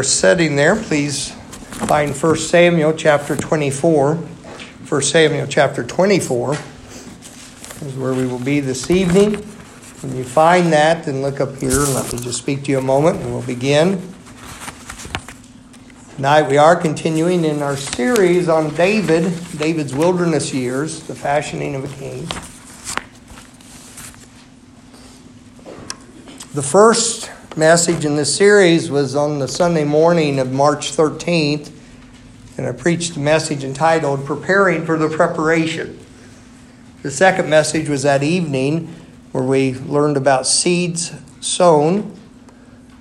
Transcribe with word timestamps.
you're 0.00 0.04
sitting 0.04 0.56
there, 0.56 0.76
please 0.76 1.30
find 1.86 2.16
1 2.16 2.36
Samuel 2.38 2.94
chapter 2.94 3.36
24. 3.36 4.14
1 4.14 5.02
Samuel 5.02 5.46
chapter 5.46 5.84
24 5.84 6.54
is 6.54 7.96
where 7.98 8.14
we 8.14 8.26
will 8.26 8.38
be 8.38 8.60
this 8.60 8.90
evening. 8.90 9.34
When 9.34 10.16
you 10.16 10.24
find 10.24 10.72
that, 10.72 11.04
then 11.04 11.20
look 11.20 11.38
up 11.42 11.54
here 11.56 11.84
and 11.84 11.92
let 11.92 12.10
me 12.14 12.18
just 12.18 12.38
speak 12.38 12.64
to 12.64 12.70
you 12.70 12.78
a 12.78 12.80
moment 12.80 13.18
and 13.18 13.30
we'll 13.30 13.42
begin. 13.42 14.00
Tonight 16.16 16.48
we 16.48 16.56
are 16.56 16.76
continuing 16.76 17.44
in 17.44 17.60
our 17.60 17.76
series 17.76 18.48
on 18.48 18.74
David, 18.76 19.24
David's 19.58 19.94
wilderness 19.94 20.54
years, 20.54 21.02
the 21.02 21.14
fashioning 21.14 21.74
of 21.74 21.84
a 21.84 21.94
king. 21.98 22.24
The 26.54 26.62
first 26.62 27.30
message 27.56 28.04
in 28.04 28.14
this 28.14 28.34
series 28.34 28.90
was 28.90 29.16
on 29.16 29.40
the 29.40 29.48
Sunday 29.48 29.82
morning 29.82 30.38
of 30.38 30.52
March 30.52 30.92
13th, 30.92 31.72
and 32.56 32.66
I 32.66 32.72
preached 32.72 33.16
a 33.16 33.20
message 33.20 33.64
entitled 33.64 34.24
Preparing 34.24 34.86
for 34.86 34.96
the 34.96 35.08
Preparation. 35.08 35.98
The 37.02 37.10
second 37.10 37.50
message 37.50 37.88
was 37.88 38.04
that 38.04 38.22
evening 38.22 38.94
where 39.32 39.42
we 39.42 39.74
learned 39.74 40.16
about 40.16 40.46
seeds 40.46 41.12
sown. 41.40 42.16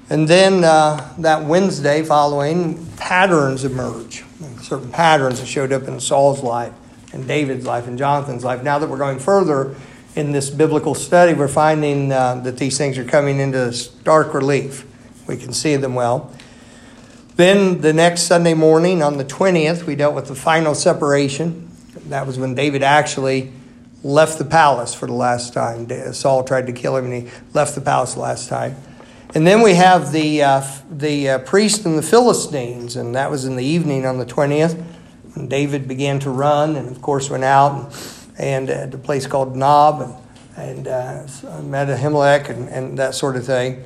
And 0.09 0.27
then 0.27 0.63
uh, 0.63 1.13
that 1.19 1.43
Wednesday 1.43 2.01
following, 2.01 2.87
patterns 2.97 3.63
emerge. 3.63 4.23
Certain 4.61 4.91
patterns 4.91 5.39
that 5.39 5.45
showed 5.45 5.71
up 5.71 5.83
in 5.83 5.99
Saul's 5.99 6.41
life, 6.41 6.73
and 7.13 7.27
David's 7.27 7.65
life, 7.65 7.87
and 7.87 7.99
Jonathan's 7.99 8.43
life. 8.43 8.63
Now 8.63 8.79
that 8.79 8.89
we're 8.89 8.97
going 8.97 9.19
further, 9.19 9.75
in 10.15 10.31
this 10.31 10.49
biblical 10.49 10.95
study, 10.95 11.33
we're 11.33 11.47
finding 11.47 12.11
uh, 12.11 12.35
that 12.35 12.57
these 12.57 12.77
things 12.77 12.97
are 12.97 13.05
coming 13.05 13.39
into 13.39 13.71
stark 13.73 14.33
relief. 14.33 14.85
We 15.27 15.37
can 15.37 15.53
see 15.53 15.75
them 15.75 15.95
well. 15.95 16.33
Then 17.35 17.81
the 17.81 17.93
next 17.93 18.23
Sunday 18.23 18.53
morning, 18.53 19.01
on 19.01 19.17
the 19.17 19.23
20th, 19.23 19.83
we 19.83 19.95
dealt 19.95 20.15
with 20.15 20.27
the 20.27 20.35
final 20.35 20.75
separation. 20.75 21.69
That 22.07 22.27
was 22.27 22.37
when 22.37 22.55
David 22.55 22.83
actually 22.83 23.53
left 24.03 24.37
the 24.37 24.45
palace 24.45 24.93
for 24.93 25.05
the 25.05 25.13
last 25.13 25.53
time. 25.53 25.87
Saul 26.13 26.43
tried 26.43 26.67
to 26.67 26.73
kill 26.73 26.97
him, 26.97 27.05
and 27.05 27.13
he 27.13 27.31
left 27.53 27.75
the 27.75 27.81
palace 27.81 28.15
the 28.15 28.21
last 28.21 28.49
time. 28.49 28.75
And 29.35 29.45
then 29.45 29.61
we 29.61 29.75
have 29.75 30.11
the, 30.11 30.41
uh, 30.41 30.67
the 30.89 31.29
uh, 31.29 31.39
priest 31.39 31.85
and 31.85 31.97
the 31.97 32.03
Philistines, 32.03 32.95
and 32.95 33.13
that 33.15 33.29
was 33.29 33.45
in 33.45 33.55
the 33.55 33.63
evening 33.63 34.05
on 34.05 34.17
the 34.17 34.25
20th. 34.25 34.81
When 35.35 35.47
David 35.47 35.87
began 35.87 36.19
to 36.21 36.31
run, 36.31 36.75
and 36.75 36.89
of 36.89 37.01
course 37.01 37.29
went 37.29 37.43
out 37.43 37.83
and 37.83 38.18
and 38.39 38.69
at 38.69 38.93
a 38.93 38.97
place 38.97 39.27
called 39.27 39.55
Nob 39.55 40.01
and, 40.55 40.87
and 40.87 40.87
uh, 40.87 41.61
met 41.61 41.89
Ahimelech 41.89 42.49
and, 42.49 42.69
and 42.69 42.97
that 42.97 43.13
sort 43.13 43.35
of 43.35 43.45
thing. 43.45 43.83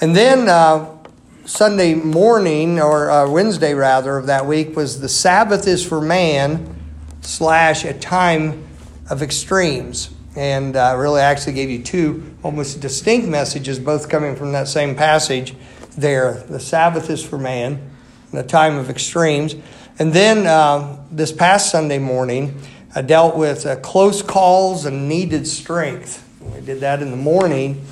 And 0.00 0.16
then 0.16 0.48
uh, 0.48 0.96
Sunday 1.44 1.94
morning, 1.94 2.80
or 2.80 3.10
uh, 3.10 3.28
Wednesday 3.28 3.74
rather, 3.74 4.16
of 4.16 4.26
that 4.26 4.46
week 4.46 4.74
was 4.74 5.00
the 5.00 5.08
Sabbath 5.08 5.66
is 5.66 5.86
for 5.86 6.00
man 6.00 6.74
slash 7.20 7.84
a 7.84 7.92
time 7.92 8.66
of 9.10 9.22
extremes. 9.22 10.10
And 10.36 10.76
uh, 10.76 10.94
really 10.96 11.20
actually 11.20 11.54
gave 11.54 11.68
you 11.68 11.82
two 11.82 12.34
almost 12.42 12.80
distinct 12.80 13.28
messages, 13.28 13.78
both 13.78 14.08
coming 14.08 14.36
from 14.36 14.52
that 14.52 14.68
same 14.68 14.94
passage 14.94 15.54
there. 15.98 16.44
The 16.48 16.60
Sabbath 16.60 17.10
is 17.10 17.22
for 17.22 17.36
man, 17.36 17.90
and 18.30 18.40
a 18.40 18.44
time 18.44 18.76
of 18.76 18.88
extremes. 18.88 19.56
And 19.98 20.12
then 20.12 20.46
uh, 20.46 21.04
this 21.10 21.32
past 21.32 21.70
Sunday 21.70 21.98
morning, 21.98 22.62
I 22.92 23.02
dealt 23.02 23.36
with 23.36 23.66
uh, 23.66 23.76
close 23.76 24.20
calls 24.20 24.84
and 24.84 25.08
needed 25.08 25.46
strength. 25.46 26.26
We 26.40 26.60
did 26.60 26.80
that 26.80 27.02
in 27.02 27.12
the 27.12 27.16
morning. 27.16 27.84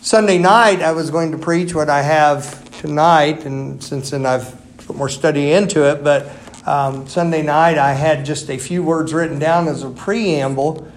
Sunday 0.00 0.38
night, 0.38 0.80
I 0.80 0.92
was 0.92 1.10
going 1.10 1.32
to 1.32 1.38
preach 1.38 1.74
what 1.74 1.90
I 1.90 2.00
have 2.00 2.70
tonight, 2.80 3.44
and 3.44 3.84
since 3.84 4.10
then 4.10 4.24
I've 4.24 4.56
put 4.86 4.96
more 4.96 5.10
study 5.10 5.52
into 5.52 5.90
it. 5.90 6.02
But 6.02 6.32
um, 6.66 7.06
Sunday 7.06 7.42
night, 7.42 7.76
I 7.76 7.92
had 7.92 8.24
just 8.24 8.48
a 8.48 8.56
few 8.56 8.82
words 8.82 9.12
written 9.12 9.38
down 9.38 9.68
as 9.68 9.82
a 9.82 9.90
preamble 9.90 10.90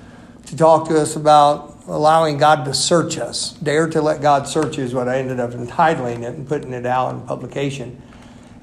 to 0.45 0.55
talk 0.55 0.88
to 0.88 0.98
us 0.98 1.17
about 1.17 1.77
allowing 1.87 2.37
God 2.37 2.64
to 2.64 2.73
search 2.73 3.17
us. 3.17 3.52
Dare 3.54 3.89
to 3.89 4.02
let 4.02 4.21
God 4.21 4.48
search 4.48 4.77
is 4.77 4.93
what 4.93 5.10
I 5.10 5.17
ended 5.17 5.42
up 5.42 5.52
entitling 5.52 6.23
it 6.23 6.33
and 6.33 6.48
putting 6.48 6.71
it 6.71 6.86
out 6.86 7.14
in 7.14 7.21
publication. 7.21 8.02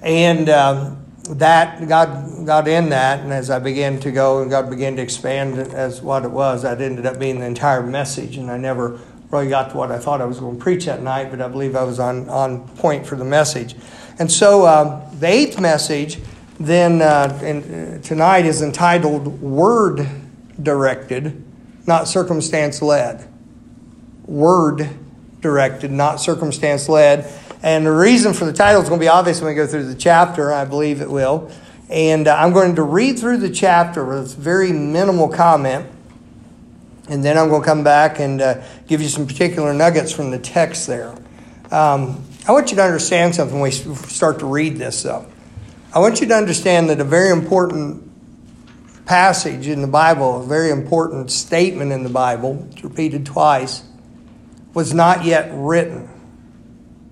And 0.01 0.49
um, 0.49 1.05
that 1.35 1.87
God 1.89 2.47
got 2.47 2.67
in 2.67 2.89
that, 2.91 3.21
and 3.21 3.33
as 3.33 3.51
I 3.51 3.59
began 3.59 4.01
to 4.01 4.11
go 4.11 4.43
and 4.43 4.51
God 4.51 4.69
began 4.69 4.97
to 4.97 5.03
expand 5.03 5.59
as 5.59 6.03
what 6.03 6.25
it 6.25 6.31
was, 6.31 6.63
that 6.63 6.81
ended 6.81 7.07
up 7.07 7.19
being 7.19 7.41
the 7.41 7.47
entire 7.47 7.83
message, 7.83 8.37
and 8.37 8.51
I 8.51 8.57
never 8.57 9.01
really 9.31 9.49
got 9.49 9.71
to 9.71 9.77
what 9.77 9.93
I 9.93 9.99
thought 9.99 10.21
I 10.21 10.25
was 10.25 10.41
going 10.41 10.57
to 10.57 10.63
preach 10.63 10.87
that 10.87 11.03
night, 11.03 11.31
but 11.31 11.41
I 11.41 11.49
believe 11.49 11.77
I 11.77 11.85
was 11.85 12.01
on, 12.01 12.29
on 12.29 12.67
point 12.77 13.07
for 13.07 13.17
the 13.17 13.25
message. 13.25 13.77
And 14.19 14.31
so 14.31 14.67
um, 14.67 15.03
the 15.21 15.29
eighth 15.29 15.61
message 15.61 16.19
then 16.59 17.01
uh, 17.01 17.41
in, 17.43 17.63
uh, 17.63 18.03
tonight 18.03 18.45
is 18.45 18.61
entitled 18.61 19.41
Word 19.41 20.07
Directed, 20.63 21.43
not 21.87 22.07
Circumstance 22.07 22.83
Led. 22.83 23.27
Word 24.27 24.89
Directed, 25.41 25.91
not 25.91 26.21
Circumstance 26.21 26.89
Led. 26.89 27.25
And 27.63 27.85
the 27.85 27.93
reason 27.93 28.33
for 28.33 28.47
the 28.47 28.53
title 28.53 28.81
is 28.81 28.89
going 28.89 29.01
to 29.01 29.05
be 29.05 29.09
obvious 29.09 29.41
when 29.41 29.49
we 29.49 29.55
go 29.55 29.67
through 29.67 29.85
the 29.85 29.95
chapter. 29.95 30.53
I 30.53 30.65
believe 30.65 31.03
it 31.03 31.11
will. 31.11 31.51
And 31.91 32.29
uh, 32.29 32.37
I'm 32.37 32.53
going 32.53 32.77
to 32.77 32.83
read 32.83 33.19
through 33.19 33.39
the 33.39 33.51
chapter 33.51 34.05
with 34.05 34.35
very 34.37 34.73
minimal 34.73 35.29
comment. 35.29 35.87
And 37.09 37.25
then 37.25 37.37
I'm 37.37 37.49
going 37.49 37.63
to 37.63 37.67
come 37.67 37.83
back 37.83 38.21
and 38.21 38.41
uh, 38.41 38.63
give 38.87 39.03
you 39.03 39.09
some 39.09 39.27
particular 39.27 39.75
nuggets 39.75 40.13
from 40.13 40.31
the 40.31 40.39
text 40.39 40.87
there. 40.87 41.11
Um, 41.71 42.25
I 42.47 42.53
want 42.53 42.71
you 42.71 42.77
to 42.77 42.85
understand 42.85 43.35
something 43.35 43.61
when 43.61 43.71
we 43.71 43.95
start 43.95 44.39
to 44.39 44.47
read 44.47 44.77
this, 44.77 45.03
though. 45.03 45.27
I 45.93 45.99
want 45.99 46.21
you 46.21 46.29
to 46.29 46.35
understand 46.35 46.89
that 46.89 47.01
a 47.01 47.05
very 47.05 47.31
important 47.31 48.09
passage 49.07 49.67
in 49.67 49.83
the 49.83 49.89
Bible, 49.89 50.43
a 50.43 50.47
very 50.47 50.71
important 50.71 51.33
statement 51.33 51.91
in 51.91 52.05
the 52.05 52.09
Bible, 52.09 52.69
it's 52.71 52.85
repeated 52.85 53.27
twice, 53.27 53.83
was 54.73 54.95
not 54.95 55.25
yet 55.25 55.51
written 55.53 56.09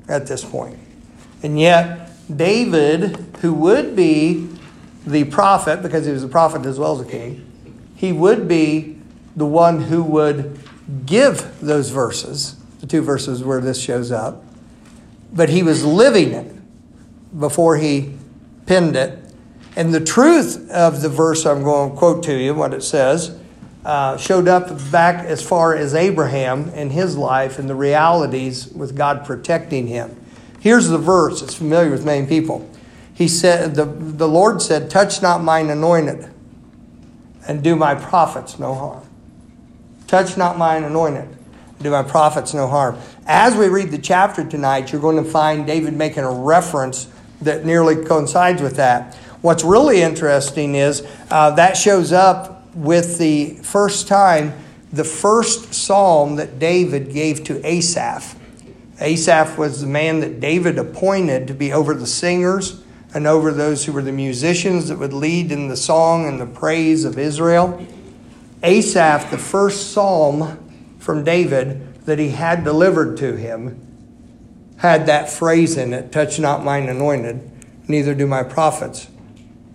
at 0.08 0.26
this 0.26 0.44
point. 0.44 0.78
And 1.42 1.58
yet, 1.60 2.10
David, 2.34 3.16
who 3.40 3.54
would 3.54 3.94
be 3.94 4.48
the 5.06 5.24
prophet, 5.24 5.82
because 5.82 6.06
he 6.06 6.12
was 6.12 6.24
a 6.24 6.28
prophet 6.28 6.66
as 6.66 6.78
well 6.78 6.98
as 7.00 7.06
a 7.06 7.10
king, 7.10 7.44
he 7.94 8.12
would 8.12 8.48
be 8.48 8.98
the 9.36 9.46
one 9.46 9.82
who 9.82 10.02
would 10.02 10.58
give 11.06 11.60
those 11.60 11.90
verses, 11.90 12.56
the 12.80 12.86
two 12.86 13.02
verses 13.02 13.42
where 13.42 13.60
this 13.60 13.80
shows 13.80 14.10
up. 14.10 14.44
But 15.32 15.50
he 15.50 15.62
was 15.62 15.84
living 15.84 16.32
it 16.32 16.54
before 17.38 17.76
he 17.76 18.14
penned 18.66 18.96
it. 18.96 19.18
And 19.76 19.94
the 19.94 20.00
truth 20.00 20.70
of 20.70 21.02
the 21.02 21.08
verse 21.08 21.46
I'm 21.46 21.62
going 21.62 21.90
to 21.90 21.96
quote 21.96 22.22
to 22.24 22.34
you, 22.34 22.54
what 22.54 22.74
it 22.74 22.82
says, 22.82 23.38
uh, 23.84 24.16
showed 24.16 24.48
up 24.48 24.68
back 24.90 25.24
as 25.24 25.42
far 25.42 25.74
as 25.74 25.94
Abraham 25.94 26.68
in 26.70 26.90
his 26.90 27.16
life 27.16 27.58
and 27.58 27.68
the 27.68 27.74
realities 27.74 28.68
with 28.68 28.96
God 28.96 29.24
protecting 29.24 29.86
him. 29.86 30.14
Here's 30.60 30.88
the 30.88 30.98
verse, 30.98 31.42
it's 31.42 31.54
familiar 31.54 31.90
with 31.90 32.04
many 32.04 32.26
people. 32.26 32.68
He 33.14 33.28
said, 33.28 33.74
the, 33.74 33.84
the 33.84 34.28
Lord 34.28 34.62
said, 34.62 34.90
Touch 34.90 35.22
not 35.22 35.42
mine 35.42 35.70
anointed, 35.70 36.28
and 37.46 37.62
do 37.62 37.76
my 37.76 37.94
prophets 37.94 38.58
no 38.58 38.74
harm. 38.74 39.04
Touch 40.06 40.36
not 40.36 40.58
mine 40.58 40.84
anointed, 40.84 41.28
do 41.80 41.90
my 41.90 42.02
prophets 42.02 42.54
no 42.54 42.66
harm. 42.66 42.98
As 43.26 43.56
we 43.56 43.68
read 43.68 43.90
the 43.90 43.98
chapter 43.98 44.44
tonight, 44.44 44.92
you're 44.92 45.00
going 45.00 45.22
to 45.22 45.28
find 45.28 45.66
David 45.66 45.94
making 45.94 46.24
a 46.24 46.30
reference 46.30 47.08
that 47.42 47.64
nearly 47.64 48.04
coincides 48.04 48.62
with 48.62 48.76
that. 48.76 49.14
What's 49.42 49.62
really 49.62 50.02
interesting 50.02 50.74
is 50.74 51.06
uh, 51.30 51.52
that 51.52 51.76
shows 51.76 52.12
up 52.12 52.57
with 52.78 53.18
the 53.18 53.54
first 53.56 54.06
time, 54.06 54.52
the 54.92 55.04
first 55.04 55.74
psalm 55.74 56.36
that 56.36 56.58
David 56.58 57.12
gave 57.12 57.42
to 57.44 57.64
Asaph. 57.66 58.36
Asaph 59.00 59.58
was 59.58 59.80
the 59.80 59.86
man 59.86 60.20
that 60.20 60.40
David 60.40 60.78
appointed 60.78 61.48
to 61.48 61.54
be 61.54 61.72
over 61.72 61.92
the 61.92 62.06
singers 62.06 62.80
and 63.14 63.26
over 63.26 63.50
those 63.50 63.84
who 63.84 63.92
were 63.92 64.02
the 64.02 64.12
musicians 64.12 64.88
that 64.88 64.98
would 64.98 65.12
lead 65.12 65.50
in 65.50 65.68
the 65.68 65.76
song 65.76 66.26
and 66.26 66.40
the 66.40 66.46
praise 66.46 67.04
of 67.04 67.18
Israel. 67.18 67.84
Asaph, 68.62 69.30
the 69.30 69.38
first 69.38 69.92
psalm 69.92 70.96
from 70.98 71.24
David 71.24 72.04
that 72.04 72.18
he 72.18 72.30
had 72.30 72.64
delivered 72.64 73.16
to 73.18 73.36
him, 73.36 73.84
had 74.78 75.06
that 75.06 75.28
phrase 75.28 75.76
in 75.76 75.92
it 75.92 76.12
touch 76.12 76.38
not 76.38 76.64
mine 76.64 76.88
anointed, 76.88 77.50
neither 77.88 78.14
do 78.14 78.26
my 78.26 78.44
prophets 78.44 79.08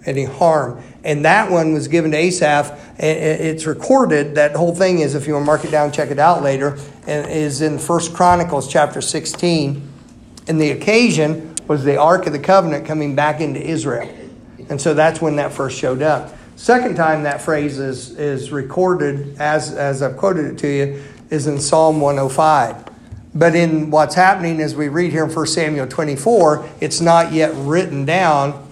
any 0.05 0.23
harm. 0.23 0.81
And 1.03 1.25
that 1.25 1.51
one 1.51 1.73
was 1.73 1.87
given 1.87 2.11
to 2.11 2.17
Asaph. 2.17 2.77
It's 2.97 3.65
recorded. 3.65 4.35
That 4.35 4.55
whole 4.55 4.73
thing 4.73 4.99
is, 4.99 5.15
if 5.15 5.27
you 5.27 5.33
want 5.33 5.43
to 5.43 5.47
mark 5.47 5.65
it 5.65 5.71
down, 5.71 5.91
check 5.91 6.11
it 6.11 6.19
out 6.19 6.41
later. 6.41 6.77
And 7.05 7.29
is 7.29 7.61
in 7.61 7.77
First 7.77 8.13
Chronicles 8.13 8.71
chapter 8.71 9.01
16. 9.01 9.89
And 10.47 10.61
the 10.61 10.71
occasion 10.71 11.55
was 11.67 11.83
the 11.83 11.97
Ark 11.97 12.25
of 12.25 12.33
the 12.33 12.39
Covenant 12.39 12.85
coming 12.85 13.15
back 13.15 13.41
into 13.41 13.61
Israel. 13.61 14.09
And 14.69 14.79
so 14.79 14.93
that's 14.93 15.21
when 15.21 15.35
that 15.37 15.51
first 15.51 15.77
showed 15.77 16.01
up. 16.01 16.33
Second 16.55 16.95
time 16.95 17.23
that 17.23 17.41
phrase 17.41 17.79
is, 17.79 18.11
is 18.17 18.51
recorded, 18.51 19.37
as, 19.39 19.73
as 19.73 20.01
I've 20.01 20.15
quoted 20.17 20.45
it 20.45 20.57
to 20.59 20.67
you, 20.67 21.03
is 21.29 21.47
in 21.47 21.59
Psalm 21.59 21.99
105. 21.99 22.85
But 23.35 23.55
in 23.55 23.89
what's 23.89 24.15
happening 24.15 24.61
as 24.61 24.75
we 24.75 24.87
read 24.87 25.11
here 25.11 25.25
in 25.25 25.33
1 25.33 25.47
Samuel 25.47 25.87
24, 25.87 26.69
it's 26.79 27.01
not 27.01 27.33
yet 27.33 27.51
written 27.55 28.05
down 28.05 28.62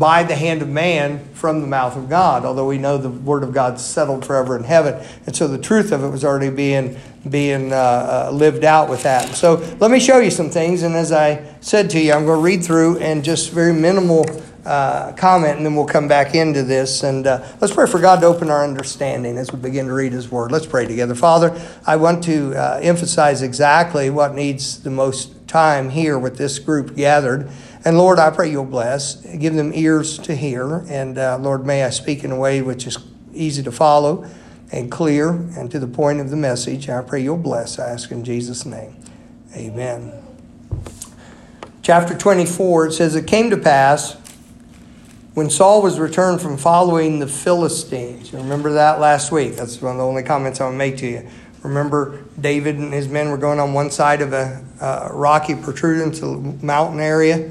by 0.00 0.22
the 0.22 0.34
hand 0.34 0.62
of 0.62 0.68
man 0.68 1.22
from 1.34 1.60
the 1.60 1.66
mouth 1.66 1.94
of 1.94 2.08
God, 2.08 2.46
although 2.46 2.66
we 2.66 2.78
know 2.78 2.96
the 2.96 3.10
word 3.10 3.42
of 3.42 3.52
God 3.52 3.78
settled 3.78 4.24
forever 4.24 4.56
in 4.56 4.64
heaven. 4.64 4.94
And 5.26 5.36
so 5.36 5.46
the 5.46 5.58
truth 5.58 5.92
of 5.92 6.02
it 6.02 6.08
was 6.08 6.24
already 6.24 6.48
being, 6.48 6.98
being 7.28 7.70
uh, 7.70 7.76
uh, 7.76 8.30
lived 8.32 8.64
out 8.64 8.88
with 8.88 9.02
that. 9.02 9.28
So 9.36 9.56
let 9.78 9.90
me 9.90 10.00
show 10.00 10.18
you 10.18 10.30
some 10.30 10.48
things. 10.48 10.84
And 10.84 10.96
as 10.96 11.12
I 11.12 11.54
said 11.60 11.90
to 11.90 12.00
you, 12.00 12.14
I'm 12.14 12.24
going 12.24 12.38
to 12.38 12.42
read 12.42 12.64
through 12.64 12.96
and 13.00 13.22
just 13.22 13.50
very 13.50 13.74
minimal 13.74 14.24
uh, 14.64 15.12
comment, 15.12 15.58
and 15.58 15.66
then 15.66 15.74
we'll 15.74 15.84
come 15.86 16.08
back 16.08 16.34
into 16.34 16.62
this. 16.62 17.02
And 17.02 17.26
uh, 17.26 17.46
let's 17.60 17.74
pray 17.74 17.86
for 17.86 18.00
God 18.00 18.20
to 18.20 18.26
open 18.26 18.48
our 18.48 18.64
understanding 18.64 19.36
as 19.36 19.52
we 19.52 19.58
begin 19.58 19.86
to 19.86 19.92
read 19.92 20.12
His 20.12 20.30
Word. 20.30 20.50
Let's 20.50 20.66
pray 20.66 20.86
together. 20.86 21.14
Father, 21.14 21.60
I 21.86 21.96
want 21.96 22.24
to 22.24 22.54
uh, 22.54 22.80
emphasize 22.82 23.42
exactly 23.42 24.08
what 24.08 24.34
needs 24.34 24.82
the 24.82 24.90
most 24.90 25.46
time 25.46 25.90
here 25.90 26.18
with 26.18 26.38
this 26.38 26.58
group 26.58 26.94
gathered. 26.94 27.50
And 27.84 27.96
Lord, 27.96 28.18
I 28.18 28.30
pray 28.30 28.50
you'll 28.50 28.66
bless, 28.66 29.16
give 29.16 29.54
them 29.54 29.72
ears 29.74 30.18
to 30.18 30.36
hear. 30.36 30.84
And 30.88 31.16
uh, 31.16 31.38
Lord, 31.38 31.64
may 31.64 31.84
I 31.84 31.90
speak 31.90 32.24
in 32.24 32.30
a 32.30 32.36
way 32.36 32.60
which 32.60 32.86
is 32.86 32.98
easy 33.32 33.62
to 33.62 33.72
follow 33.72 34.28
and 34.70 34.90
clear 34.90 35.30
and 35.30 35.70
to 35.70 35.78
the 35.78 35.86
point 35.86 36.20
of 36.20 36.30
the 36.30 36.36
message. 36.36 36.88
I 36.88 37.00
pray 37.02 37.22
you'll 37.22 37.38
bless. 37.38 37.78
I 37.78 37.90
ask 37.90 38.10
in 38.10 38.22
Jesus' 38.22 38.66
name. 38.66 38.96
Amen. 39.56 40.12
Chapter 41.82 42.16
24, 42.16 42.86
it 42.86 42.92
says, 42.92 43.16
It 43.16 43.26
came 43.26 43.48
to 43.50 43.56
pass 43.56 44.14
when 45.32 45.48
Saul 45.48 45.80
was 45.80 45.98
returned 45.98 46.42
from 46.42 46.58
following 46.58 47.18
the 47.18 47.26
Philistines. 47.26 48.30
You 48.30 48.38
remember 48.38 48.72
that 48.72 49.00
last 49.00 49.32
week? 49.32 49.56
That's 49.56 49.80
one 49.80 49.92
of 49.92 49.98
the 49.98 50.04
only 50.04 50.22
comments 50.22 50.60
I'll 50.60 50.70
make 50.70 50.98
to 50.98 51.06
you. 51.06 51.28
Remember, 51.62 52.24
David 52.40 52.76
and 52.76 52.92
his 52.92 53.08
men 53.08 53.30
were 53.30 53.38
going 53.38 53.58
on 53.58 53.72
one 53.72 53.90
side 53.90 54.20
of 54.20 54.32
a, 54.32 54.62
a 54.80 55.12
rocky 55.12 55.54
protrudence, 55.54 56.20
a 56.22 56.26
mountain 56.26 57.00
area, 57.00 57.50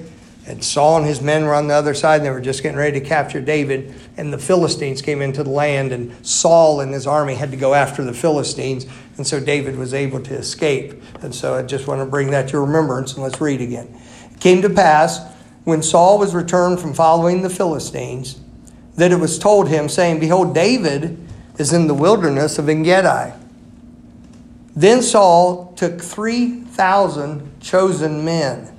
and 0.49 0.63
Saul 0.63 0.97
and 0.97 1.05
his 1.05 1.21
men 1.21 1.45
were 1.45 1.53
on 1.53 1.67
the 1.67 1.75
other 1.75 1.93
side, 1.93 2.17
and 2.17 2.25
they 2.25 2.31
were 2.31 2.41
just 2.41 2.63
getting 2.63 2.79
ready 2.79 2.99
to 2.99 3.05
capture 3.05 3.39
David. 3.39 3.93
And 4.17 4.33
the 4.33 4.39
Philistines 4.39 4.99
came 4.99 5.21
into 5.21 5.43
the 5.43 5.51
land, 5.51 5.91
and 5.91 6.25
Saul 6.25 6.81
and 6.81 6.91
his 6.91 7.05
army 7.05 7.35
had 7.35 7.51
to 7.51 7.57
go 7.57 7.75
after 7.75 8.03
the 8.03 8.15
Philistines. 8.15 8.87
And 9.17 9.27
so 9.27 9.39
David 9.39 9.77
was 9.77 9.93
able 9.93 10.19
to 10.23 10.33
escape. 10.33 11.03
And 11.21 11.35
so 11.35 11.53
I 11.53 11.61
just 11.61 11.85
want 11.85 12.01
to 12.01 12.05
bring 12.07 12.31
that 12.31 12.49
to 12.49 12.59
remembrance, 12.59 13.13
and 13.13 13.21
let's 13.21 13.39
read 13.39 13.61
again. 13.61 13.95
It 14.31 14.39
came 14.39 14.63
to 14.63 14.71
pass 14.71 15.19
when 15.65 15.83
Saul 15.83 16.17
was 16.17 16.33
returned 16.33 16.79
from 16.79 16.95
following 16.95 17.43
the 17.43 17.49
Philistines, 17.51 18.41
that 18.95 19.11
it 19.11 19.19
was 19.19 19.37
told 19.37 19.69
him, 19.69 19.87
saying, 19.87 20.19
Behold, 20.19 20.55
David 20.55 21.23
is 21.59 21.73
in 21.73 21.85
the 21.85 21.93
wilderness 21.93 22.57
of 22.57 22.69
Engedi. 22.69 23.33
Then 24.75 25.03
Saul 25.03 25.73
took 25.73 26.01
3,000 26.01 27.61
chosen 27.61 28.25
men 28.25 28.78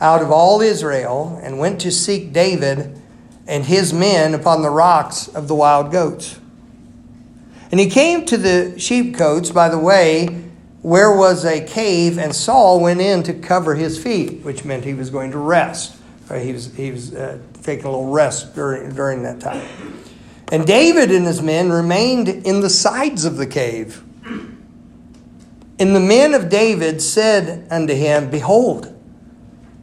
out 0.00 0.22
of 0.22 0.30
all 0.30 0.60
Israel 0.60 1.40
and 1.42 1.58
went 1.58 1.80
to 1.82 1.90
seek 1.90 2.32
David 2.32 3.00
and 3.46 3.64
his 3.64 3.92
men 3.92 4.34
upon 4.34 4.62
the 4.62 4.70
rocks 4.70 5.28
of 5.28 5.48
the 5.48 5.54
wild 5.54 5.92
goats. 5.92 6.38
And 7.70 7.80
he 7.80 7.88
came 7.88 8.24
to 8.26 8.36
the 8.36 8.74
sheepcotes 8.78 9.50
by 9.50 9.68
the 9.68 9.78
way 9.78 10.46
where 10.82 11.16
was 11.16 11.44
a 11.44 11.66
cave, 11.66 12.16
and 12.16 12.32
Saul 12.32 12.80
went 12.80 13.00
in 13.00 13.24
to 13.24 13.34
cover 13.34 13.74
his 13.74 14.00
feet, 14.00 14.44
which 14.44 14.64
meant 14.64 14.84
he 14.84 14.94
was 14.94 15.10
going 15.10 15.32
to 15.32 15.38
rest. 15.38 15.96
He 16.32 16.52
was, 16.52 16.72
he 16.74 16.92
was 16.92 17.12
uh, 17.12 17.40
taking 17.62 17.86
a 17.86 17.90
little 17.90 18.12
rest 18.12 18.54
during, 18.54 18.94
during 18.94 19.22
that 19.24 19.40
time. 19.40 19.66
And 20.52 20.64
David 20.64 21.10
and 21.10 21.26
his 21.26 21.42
men 21.42 21.70
remained 21.70 22.28
in 22.28 22.60
the 22.60 22.70
sides 22.70 23.24
of 23.24 23.36
the 23.36 23.48
cave. 23.48 24.02
And 25.78 25.94
the 25.94 26.00
men 26.00 26.34
of 26.34 26.48
David 26.48 27.02
said 27.02 27.66
unto 27.68 27.92
him, 27.94 28.30
Behold, 28.30 28.95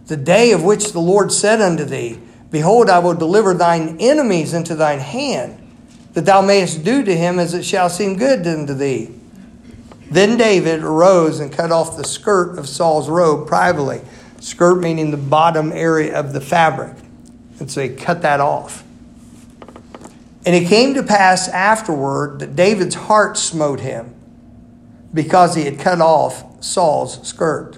the 0.08 0.18
day 0.18 0.52
of 0.52 0.64
which 0.64 0.92
the 0.92 1.00
Lord 1.00 1.32
said 1.32 1.62
unto 1.62 1.86
thee, 1.86 2.20
Behold, 2.52 2.90
I 2.90 3.00
will 3.00 3.16
deliver 3.16 3.54
thine 3.54 3.98
enemies 4.00 4.54
into 4.54 4.76
thine 4.76 5.00
hand, 5.00 5.60
that 6.14 6.26
thou 6.26 6.42
mayest 6.42 6.84
do 6.84 7.04
to 7.04 7.16
him 7.16 7.40
as 7.40 7.54
it 7.54 7.64
shall 7.64 7.90
seem 7.90 8.18
good 8.18 8.46
unto 8.46 8.74
thee. 8.74 9.10
Then 10.12 10.38
David 10.38 10.84
arose 10.84 11.40
and 11.40 11.52
cut 11.52 11.72
off 11.72 11.98
the 11.98 12.04
skirt 12.04 12.60
of 12.60 12.70
Saul's 12.70 13.10
robe 13.10 13.48
privately 13.48 14.02
Skirt 14.44 14.82
meaning 14.82 15.12
the 15.12 15.18
bottom 15.18 15.72
area 15.72 16.20
of 16.20 16.34
the 16.34 16.42
fabric. 16.42 16.98
And 17.60 17.72
so 17.72 17.82
he 17.82 17.90
cut 17.90 18.24
that 18.24 18.42
off. 18.42 18.84
And 20.46 20.54
it 20.54 20.68
came 20.68 20.94
to 20.96 21.04
pass 21.04 21.48
afterward 21.48 22.40
that 22.40 22.54
David's 22.54 22.96
heart 22.96 23.38
smote 23.38 23.80
him 23.80 24.14
because 25.14 25.56
he 25.56 25.64
had 25.64 25.80
cut 25.80 26.02
off 26.02 26.62
Saul's 26.62 27.26
skirt. 27.26 27.78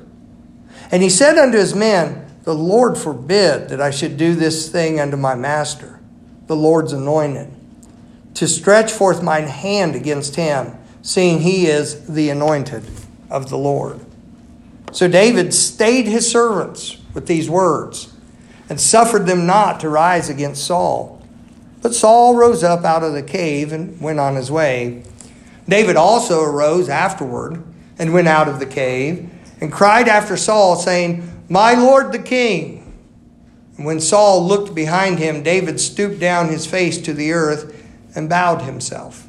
And 0.92 1.02
he 1.02 1.10
said 1.10 1.38
unto 1.38 1.58
his 1.58 1.76
men, 1.76 2.26
The 2.44 2.56
Lord 2.56 2.98
forbid 2.98 3.70
that 3.70 3.82
I 3.82 3.92
should 3.92 4.18
do 4.18 4.36
this 4.36 4.70
thing 4.70 5.00
unto 5.00 5.18
my 5.18 5.36
master, 5.36 6.00
the 6.48 6.56
Lord's 6.56 6.94
anointed, 6.94 7.52
to 8.36 8.48
stretch 8.48 8.92
forth 8.92 9.24
mine 9.24 9.48
hand 9.48 9.96
against 9.96 10.36
him, 10.36 10.74
seeing 11.02 11.42
he 11.42 11.68
is 11.68 12.08
the 12.08 12.30
anointed 12.30 12.84
of 13.30 13.50
the 13.50 13.58
Lord. 13.58 14.00
So 14.92 15.08
David 15.08 15.54
stayed 15.54 16.08
his 16.08 16.30
servants 16.30 16.98
with 17.14 17.28
these 17.28 17.50
words 17.50 18.14
and 18.70 18.80
suffered 18.80 19.26
them 19.26 19.46
not 19.46 19.80
to 19.82 19.90
rise 19.90 20.30
against 20.30 20.66
Saul. 20.66 21.22
But 21.82 21.94
Saul 21.94 22.36
rose 22.36 22.64
up 22.64 22.84
out 22.84 23.04
of 23.04 23.14
the 23.14 23.22
cave 23.22 23.72
and 23.72 24.00
went 24.02 24.20
on 24.20 24.36
his 24.36 24.50
way. 24.50 25.04
David 25.68 25.96
also 25.96 26.42
arose 26.42 26.90
afterward 26.90 27.64
and 28.00 28.14
went 28.14 28.28
out 28.28 28.48
of 28.48 28.60
the 28.60 28.66
cave 28.66 29.30
and 29.62 29.72
cried 29.72 30.08
after 30.08 30.38
Saul, 30.38 30.76
saying, 30.76 31.46
My 31.50 31.74
lord 31.74 32.12
the 32.12 32.20
king. 32.20 32.82
And 33.78 33.86
when 33.86 34.00
Saul 34.00 34.46
looked 34.46 34.74
behind 34.74 35.20
him, 35.20 35.44
David 35.44 35.80
stooped 35.80 36.20
down 36.20 36.50
his 36.50 36.66
face 36.66 36.98
to 37.00 37.14
the 37.14 37.34
earth 37.34 37.84
and 38.16 38.30
bowed 38.30 38.62
himself. 38.62 39.28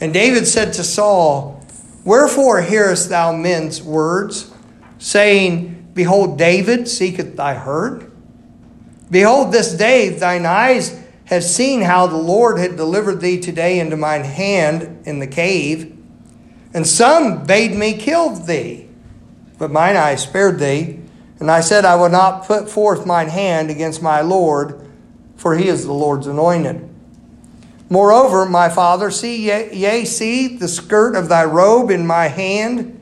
And 0.00 0.12
David 0.12 0.46
said 0.46 0.72
to 0.74 0.84
Saul, 0.84 1.64
Wherefore 2.04 2.62
hearest 2.62 3.08
thou 3.08 3.32
men's 3.32 3.82
words, 3.82 4.52
saying, 4.98 5.90
Behold, 5.94 6.38
David 6.38 6.88
seeketh 6.88 7.36
thy 7.36 7.54
hurt? 7.54 8.10
Behold, 9.10 9.52
this 9.52 9.74
day 9.74 10.10
thine 10.10 10.46
eyes 10.46 11.02
have 11.26 11.44
seen 11.44 11.82
how 11.82 12.06
the 12.06 12.16
Lord 12.16 12.58
had 12.58 12.76
delivered 12.76 13.20
thee 13.20 13.38
today 13.38 13.80
into 13.80 13.96
mine 13.96 14.24
hand 14.24 15.06
in 15.06 15.18
the 15.18 15.26
cave. 15.26 15.94
And 16.72 16.86
some 16.86 17.44
bade 17.44 17.74
me 17.74 17.94
kill 17.94 18.30
thee, 18.30 18.87
but 19.58 19.70
mine 19.70 19.96
eyes 19.96 20.22
spared 20.22 20.58
thee. 20.58 21.00
And 21.40 21.50
I 21.50 21.60
said, 21.60 21.84
I 21.84 21.96
will 21.96 22.08
not 22.08 22.46
put 22.46 22.68
forth 22.68 23.06
mine 23.06 23.28
hand 23.28 23.70
against 23.70 24.02
my 24.02 24.20
Lord, 24.20 24.80
for 25.36 25.56
he 25.56 25.68
is 25.68 25.84
the 25.84 25.92
Lord's 25.92 26.26
anointed. 26.26 26.88
Moreover, 27.90 28.44
my 28.44 28.68
father, 28.68 29.10
see, 29.10 29.46
yea, 29.46 30.04
see 30.04 30.56
the 30.56 30.68
skirt 30.68 31.14
of 31.14 31.28
thy 31.28 31.44
robe 31.44 31.90
in 31.90 32.06
my 32.06 32.28
hand, 32.28 33.00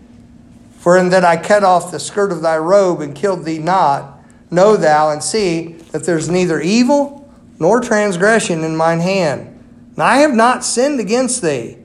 for 0.79 0.97
in 0.97 1.09
that 1.09 1.25
I 1.25 1.37
cut 1.37 1.65
off 1.65 1.91
the 1.91 1.99
skirt 1.99 2.31
of 2.31 2.43
thy 2.43 2.59
robe 2.59 3.01
and 3.01 3.15
killed 3.15 3.45
thee 3.45 3.59
not, 3.59 4.21
know 4.51 4.77
thou 4.77 5.11
and 5.11 5.23
see 5.23 5.73
that 5.91 6.05
there's 6.05 6.29
neither 6.29 6.61
evil 6.61 7.29
nor 7.59 7.81
transgression 7.81 8.63
in 8.63 8.77
mine 8.77 9.01
hand. 9.01 9.53
And 9.95 10.03
I 10.03 10.19
have 10.19 10.35
not 10.35 10.63
sinned 10.63 11.01
against 11.01 11.43
thee, 11.43 11.79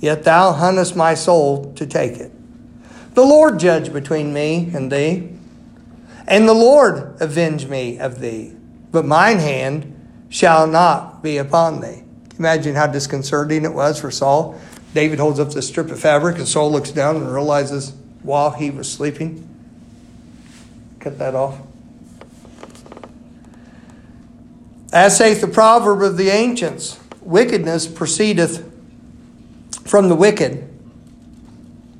yet 0.00 0.22
thou 0.24 0.52
huntest 0.52 0.94
my 0.94 1.14
soul 1.14 1.72
to 1.74 1.86
take 1.86 2.18
it. 2.18 2.30
The 3.14 3.24
Lord 3.24 3.60
judge 3.60 3.92
between 3.92 4.34
me 4.34 4.70
and 4.74 4.90
thee, 4.90 5.30
and 6.26 6.48
the 6.48 6.54
Lord 6.54 7.16
avenge 7.20 7.66
me 7.66 7.98
of 7.98 8.18
thee, 8.18 8.54
but 8.90 9.04
mine 9.04 9.38
hand 9.38 10.26
shall 10.28 10.66
not 10.66 11.22
be 11.22 11.36
upon 11.36 11.80
thee. 11.80 12.02
Imagine 12.38 12.74
how 12.74 12.88
disconcerting 12.88 13.64
it 13.64 13.72
was 13.72 14.00
for 14.00 14.10
Saul. 14.10 14.60
David 14.94 15.20
holds 15.20 15.38
up 15.38 15.52
this 15.52 15.68
strip 15.68 15.90
of 15.90 16.00
fabric, 16.00 16.38
and 16.38 16.48
Saul 16.48 16.72
looks 16.72 16.90
down 16.90 17.16
and 17.16 17.32
realizes 17.32 17.92
while 18.22 18.50
he 18.50 18.70
was 18.70 18.90
sleeping, 18.90 19.48
cut 20.98 21.18
that 21.18 21.36
off. 21.36 21.60
As 24.92 25.16
saith 25.16 25.40
the 25.40 25.46
proverb 25.46 26.02
of 26.02 26.16
the 26.16 26.30
ancients, 26.30 26.98
wickedness 27.20 27.86
proceedeth 27.86 28.72
from 29.84 30.08
the 30.08 30.16
wicked, 30.16 30.73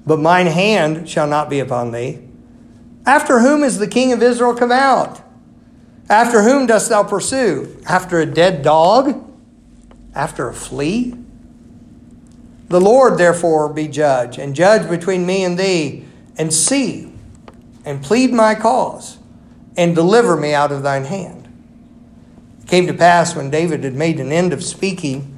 but 0.07 0.21
mine 0.21 0.47
hand 0.47 1.09
shall 1.09 1.27
not 1.27 1.51
be 1.51 1.61
upon 1.61 1.93
thee. 1.93 2.21
After 3.07 3.41
whom 3.41 3.63
is 3.63 3.79
the 3.79 3.87
king 3.87 4.13
of 4.13 4.23
Israel 4.23 4.55
come 4.55 4.73
out? 4.73 5.21
After 6.09 6.43
whom 6.43 6.67
dost 6.67 6.89
thou 6.89 7.03
pursue? 7.03 7.81
After 7.87 8.19
a 8.21 8.27
dead 8.27 8.63
dog? 8.63 9.25
after 10.15 10.49
a 10.49 10.55
flea? 10.55 11.15
The 12.69 12.81
Lord 12.81 13.19
therefore 13.19 13.73
be 13.73 13.89
judge, 13.89 14.39
and 14.39 14.55
judge 14.55 14.89
between 14.89 15.27
me 15.27 15.45
and 15.45 15.59
thee, 15.59 16.05
and 16.37 16.53
see, 16.53 17.13
and 17.85 18.03
plead 18.03 18.33
my 18.33 18.55
cause, 18.55 19.19
and 19.77 19.95
deliver 19.95 20.37
me 20.37 20.55
out 20.55 20.73
of 20.73 20.83
thine 20.83 21.05
hand. 21.05 21.49
It 22.63 22.69
came 22.69 22.87
to 22.87 22.95
pass 22.95 23.37
when 23.37 23.51
David 23.51 23.85
had 23.85 23.95
made 23.95 24.19
an 24.19 24.33
end 24.33 24.53
of 24.53 24.65
speaking 24.65 25.31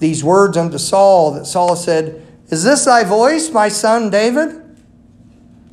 these 0.00 0.24
words 0.24 0.56
unto 0.56 0.78
Saul, 0.78 1.32
that 1.32 1.46
Saul 1.46 1.76
said, 1.76 2.21
Is 2.52 2.62
this 2.62 2.84
thy 2.84 3.02
voice, 3.02 3.50
my 3.50 3.68
son 3.68 4.10
David? 4.10 4.60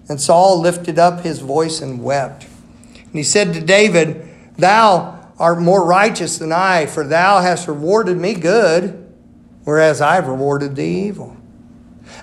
And 0.07 0.19
Saul 0.19 0.61
lifted 0.61 0.97
up 0.97 1.19
his 1.25 1.39
voice 1.39 1.81
and 1.81 2.01
wept. 2.01 2.47
And 2.95 3.13
he 3.13 3.21
said 3.21 3.53
to 3.53 3.59
David, 3.59 4.29
Thou 4.57 5.19
art 5.37 5.59
more 5.59 5.85
righteous 5.85 6.37
than 6.37 6.53
I, 6.53 6.85
for 6.85 7.05
thou 7.05 7.41
hast 7.41 7.67
rewarded 7.67 8.15
me 8.15 8.33
good, 8.33 9.13
whereas 9.65 9.99
I 9.99 10.15
have 10.15 10.29
rewarded 10.29 10.77
thee 10.77 11.07
evil. 11.07 11.35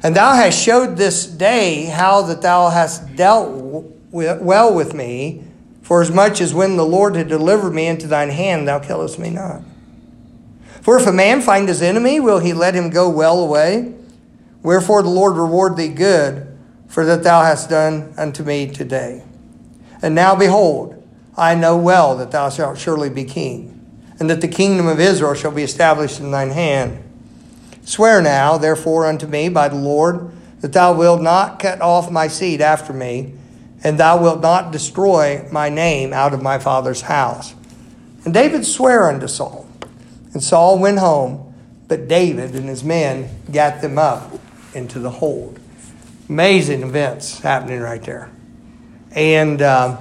And 0.02 0.16
thou 0.16 0.34
hast 0.34 0.58
showed 0.58 0.96
this 0.96 1.26
day 1.26 1.84
how 1.84 2.22
that 2.22 2.40
thou 2.40 2.70
hast 2.70 3.14
dealt 3.14 3.84
well 4.10 4.74
with 4.74 4.94
me, 4.94 5.44
for 5.82 6.00
as 6.00 6.10
much 6.10 6.40
as 6.40 6.54
when 6.54 6.78
the 6.78 6.86
Lord 6.86 7.14
had 7.14 7.28
delivered 7.28 7.74
me 7.74 7.88
into 7.88 8.06
thine 8.06 8.30
hand, 8.30 8.66
thou 8.66 8.78
killest 8.78 9.18
me 9.18 9.28
not. 9.28 9.60
For 10.80 10.98
if 10.98 11.06
a 11.06 11.12
man 11.12 11.42
find 11.42 11.68
his 11.68 11.82
enemy, 11.82 12.20
will 12.20 12.38
he 12.38 12.54
let 12.54 12.74
him 12.74 12.88
go 12.88 13.10
well 13.10 13.38
away? 13.38 13.95
Wherefore 14.66 15.04
the 15.04 15.10
Lord 15.10 15.36
reward 15.36 15.76
thee 15.76 15.86
good, 15.86 16.44
for 16.88 17.04
that 17.04 17.22
thou 17.22 17.44
hast 17.44 17.70
done 17.70 18.12
unto 18.18 18.42
me 18.42 18.66
today. 18.66 19.22
And 20.02 20.12
now 20.12 20.34
behold, 20.34 21.06
I 21.36 21.54
know 21.54 21.76
well 21.76 22.16
that 22.16 22.32
thou 22.32 22.50
shalt 22.50 22.76
surely 22.76 23.08
be 23.08 23.22
king, 23.22 23.80
and 24.18 24.28
that 24.28 24.40
the 24.40 24.48
kingdom 24.48 24.88
of 24.88 24.98
Israel 24.98 25.34
shall 25.34 25.52
be 25.52 25.62
established 25.62 26.18
in 26.18 26.32
thine 26.32 26.50
hand. 26.50 27.00
Swear 27.84 28.20
now, 28.20 28.58
therefore, 28.58 29.06
unto 29.06 29.28
me 29.28 29.48
by 29.48 29.68
the 29.68 29.76
Lord, 29.76 30.32
that 30.62 30.72
thou 30.72 30.92
wilt 30.94 31.22
not 31.22 31.60
cut 31.60 31.80
off 31.80 32.10
my 32.10 32.26
seed 32.26 32.60
after 32.60 32.92
me, 32.92 33.34
and 33.84 34.00
thou 34.00 34.20
wilt 34.20 34.40
not 34.40 34.72
destroy 34.72 35.46
my 35.52 35.68
name 35.68 36.12
out 36.12 36.34
of 36.34 36.42
my 36.42 36.58
father's 36.58 37.02
house. 37.02 37.54
And 38.24 38.34
David 38.34 38.66
sware 38.66 39.08
unto 39.10 39.28
Saul. 39.28 39.68
And 40.32 40.42
Saul 40.42 40.80
went 40.80 40.98
home, 40.98 41.54
but 41.86 42.08
David 42.08 42.56
and 42.56 42.68
his 42.68 42.82
men 42.82 43.30
got 43.52 43.80
them 43.80 43.96
up 43.96 44.40
into 44.76 44.98
the 45.00 45.10
hold. 45.10 45.58
Amazing 46.28 46.82
events 46.82 47.40
happening 47.40 47.80
right 47.80 48.02
there. 48.02 48.30
And. 49.12 49.60
Uh, 49.60 49.98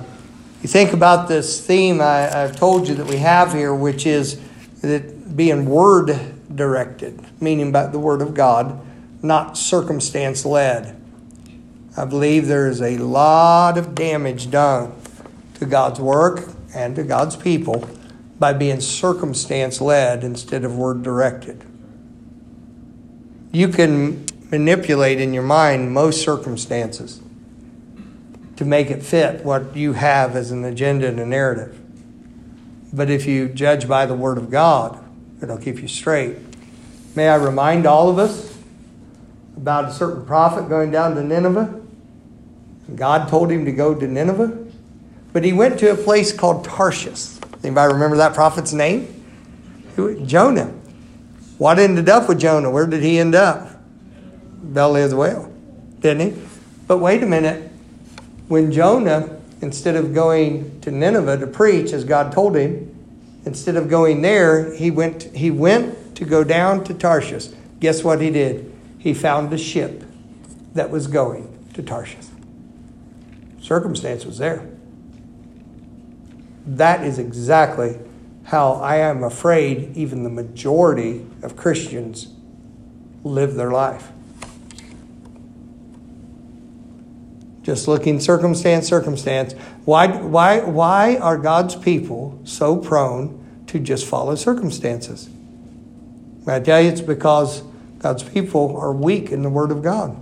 you 0.66 0.70
think 0.70 0.94
about 0.94 1.28
this 1.28 1.64
theme 1.64 2.02
I, 2.02 2.22
have 2.22 2.56
told 2.56 2.88
you 2.88 2.96
that 2.96 3.06
we 3.06 3.18
have 3.18 3.54
here, 3.54 3.72
which 3.72 4.08
is 4.08 4.42
that 4.82 5.38
being 5.38 5.68
word 5.68 6.20
directed, 6.56 7.24
meaning 7.40 7.72
by 7.72 7.86
the 7.86 8.00
word 8.00 8.24
of 8.24 8.34
God, 8.34 8.84
not 9.22 9.60
circumstance 9.60 10.44
led. 10.44 11.00
I 11.96 12.06
believe 12.06 12.48
there 12.48 12.68
is 12.68 12.82
a 12.82 12.98
lot 12.98 13.78
of 13.78 13.94
damage 13.94 14.50
done 14.50 14.94
to 15.60 15.68
God's 15.68 16.00
work 16.00 16.50
and 16.74 16.96
to 16.96 17.04
God's 17.04 17.36
people 17.36 17.88
by 18.40 18.52
being 18.52 18.82
circumstance 18.82 19.80
led 19.80 20.24
instead 20.24 20.64
of 20.64 20.76
word 20.76 21.04
directed. 21.04 21.64
You 23.52 23.68
can 23.68 24.26
manipulate 24.52 25.20
in 25.20 25.34
your 25.34 25.44
mind 25.44 25.92
most 25.94 26.22
circumstances 26.22 27.22
to 28.58 28.66
make 28.66 28.90
it 28.90 29.04
fit 29.04 29.44
what 29.44 29.76
you 29.76 29.94
have 29.94 30.36
as 30.36 30.52
an 30.52 30.64
agenda 30.64 31.08
and 31.08 31.20
a 31.20 31.26
narrative. 31.26 31.80
But 32.94 33.10
if 33.10 33.26
you 33.26 33.50
judge 33.50 33.88
by 33.88 34.06
the 34.06 34.14
Word 34.14 34.38
of 34.38 34.50
God, 34.50 35.04
it'll 35.42 35.58
keep 35.58 35.82
you 35.82 35.88
straight. 35.88 36.38
May 37.16 37.28
I 37.28 37.36
remind 37.36 37.86
all 37.86 38.10
of 38.10 38.18
us 38.18 38.58
about 39.58 39.86
a 39.86 39.94
certain 39.94 40.26
prophet 40.26 40.70
going 40.70 40.92
down 40.92 41.16
to 41.16 41.24
Nineveh? 41.24 41.82
God 42.96 43.28
told 43.30 43.52
him 43.52 43.66
to 43.66 43.72
go 43.72 43.96
to 43.96 44.08
Nineveh, 44.08 44.66
but 45.34 45.44
he 45.44 45.52
went 45.52 45.80
to 45.80 45.92
a 45.92 45.96
place 45.96 46.32
called 46.32 46.64
Tarshish. 46.64 47.40
Anybody 47.64 47.94
remember 47.94 48.18
that 48.18 48.34
prophet's 48.34 48.74
name? 48.74 49.12
Jonah. 50.26 50.72
What 51.58 51.80
ended 51.80 52.10
up 52.10 52.30
with 52.30 52.40
Jonah? 52.40 52.70
Where 52.70 52.86
did 52.86 53.02
he 53.02 53.18
end 53.18 53.34
up? 53.34 53.75
Belly 54.74 55.02
of 55.02 55.12
the 55.12 55.18
whale, 55.18 55.52
didn't 56.00 56.34
he? 56.34 56.42
But 56.88 57.00
wait 57.00 57.24
a 57.24 57.26
minute 57.26 57.72
when 58.48 58.72
Jonah, 58.72 59.40
instead 59.62 59.96
of 59.96 60.14
going 60.14 60.80
to 60.82 60.92
Nineveh 60.92 61.38
to 61.38 61.48
preach 61.48 61.92
as 61.92 62.04
God 62.04 62.32
told 62.32 62.56
him, 62.56 62.92
instead 63.46 63.76
of 63.76 63.90
going 63.90 64.22
there, 64.22 64.74
he 64.74 64.92
went, 64.92 65.24
he 65.36 65.52
went 65.52 66.16
to 66.16 66.26
go 66.26 66.44
down 66.44 66.84
to 66.86 66.94
Tarshish. 66.94 67.48
Guess 67.80 68.04
what 68.04 68.22
he 68.22 68.30
did? 68.30 68.72
He 69.00 69.14
found 69.14 69.52
a 69.54 69.58
ship 69.58 70.04
that 70.74 70.90
was 70.90 71.08
going 71.08 71.52
to 71.74 71.84
Tarshish. 71.84 72.26
Circumstance 73.62 74.26
was 74.26 74.38
there. 74.38 74.68
That 76.66 77.04
is 77.04 77.20
exactly 77.20 77.98
how 78.46 78.74
I 78.74 78.98
am 78.98 79.24
afraid 79.24 79.96
even 79.98 80.24
the 80.24 80.30
majority 80.30 81.26
of 81.42 81.56
Christians 81.56 82.28
live 83.24 83.56
their 83.56 83.72
life. 83.72 84.12
Just 87.66 87.88
looking 87.88 88.20
circumstance, 88.20 88.88
circumstance. 88.88 89.54
Why, 89.86 90.08
why, 90.08 90.60
why 90.60 91.18
are 91.18 91.36
God's 91.36 91.76
people 91.76 92.40
so 92.44 92.78
prone 92.78 93.44
to 93.68 93.80
just 93.80 94.06
follow 94.06 94.36
circumstances? 94.36 95.28
I 96.48 96.60
tell 96.60 96.80
you, 96.80 96.90
it's 96.90 97.02
because 97.02 97.64
God's 97.98 98.22
people 98.22 98.78
are 98.78 98.94
weak 98.94 99.32
in 99.32 99.42
the 99.42 99.50
Word 99.50 99.72
of 99.72 99.82
God. 99.82 100.16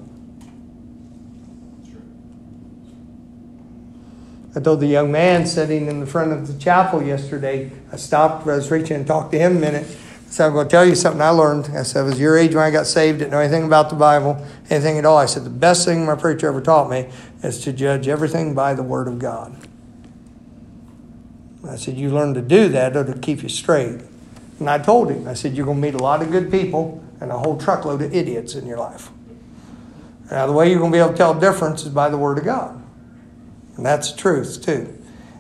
I 4.56 4.62
told 4.62 4.80
the 4.80 4.88
young 4.88 5.12
man 5.12 5.46
sitting 5.46 5.88
in 5.88 6.00
the 6.00 6.06
front 6.06 6.32
of 6.32 6.48
the 6.48 6.58
chapel 6.58 7.04
yesterday, 7.04 7.72
I 7.92 7.98
stopped, 7.98 8.48
I 8.48 8.56
was 8.56 8.72
reaching 8.72 8.96
and 8.96 9.08
talked 9.08 9.34
to 9.34 9.40
him 9.40 9.58
a 9.58 9.60
minute. 9.60 9.98
I'm 10.40 10.54
going 10.54 10.68
to 10.68 10.72
tell 10.72 10.86
you 10.86 10.96
something 10.96 11.22
I 11.22 11.30
learned. 11.30 11.70
I 11.76 11.84
said, 11.84 12.02
I 12.02 12.04
was 12.04 12.20
your 12.20 12.38
age 12.38 12.56
when 12.56 12.64
I 12.64 12.72
got 12.72 12.88
saved, 12.88 13.20
didn't 13.20 13.32
know 13.32 13.40
anything 13.40 13.66
about 13.66 13.92
the 13.92 13.96
Bible, 13.96 14.44
anything 14.70 14.98
at 14.98 15.06
all. 15.06 15.18
I 15.18 15.28
said, 15.28 15.44
the 15.44 15.52
best 15.52 15.86
thing 15.86 16.08
my 16.08 16.16
preacher 16.16 16.48
ever 16.48 16.60
taught 16.60 16.90
me 16.90 17.10
is 17.44 17.64
to 17.66 17.72
judge 17.72 18.08
everything 18.08 18.56
by 18.56 18.74
the 18.74 18.82
Word 18.82 19.08
of 19.08 19.20
God. 19.20 19.56
I 21.70 21.76
said, 21.76 21.98
you 21.98 22.10
learn 22.10 22.34
to 22.34 22.42
do 22.42 22.68
that, 22.70 22.96
it'll 22.96 23.14
keep 23.20 23.44
you 23.44 23.50
straight. 23.50 24.02
And 24.60 24.70
I 24.70 24.80
told 24.80 25.12
him, 25.12 25.28
I 25.28 25.34
said, 25.34 25.56
you're 25.56 25.66
going 25.66 25.82
to 25.82 25.88
meet 25.88 25.94
a 25.94 26.04
lot 26.04 26.22
of 26.22 26.32
good 26.32 26.50
people 26.50 27.04
and 27.22 27.32
a 27.32 27.38
whole 27.38 27.58
truckload 27.58 28.02
of 28.02 28.14
idiots 28.14 28.56
in 28.56 28.66
your 28.66 28.78
life. 28.78 29.10
Now, 30.32 30.48
the 30.48 30.54
way 30.54 30.70
you're 30.70 30.80
going 30.80 30.92
to 30.92 30.96
be 30.96 31.00
able 31.00 31.12
to 31.12 31.18
tell 31.18 31.34
the 31.34 31.40
difference 31.40 31.84
is 31.84 31.90
by 31.90 32.10
the 32.10 32.18
Word 32.18 32.38
of 32.38 32.46
God. 32.46 32.84
And 33.78 33.86
that's 33.86 34.12
the 34.12 34.18
truth, 34.18 34.64
too. 34.66 34.98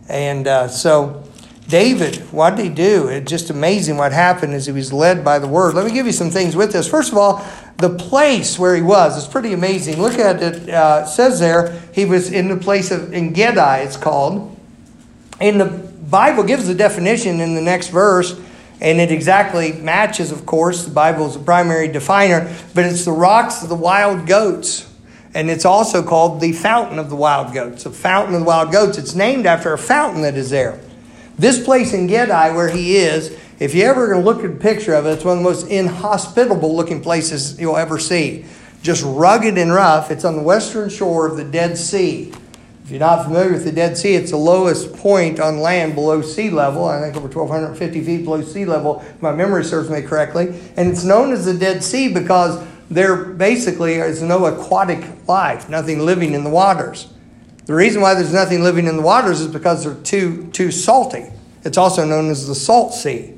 And 0.07 0.47
uh, 0.47 0.67
so 0.67 1.22
David, 1.67 2.17
what 2.31 2.55
did 2.55 2.63
he 2.65 2.69
do? 2.69 3.07
It's 3.07 3.29
just 3.29 3.49
amazing 3.49 3.97
what 3.97 4.11
happened 4.11 4.53
as 4.53 4.65
he 4.65 4.71
was 4.71 4.91
led 4.91 5.23
by 5.23 5.39
the 5.39 5.47
word. 5.47 5.75
Let 5.75 5.85
me 5.85 5.93
give 5.93 6.05
you 6.05 6.11
some 6.11 6.29
things 6.29 6.55
with 6.55 6.73
this. 6.73 6.87
First 6.87 7.11
of 7.11 7.17
all, 7.17 7.45
the 7.77 7.89
place 7.89 8.59
where 8.59 8.75
he 8.75 8.81
was 8.81 9.17
is 9.17 9.27
pretty 9.27 9.53
amazing. 9.53 10.01
Look 10.01 10.19
at 10.19 10.43
it. 10.43 10.69
Uh, 10.69 11.03
it 11.05 11.09
says 11.09 11.39
there 11.39 11.81
he 11.93 12.05
was 12.05 12.31
in 12.31 12.49
the 12.49 12.57
place 12.57 12.91
of 12.91 13.13
Engedi. 13.13 13.83
It's 13.83 13.97
called. 13.97 14.55
And 15.39 15.59
the 15.59 15.65
Bible 15.65 16.43
gives 16.43 16.67
the 16.67 16.75
definition 16.75 17.39
in 17.39 17.55
the 17.55 17.61
next 17.61 17.87
verse, 17.87 18.39
and 18.79 18.99
it 18.99 19.11
exactly 19.11 19.71
matches. 19.73 20.31
Of 20.31 20.45
course, 20.45 20.83
the 20.85 20.91
Bible 20.91 21.27
is 21.27 21.33
the 21.33 21.43
primary 21.43 21.87
definer, 21.87 22.53
but 22.75 22.85
it's 22.85 23.05
the 23.05 23.11
rocks 23.11 23.63
of 23.63 23.69
the 23.69 23.75
wild 23.75 24.27
goats. 24.27 24.89
And 25.33 25.49
it's 25.49 25.65
also 25.65 26.03
called 26.03 26.41
the 26.41 26.51
fountain 26.51 26.99
of 26.99 27.09
the 27.09 27.15
wild 27.15 27.53
goats. 27.53 27.85
The 27.85 27.89
fountain 27.89 28.35
of 28.35 28.41
the 28.41 28.45
wild 28.45 28.71
goats. 28.71 28.99
It's 28.99 29.15
named 29.15 29.47
after 29.47 29.73
a 29.73 29.77
fountain 29.77 30.21
that 30.21 30.35
is 30.35 30.51
there. 30.51 30.79
This 31.37 31.63
place 31.63 31.93
Engedi, 31.93 32.55
where 32.55 32.69
he 32.69 32.97
is, 32.97 33.37
if 33.59 33.73
you 33.73 33.83
ever 33.85 34.17
look 34.17 34.39
at 34.39 34.51
a 34.51 34.55
picture 34.55 34.93
of 34.93 35.05
it, 35.05 35.11
it's 35.11 35.25
one 35.25 35.37
of 35.37 35.43
the 35.43 35.49
most 35.49 35.67
inhospitable 35.67 36.75
looking 36.75 37.01
places 37.01 37.59
you'll 37.59 37.77
ever 37.77 37.97
see. 37.97 38.45
Just 38.81 39.03
rugged 39.05 39.57
and 39.57 39.73
rough. 39.73 40.11
It's 40.11 40.25
on 40.25 40.35
the 40.35 40.43
western 40.43 40.89
shore 40.89 41.25
of 41.25 41.37
the 41.37 41.43
Dead 41.43 41.77
Sea. 41.77 42.33
If 42.83 42.91
you're 42.91 42.99
not 42.99 43.23
familiar 43.23 43.53
with 43.53 43.63
the 43.63 43.71
Dead 43.71 43.97
Sea, 43.97 44.15
it's 44.15 44.31
the 44.31 44.37
lowest 44.37 44.93
point 44.97 45.39
on 45.39 45.59
land 45.59 45.95
below 45.95 46.21
sea 46.21 46.49
level. 46.49 46.83
I 46.83 46.99
think 46.99 47.15
over 47.15 47.27
1,250 47.27 48.03
feet 48.03 48.25
below 48.25 48.41
sea 48.41 48.65
level, 48.65 48.99
if 48.99 49.21
my 49.21 49.31
memory 49.31 49.63
serves 49.63 49.89
me 49.89 50.01
correctly. 50.01 50.53
And 50.75 50.91
it's 50.91 51.05
known 51.05 51.31
as 51.31 51.45
the 51.45 51.53
Dead 51.53 51.81
Sea 51.81 52.13
because 52.13 52.61
there 52.91 53.15
basically 53.15 53.93
is 53.93 54.21
no 54.21 54.45
aquatic 54.45 55.27
life, 55.27 55.69
nothing 55.69 55.99
living 55.99 56.33
in 56.33 56.43
the 56.43 56.49
waters. 56.49 57.07
The 57.65 57.73
reason 57.73 58.01
why 58.01 58.13
there's 58.13 58.33
nothing 58.33 58.61
living 58.61 58.87
in 58.87 58.97
the 58.97 59.01
waters 59.01 59.39
is 59.39 59.47
because 59.47 59.85
they're 59.85 59.95
too, 60.03 60.49
too 60.51 60.69
salty. 60.69 61.25
It's 61.63 61.77
also 61.77 62.05
known 62.05 62.29
as 62.29 62.45
the 62.45 62.55
salt 62.55 62.93
sea. 62.93 63.35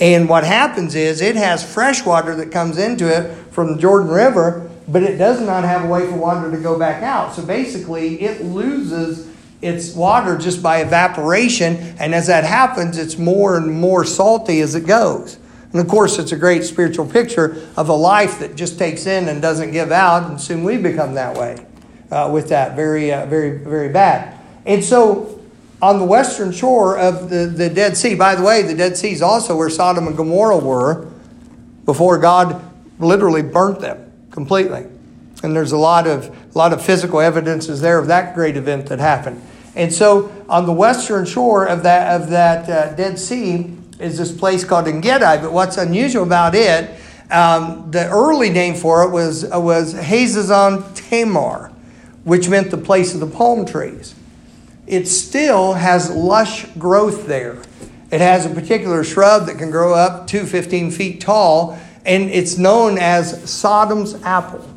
And 0.00 0.28
what 0.28 0.44
happens 0.44 0.94
is 0.94 1.20
it 1.20 1.36
has 1.36 1.62
fresh 1.62 2.04
water 2.04 2.34
that 2.36 2.50
comes 2.50 2.78
into 2.78 3.06
it 3.06 3.52
from 3.52 3.74
the 3.74 3.78
Jordan 3.78 4.08
River, 4.08 4.70
but 4.88 5.02
it 5.02 5.18
does 5.18 5.40
not 5.40 5.64
have 5.64 5.84
a 5.84 5.86
way 5.86 6.06
for 6.06 6.16
water 6.16 6.50
to 6.50 6.56
go 6.56 6.78
back 6.78 7.02
out. 7.02 7.34
So 7.34 7.44
basically, 7.44 8.22
it 8.22 8.42
loses 8.42 9.30
its 9.60 9.94
water 9.94 10.38
just 10.38 10.62
by 10.62 10.78
evaporation. 10.78 11.76
And 11.98 12.14
as 12.14 12.28
that 12.28 12.44
happens, 12.44 12.96
it's 12.96 13.18
more 13.18 13.58
and 13.58 13.70
more 13.70 14.04
salty 14.04 14.62
as 14.62 14.74
it 14.74 14.86
goes. 14.86 15.38
And 15.72 15.80
of 15.80 15.88
course, 15.88 16.18
it's 16.18 16.32
a 16.32 16.36
great 16.36 16.64
spiritual 16.64 17.06
picture 17.06 17.62
of 17.76 17.90
a 17.90 17.94
life 17.94 18.38
that 18.40 18.56
just 18.56 18.78
takes 18.78 19.06
in 19.06 19.28
and 19.28 19.42
doesn't 19.42 19.72
give 19.72 19.92
out, 19.92 20.28
and 20.28 20.40
soon 20.40 20.64
we 20.64 20.78
become 20.78 21.14
that 21.14 21.36
way 21.36 21.66
uh, 22.12 22.30
with 22.30 22.50
that. 22.50 22.76
Very, 22.76 23.12
uh, 23.12 23.26
very, 23.26 23.58
very 23.58 23.88
bad. 23.88 24.38
And 24.66 24.84
so 24.84 25.40
on 25.80 25.98
the 25.98 26.04
western 26.04 26.52
shore 26.52 26.96
of 26.96 27.28
the, 27.28 27.46
the 27.46 27.68
Dead 27.68 27.96
Sea, 27.96 28.14
by 28.14 28.34
the 28.36 28.42
way, 28.42 28.62
the 28.62 28.74
Dead 28.74 28.96
Sea 28.96 29.12
is 29.12 29.22
also 29.22 29.56
where 29.56 29.70
Sodom 29.70 30.06
and 30.06 30.16
Gomorrah 30.16 30.58
were 30.58 31.08
before 31.84 32.18
God 32.18 32.62
literally 33.00 33.42
burnt 33.42 33.80
them 33.80 34.12
completely. 34.30 34.86
And 35.42 35.56
there's 35.56 35.72
a 35.72 35.76
lot 35.76 36.06
of, 36.06 36.28
a 36.54 36.58
lot 36.58 36.72
of 36.72 36.84
physical 36.84 37.20
evidences 37.20 37.80
there 37.80 37.98
of 37.98 38.06
that 38.06 38.34
great 38.34 38.56
event 38.56 38.86
that 38.86 39.00
happened. 39.00 39.42
And 39.74 39.92
so 39.92 40.30
on 40.48 40.66
the 40.66 40.72
western 40.72 41.24
shore 41.24 41.66
of 41.66 41.82
that, 41.82 42.20
of 42.20 42.28
that 42.30 42.68
uh, 42.68 42.94
Dead 42.94 43.18
Sea 43.18 43.76
is 43.98 44.18
this 44.18 44.30
place 44.30 44.64
called 44.64 44.86
Engedi. 44.86 45.42
But 45.42 45.52
what's 45.52 45.78
unusual 45.78 46.22
about 46.22 46.54
it, 46.54 46.90
um, 47.30 47.90
the 47.90 48.08
early 48.08 48.50
name 48.50 48.74
for 48.74 49.02
it 49.02 49.10
was, 49.10 49.44
was 49.46 49.94
Hazazon 49.94 50.94
Tamar, 50.94 51.71
which 52.24 52.48
meant 52.48 52.70
the 52.70 52.78
place 52.78 53.14
of 53.14 53.20
the 53.20 53.26
palm 53.26 53.64
trees. 53.64 54.14
It 54.86 55.06
still 55.06 55.74
has 55.74 56.10
lush 56.10 56.66
growth 56.78 57.26
there. 57.26 57.62
It 58.10 58.20
has 58.20 58.44
a 58.44 58.50
particular 58.50 59.04
shrub 59.04 59.46
that 59.46 59.58
can 59.58 59.70
grow 59.70 59.94
up 59.94 60.26
to 60.28 60.44
15 60.44 60.90
feet 60.90 61.20
tall, 61.20 61.78
and 62.04 62.30
it's 62.30 62.58
known 62.58 62.98
as 62.98 63.50
Sodom's 63.50 64.14
apple. 64.22 64.68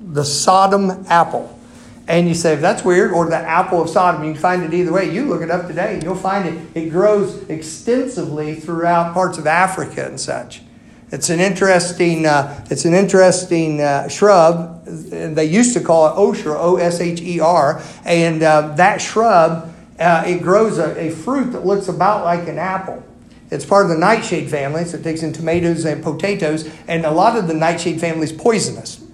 The 0.00 0.24
Sodom 0.24 1.04
apple. 1.08 1.52
And 2.08 2.28
you 2.28 2.34
say, 2.34 2.54
that's 2.54 2.84
weird, 2.84 3.10
or 3.10 3.28
the 3.28 3.36
apple 3.36 3.82
of 3.82 3.90
Sodom. 3.90 4.22
You 4.22 4.32
can 4.32 4.40
find 4.40 4.62
it 4.62 4.72
either 4.72 4.92
way. 4.92 5.12
You 5.12 5.24
look 5.24 5.42
it 5.42 5.50
up 5.50 5.66
today 5.66 5.94
and 5.94 6.02
you'll 6.04 6.14
find 6.14 6.46
it. 6.46 6.76
It 6.76 6.90
grows 6.90 7.42
extensively 7.48 8.54
throughout 8.54 9.12
parts 9.12 9.38
of 9.38 9.46
Africa 9.48 10.06
and 10.06 10.20
such. 10.20 10.62
It's 11.12 11.30
an 11.30 11.38
interesting, 11.38 12.26
uh, 12.26 12.64
it's 12.68 12.84
an 12.84 12.92
interesting 12.94 13.80
uh, 13.80 14.08
shrub. 14.08 14.84
They 14.84 15.44
used 15.44 15.74
to 15.74 15.80
call 15.80 16.08
it 16.08 16.16
osher, 16.18 16.56
O 16.58 16.76
S 16.76 17.00
H 17.00 17.20
E 17.20 17.38
R. 17.38 17.80
And 18.04 18.42
uh, 18.42 18.74
that 18.74 19.00
shrub, 19.00 19.72
uh, 20.00 20.24
it 20.26 20.42
grows 20.42 20.78
a, 20.78 20.98
a 20.98 21.10
fruit 21.10 21.52
that 21.52 21.64
looks 21.64 21.88
about 21.88 22.24
like 22.24 22.48
an 22.48 22.58
apple. 22.58 23.04
It's 23.50 23.64
part 23.64 23.86
of 23.86 23.90
the 23.90 23.98
nightshade 23.98 24.50
family, 24.50 24.84
so 24.84 24.98
it 24.98 25.04
takes 25.04 25.22
in 25.22 25.32
tomatoes 25.32 25.84
and 25.84 26.02
potatoes. 26.02 26.68
And 26.88 27.06
a 27.06 27.12
lot 27.12 27.36
of 27.36 27.46
the 27.46 27.54
nightshade 27.54 28.00
family 28.00 28.24
is 28.24 28.32
poisonous. 28.32 29.04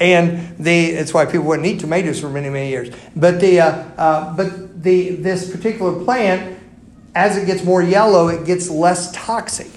And 0.00 0.58
the, 0.58 0.86
it's 0.86 1.14
why 1.14 1.26
people 1.26 1.46
wouldn't 1.46 1.66
eat 1.68 1.78
tomatoes 1.78 2.20
for 2.20 2.28
many, 2.28 2.50
many 2.50 2.70
years. 2.70 2.92
But, 3.14 3.40
the, 3.40 3.60
uh, 3.60 3.70
uh, 3.96 4.36
but 4.36 4.82
the, 4.82 5.10
this 5.10 5.48
particular 5.48 6.04
plant, 6.04 6.58
as 7.14 7.36
it 7.36 7.46
gets 7.46 7.62
more 7.62 7.80
yellow, 7.80 8.26
it 8.26 8.44
gets 8.44 8.68
less 8.68 9.12
toxic. 9.12 9.70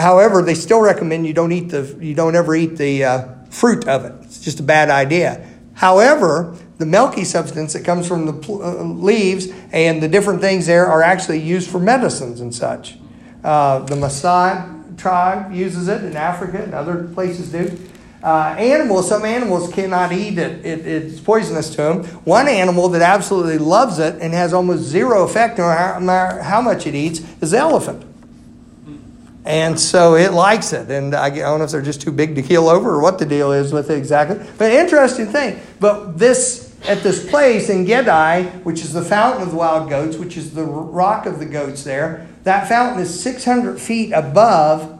However, 0.00 0.42
they 0.42 0.54
still 0.54 0.80
recommend 0.80 1.26
you 1.26 1.34
don't 1.34 1.52
eat 1.52 1.68
the, 1.68 1.96
you 2.00 2.14
don't 2.14 2.34
ever 2.34 2.54
eat 2.54 2.76
the 2.76 3.04
uh, 3.04 3.28
fruit 3.50 3.86
of 3.86 4.04
it. 4.06 4.14
It's 4.22 4.40
just 4.40 4.58
a 4.58 4.62
bad 4.62 4.88
idea. 4.88 5.46
However, 5.74 6.56
the 6.78 6.86
milky 6.86 7.24
substance 7.24 7.74
that 7.74 7.84
comes 7.84 8.08
from 8.08 8.24
the 8.24 8.32
pl- 8.32 8.62
uh, 8.62 8.82
leaves 8.82 9.48
and 9.72 10.02
the 10.02 10.08
different 10.08 10.40
things 10.40 10.66
there 10.66 10.86
are 10.86 11.02
actually 11.02 11.40
used 11.40 11.70
for 11.70 11.78
medicines 11.78 12.40
and 12.40 12.54
such. 12.54 12.96
Uh, 13.44 13.80
the 13.80 13.94
Maasai 13.94 14.98
tribe 14.98 15.52
uses 15.52 15.88
it 15.88 16.02
in 16.02 16.16
Africa 16.16 16.62
and 16.62 16.74
other 16.74 17.04
places 17.08 17.52
do. 17.52 17.78
Uh, 18.22 18.54
animals, 18.58 19.08
some 19.08 19.24
animals 19.24 19.72
cannot 19.72 20.12
eat 20.12 20.38
it. 20.38 20.64
it. 20.64 20.86
It's 20.86 21.20
poisonous 21.20 21.70
to 21.70 21.76
them. 21.76 22.04
One 22.24 22.48
animal 22.48 22.88
that 22.90 23.02
absolutely 23.02 23.58
loves 23.58 23.98
it 23.98 24.20
and 24.20 24.32
has 24.32 24.52
almost 24.52 24.82
zero 24.82 25.24
effect 25.24 25.58
no 25.58 25.66
matter 26.00 26.42
how 26.42 26.60
much 26.60 26.86
it 26.86 26.94
eats 26.94 27.20
is 27.40 27.52
the 27.52 27.58
elephant. 27.58 28.09
And 29.44 29.80
so 29.80 30.16
it 30.16 30.32
likes 30.32 30.72
it. 30.72 30.90
And 30.90 31.14
I 31.14 31.30
don't 31.30 31.58
know 31.58 31.64
if 31.64 31.70
they're 31.70 31.82
just 31.82 32.02
too 32.02 32.12
big 32.12 32.34
to 32.34 32.42
keel 32.42 32.68
over 32.68 32.90
or 32.90 33.00
what 33.00 33.18
the 33.18 33.26
deal 33.26 33.52
is 33.52 33.72
with 33.72 33.90
it 33.90 33.96
exactly. 33.96 34.44
But 34.58 34.72
interesting 34.72 35.26
thing. 35.26 35.60
But 35.78 36.18
this, 36.18 36.74
at 36.86 37.02
this 37.02 37.28
place 37.28 37.70
Engedi, 37.70 38.48
which 38.60 38.80
is 38.80 38.92
the 38.92 39.02
fountain 39.02 39.42
of 39.42 39.50
the 39.50 39.56
wild 39.56 39.88
goats, 39.88 40.16
which 40.16 40.36
is 40.36 40.52
the 40.52 40.64
rock 40.64 41.26
of 41.26 41.38
the 41.38 41.46
goats 41.46 41.84
there, 41.84 42.28
that 42.44 42.68
fountain 42.68 43.02
is 43.02 43.22
600 43.22 43.80
feet 43.80 44.12
above 44.12 44.98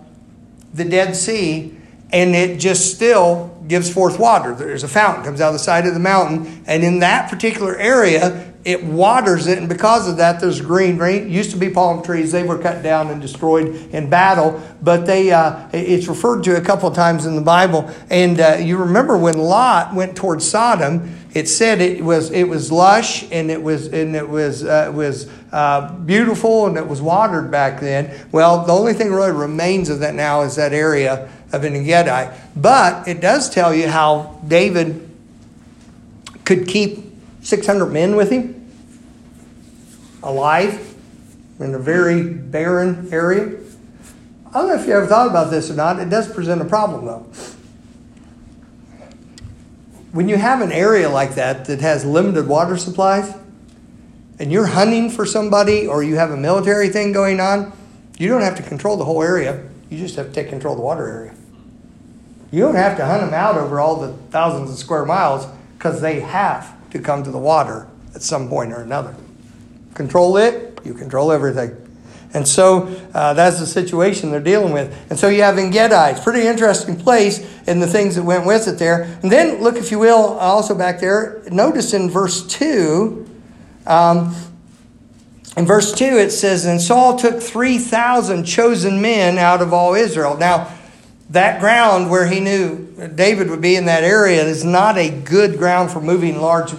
the 0.72 0.84
Dead 0.84 1.16
Sea 1.16 1.76
and 2.12 2.34
it 2.34 2.58
just 2.58 2.94
still 2.94 3.56
gives 3.66 3.92
forth 3.92 4.18
water. 4.18 4.54
There's 4.54 4.82
a 4.82 4.88
fountain 4.88 5.24
comes 5.24 5.40
out 5.40 5.48
of 5.48 5.54
the 5.54 5.58
side 5.60 5.86
of 5.86 5.94
the 5.94 6.00
mountain, 6.00 6.64
and 6.66 6.82
in 6.82 7.00
that 7.00 7.30
particular 7.30 7.76
area, 7.76 8.49
it 8.64 8.84
waters 8.84 9.46
it, 9.46 9.56
and 9.56 9.68
because 9.68 10.06
of 10.06 10.18
that, 10.18 10.40
there's 10.40 10.60
green. 10.60 10.98
Green 10.98 11.30
used 11.30 11.50
to 11.52 11.56
be 11.56 11.70
palm 11.70 12.02
trees; 12.02 12.30
they 12.30 12.42
were 12.42 12.58
cut 12.58 12.82
down 12.82 13.08
and 13.08 13.20
destroyed 13.20 13.68
in 13.92 14.10
battle. 14.10 14.60
But 14.82 15.06
they, 15.06 15.32
uh, 15.32 15.68
it's 15.72 16.08
referred 16.08 16.44
to 16.44 16.56
a 16.56 16.60
couple 16.60 16.88
of 16.88 16.94
times 16.94 17.24
in 17.24 17.36
the 17.36 17.42
Bible. 17.42 17.90
And 18.10 18.38
uh, 18.38 18.58
you 18.60 18.76
remember 18.76 19.16
when 19.16 19.38
Lot 19.38 19.94
went 19.94 20.14
towards 20.14 20.46
Sodom, 20.46 21.16
it 21.32 21.48
said 21.48 21.80
it 21.80 22.04
was 22.04 22.30
it 22.32 22.44
was 22.44 22.70
lush 22.70 23.30
and 23.30 23.50
it 23.50 23.62
was 23.62 23.86
and 23.86 24.14
it 24.14 24.28
was 24.28 24.64
uh, 24.64 24.92
was 24.94 25.30
uh, 25.52 25.92
beautiful 25.98 26.66
and 26.66 26.76
it 26.76 26.86
was 26.86 27.00
watered 27.00 27.50
back 27.50 27.80
then. 27.80 28.14
Well, 28.30 28.66
the 28.66 28.72
only 28.72 28.92
thing 28.92 29.10
really 29.10 29.32
remains 29.32 29.88
of 29.88 30.00
that 30.00 30.14
now 30.14 30.42
is 30.42 30.56
that 30.56 30.72
area 30.72 31.30
of 31.52 31.64
En 31.64 31.84
Gedi. 31.84 32.36
But 32.56 33.08
it 33.08 33.20
does 33.20 33.48
tell 33.48 33.74
you 33.74 33.88
how 33.88 34.40
David 34.46 35.08
could 36.44 36.66
keep 36.66 37.09
600 37.50 37.86
men 37.86 38.14
with 38.14 38.30
him 38.30 38.56
alive 40.22 40.94
in 41.58 41.74
a 41.74 41.78
very 41.78 42.22
barren 42.22 43.08
area. 43.12 43.58
I 44.46 44.52
don't 44.52 44.68
know 44.68 44.80
if 44.80 44.86
you 44.86 44.94
ever 44.94 45.06
thought 45.06 45.28
about 45.28 45.50
this 45.50 45.70
or 45.70 45.74
not. 45.74 45.98
It 45.98 46.08
does 46.08 46.32
present 46.32 46.62
a 46.62 46.64
problem, 46.64 47.04
though. 47.04 47.26
When 50.12 50.28
you 50.28 50.36
have 50.36 50.60
an 50.60 50.72
area 50.72 51.08
like 51.08 51.34
that 51.34 51.66
that 51.66 51.80
has 51.80 52.04
limited 52.04 52.48
water 52.48 52.76
supplies, 52.76 53.34
and 54.38 54.50
you're 54.50 54.66
hunting 54.66 55.10
for 55.10 55.26
somebody 55.26 55.86
or 55.86 56.02
you 56.02 56.16
have 56.16 56.30
a 56.30 56.36
military 56.36 56.88
thing 56.88 57.12
going 57.12 57.40
on, 57.40 57.72
you 58.18 58.28
don't 58.28 58.40
have 58.40 58.56
to 58.56 58.62
control 58.62 58.96
the 58.96 59.04
whole 59.04 59.22
area. 59.22 59.68
You 59.90 59.98
just 59.98 60.16
have 60.16 60.28
to 60.28 60.32
take 60.32 60.48
control 60.48 60.74
of 60.74 60.78
the 60.78 60.84
water 60.84 61.06
area. 61.06 61.34
You 62.50 62.60
don't 62.60 62.74
have 62.74 62.96
to 62.96 63.04
hunt 63.04 63.20
them 63.20 63.34
out 63.34 63.56
over 63.56 63.78
all 63.78 63.96
the 63.96 64.12
thousands 64.30 64.70
of 64.70 64.78
square 64.78 65.04
miles 65.04 65.46
because 65.76 66.00
they 66.00 66.20
have 66.20 66.74
to 66.90 66.98
come 66.98 67.22
to 67.24 67.30
the 67.30 67.38
water 67.38 67.88
at 68.14 68.22
some 68.22 68.48
point 68.48 68.72
or 68.72 68.82
another. 68.82 69.14
Control 69.94 70.36
it, 70.36 70.80
you 70.84 70.94
control 70.94 71.32
everything. 71.32 71.76
And 72.32 72.46
so 72.46 72.82
uh, 73.12 73.34
that's 73.34 73.58
the 73.58 73.66
situation 73.66 74.30
they're 74.30 74.40
dealing 74.40 74.72
with. 74.72 74.96
And 75.10 75.18
so 75.18 75.28
you 75.28 75.42
have 75.42 75.58
Engedi. 75.58 76.12
It's 76.12 76.20
a 76.20 76.22
pretty 76.22 76.46
interesting 76.46 76.96
place 76.96 77.44
and 77.66 77.82
the 77.82 77.88
things 77.88 78.14
that 78.14 78.22
went 78.22 78.46
with 78.46 78.68
it 78.68 78.78
there. 78.78 79.02
And 79.22 79.32
then 79.32 79.60
look, 79.60 79.76
if 79.76 79.90
you 79.90 79.98
will, 79.98 80.38
also 80.38 80.76
back 80.76 81.00
there, 81.00 81.42
notice 81.50 81.92
in 81.92 82.08
verse 82.08 82.46
2, 82.46 83.28
um, 83.86 84.36
in 85.56 85.66
verse 85.66 85.92
2 85.92 86.04
it 86.04 86.30
says, 86.30 86.66
And 86.66 86.80
Saul 86.80 87.18
took 87.18 87.42
3,000 87.42 88.44
chosen 88.44 89.02
men 89.02 89.36
out 89.36 89.60
of 89.60 89.72
all 89.72 89.94
Israel. 89.94 90.36
Now, 90.36 90.72
that 91.30 91.60
ground 91.60 92.10
where 92.10 92.26
he 92.26 92.40
knew 92.40 92.86
David 93.14 93.50
would 93.50 93.60
be 93.60 93.76
in 93.76 93.86
that 93.86 94.02
area 94.02 94.44
is 94.44 94.64
not 94.64 94.98
a 94.98 95.08
good 95.08 95.58
ground 95.58 95.90
for 95.90 96.00
moving 96.00 96.40
large 96.40 96.72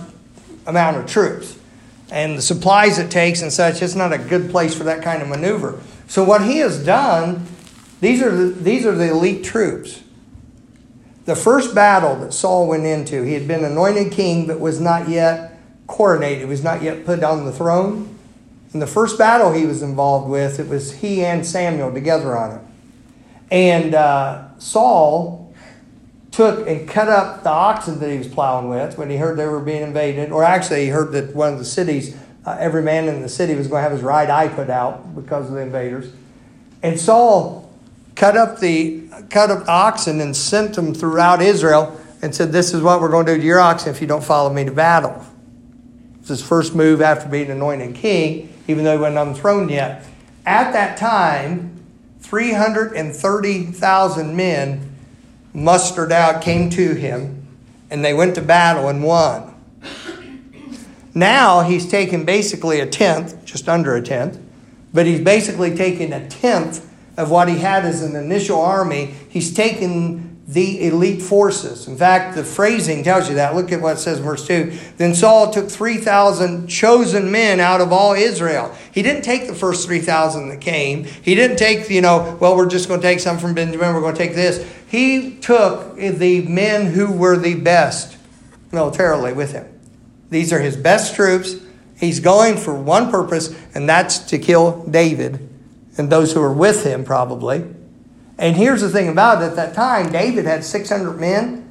amount 0.67 0.97
of 0.97 1.07
troops. 1.07 1.57
And 2.11 2.37
the 2.37 2.41
supplies 2.41 2.99
it 2.99 3.09
takes 3.09 3.41
and 3.41 3.51
such, 3.51 3.81
it's 3.81 3.95
not 3.95 4.11
a 4.11 4.17
good 4.17 4.51
place 4.51 4.75
for 4.75 4.83
that 4.83 5.01
kind 5.01 5.21
of 5.21 5.29
maneuver. 5.29 5.79
So 6.07 6.25
what 6.25 6.43
he 6.43 6.57
has 6.57 6.83
done, 6.83 7.47
these 8.01 8.21
are 8.21 8.29
the, 8.29 8.47
these 8.51 8.85
are 8.85 8.93
the 8.93 9.09
elite 9.09 9.45
troops. 9.45 10.03
The 11.23 11.35
first 11.35 11.73
battle 11.73 12.17
that 12.17 12.33
Saul 12.33 12.67
went 12.67 12.85
into, 12.85 13.23
he 13.23 13.33
had 13.33 13.47
been 13.47 13.63
anointed 13.63 14.11
king 14.11 14.47
but 14.47 14.59
was 14.59 14.81
not 14.81 15.07
yet 15.07 15.57
coronated, 15.87 16.45
was 16.49 16.63
not 16.63 16.81
yet 16.81 17.05
put 17.05 17.23
on 17.23 17.45
the 17.45 17.53
throne. 17.53 18.17
In 18.73 18.81
the 18.81 18.87
first 18.87 19.17
battle 19.17 19.53
he 19.53 19.65
was 19.65 19.81
involved 19.81 20.29
with, 20.29 20.59
it 20.59 20.67
was 20.67 20.91
he 20.95 21.23
and 21.23 21.45
Samuel 21.45 21.93
together 21.93 22.35
on 22.37 22.57
it. 22.57 22.61
And 23.51 23.93
uh, 23.93 24.57
Saul 24.57 25.53
took 26.31 26.65
and 26.67 26.87
cut 26.87 27.09
up 27.09 27.43
the 27.43 27.49
oxen 27.49 27.99
that 27.99 28.09
he 28.09 28.17
was 28.17 28.27
plowing 28.27 28.69
with 28.69 28.97
when 28.97 29.09
he 29.09 29.17
heard 29.17 29.37
they 29.37 29.45
were 29.45 29.59
being 29.59 29.83
invaded, 29.83 30.31
or 30.31 30.43
actually, 30.43 30.85
he 30.85 30.87
heard 30.87 31.11
that 31.11 31.35
one 31.35 31.53
of 31.53 31.59
the 31.59 31.65
cities, 31.65 32.17
uh, 32.45 32.55
every 32.59 32.81
man 32.81 33.09
in 33.09 33.21
the 33.21 33.29
city 33.29 33.53
was 33.53 33.67
going 33.67 33.79
to 33.79 33.83
have 33.83 33.91
his 33.91 34.01
right 34.01 34.29
eye 34.29 34.47
put 34.47 34.69
out 34.69 35.13
because 35.13 35.47
of 35.47 35.55
the 35.55 35.61
invaders. 35.61 36.11
And 36.81 36.99
Saul 36.99 37.69
cut 38.15 38.37
up 38.37 38.59
the 38.59 39.03
cut 39.29 39.51
up 39.51 39.67
oxen 39.67 40.21
and 40.21 40.35
sent 40.35 40.73
them 40.75 40.93
throughout 40.93 41.41
Israel 41.41 41.99
and 42.21 42.33
said, 42.33 42.53
"This 42.53 42.73
is 42.73 42.81
what 42.81 43.01
we're 43.01 43.09
going 43.09 43.25
to 43.25 43.35
do 43.35 43.41
to 43.41 43.45
your 43.45 43.59
oxen 43.59 43.93
if 43.93 44.01
you 44.01 44.07
don't 44.07 44.23
follow 44.23 44.51
me 44.51 44.63
to 44.63 44.71
battle." 44.71 45.25
It's 46.19 46.29
his 46.29 46.41
first 46.41 46.73
move 46.73 47.01
after 47.01 47.27
being 47.27 47.49
anointed 47.49 47.95
king, 47.95 48.53
even 48.67 48.85
though 48.85 48.93
he 48.93 48.99
wasn't 48.99 49.17
on 49.17 49.33
the 49.33 49.39
throne 49.39 49.69
yet. 49.69 50.05
At 50.45 50.71
that 50.71 50.97
time, 50.97 51.80
330,000 52.21 54.35
men 54.35 54.95
mustered 55.53 56.11
out, 56.11 56.41
came 56.41 56.69
to 56.69 56.93
him, 56.93 57.45
and 57.89 58.05
they 58.05 58.13
went 58.13 58.35
to 58.35 58.41
battle 58.41 58.87
and 58.87 59.03
won. 59.03 59.47
Now 61.13 61.59
he's 61.61 61.89
taken 61.89 62.23
basically 62.23 62.79
a 62.79 62.85
tenth, 62.85 63.43
just 63.43 63.67
under 63.67 63.95
a 63.95 64.01
tenth, 64.01 64.39
but 64.93 65.05
he's 65.05 65.19
basically 65.19 65.75
taken 65.75 66.13
a 66.13 66.25
tenth 66.29 66.89
of 67.17 67.29
what 67.29 67.49
he 67.49 67.57
had 67.57 67.83
as 67.85 68.01
an 68.01 68.15
initial 68.15 68.61
army. 68.61 69.13
He's 69.29 69.53
taken 69.53 70.30
the 70.47 70.87
elite 70.87 71.21
forces. 71.21 71.87
In 71.87 71.95
fact, 71.95 72.35
the 72.35 72.43
phrasing 72.43 73.03
tells 73.03 73.29
you 73.29 73.35
that. 73.35 73.55
Look 73.55 73.71
at 73.71 73.79
what 73.79 73.97
it 73.97 73.99
says 73.99 74.17
in 74.17 74.23
verse 74.23 74.45
2. 74.47 74.77
Then 74.97 75.13
Saul 75.13 75.51
took 75.51 75.69
3,000 75.69 76.67
chosen 76.67 77.31
men 77.31 77.59
out 77.59 77.79
of 77.79 77.93
all 77.93 78.13
Israel. 78.13 78.75
He 78.91 79.01
didn't 79.01 79.21
take 79.21 79.47
the 79.47 79.53
first 79.53 79.87
3,000 79.87 80.49
that 80.49 80.59
came. 80.59 81.03
He 81.03 81.35
didn't 81.35 81.57
take, 81.57 81.89
you 81.89 82.01
know, 82.01 82.37
well, 82.41 82.57
we're 82.57 82.67
just 82.67 82.87
going 82.87 82.99
to 82.99 83.07
take 83.07 83.19
some 83.19 83.37
from 83.37 83.53
Benjamin, 83.53 83.93
we're 83.93 84.01
going 84.01 84.15
to 84.15 84.19
take 84.19 84.35
this. 84.35 84.67
He 84.89 85.35
took 85.37 85.95
the 85.95 86.41
men 86.47 86.87
who 86.87 87.11
were 87.11 87.37
the 87.37 87.55
best 87.55 88.17
militarily 88.71 89.33
with 89.33 89.51
him. 89.53 89.67
These 90.31 90.51
are 90.51 90.59
his 90.59 90.75
best 90.75 91.15
troops. 91.15 91.55
He's 91.97 92.19
going 92.19 92.57
for 92.57 92.73
one 92.73 93.11
purpose, 93.11 93.55
and 93.75 93.87
that's 93.87 94.17
to 94.29 94.39
kill 94.39 94.83
David 94.87 95.47
and 95.97 96.09
those 96.09 96.33
who 96.33 96.41
are 96.41 96.53
with 96.53 96.83
him, 96.83 97.03
probably. 97.03 97.63
And 98.41 98.55
here's 98.55 98.81
the 98.81 98.89
thing 98.89 99.07
about 99.07 99.43
it 99.43 99.45
at 99.45 99.55
that 99.55 99.75
time, 99.75 100.11
David 100.11 100.45
had 100.45 100.65
600 100.65 101.19
men. 101.19 101.69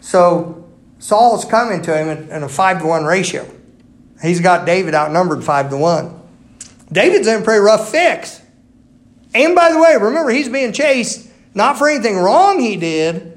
So 0.00 0.70
Saul's 1.00 1.44
coming 1.44 1.82
to 1.82 1.98
him 1.98 2.30
in 2.30 2.42
a 2.44 2.48
5 2.48 2.78
to 2.82 2.86
1 2.86 3.04
ratio. 3.04 3.44
He's 4.22 4.40
got 4.40 4.64
David 4.64 4.94
outnumbered 4.94 5.42
5 5.42 5.70
to 5.70 5.76
1. 5.76 6.20
David's 6.92 7.26
in 7.26 7.42
a 7.42 7.44
pretty 7.44 7.58
rough 7.58 7.90
fix. 7.90 8.40
And 9.34 9.56
by 9.56 9.72
the 9.72 9.80
way, 9.80 9.96
remember, 10.00 10.30
he's 10.30 10.48
being 10.48 10.72
chased 10.72 11.28
not 11.54 11.76
for 11.76 11.88
anything 11.88 12.16
wrong 12.18 12.60
he 12.60 12.76
did, 12.76 13.36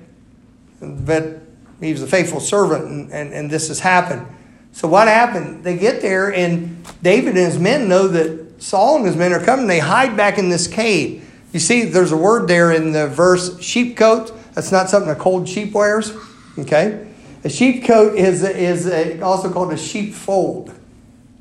but 0.80 1.40
he 1.82 1.92
was 1.92 2.04
a 2.04 2.08
faithful 2.08 2.40
servant, 2.40 2.86
and, 2.86 3.12
and, 3.12 3.34
and 3.34 3.50
this 3.50 3.70
has 3.70 3.80
happened. 3.80 4.28
So 4.74 4.88
what 4.88 5.08
happened? 5.08 5.64
They 5.64 5.76
get 5.76 6.04
there, 6.04 6.32
and 6.32 6.86
David 7.02 7.30
and 7.30 7.48
his 7.48 7.58
men 7.58 7.88
know 7.88 8.08
that 8.10 8.62
Saul 8.62 8.98
and 8.98 9.08
his 9.08 9.16
men 9.16 9.34
are 9.34 9.44
coming. 9.44 9.66
They 9.66 9.80
hide 9.80 10.16
back 10.16 10.38
in 10.38 10.50
this 10.50 10.68
cave. 10.68 11.28
You 11.54 11.60
see, 11.60 11.86
there's 11.86 12.12
a 12.12 12.18
word 12.18 12.48
there 12.48 12.72
in 12.72 12.92
the 12.92 13.08
verse 13.08 13.52
sheepcote. 13.58 14.36
That's 14.54 14.72
not 14.72 14.90
something 14.90 15.12
a 15.12 15.16
cold 15.16 15.48
sheep 15.48 15.72
wears. 15.72 16.12
Okay? 16.58 17.08
A 17.44 17.48
sheepcote 17.48 18.16
is, 18.16 18.44
is 18.44 18.88
a, 18.88 19.22
also 19.22 19.52
called 19.52 19.72
a 19.72 19.78
sheep 19.78 20.14
fold. 20.14 20.74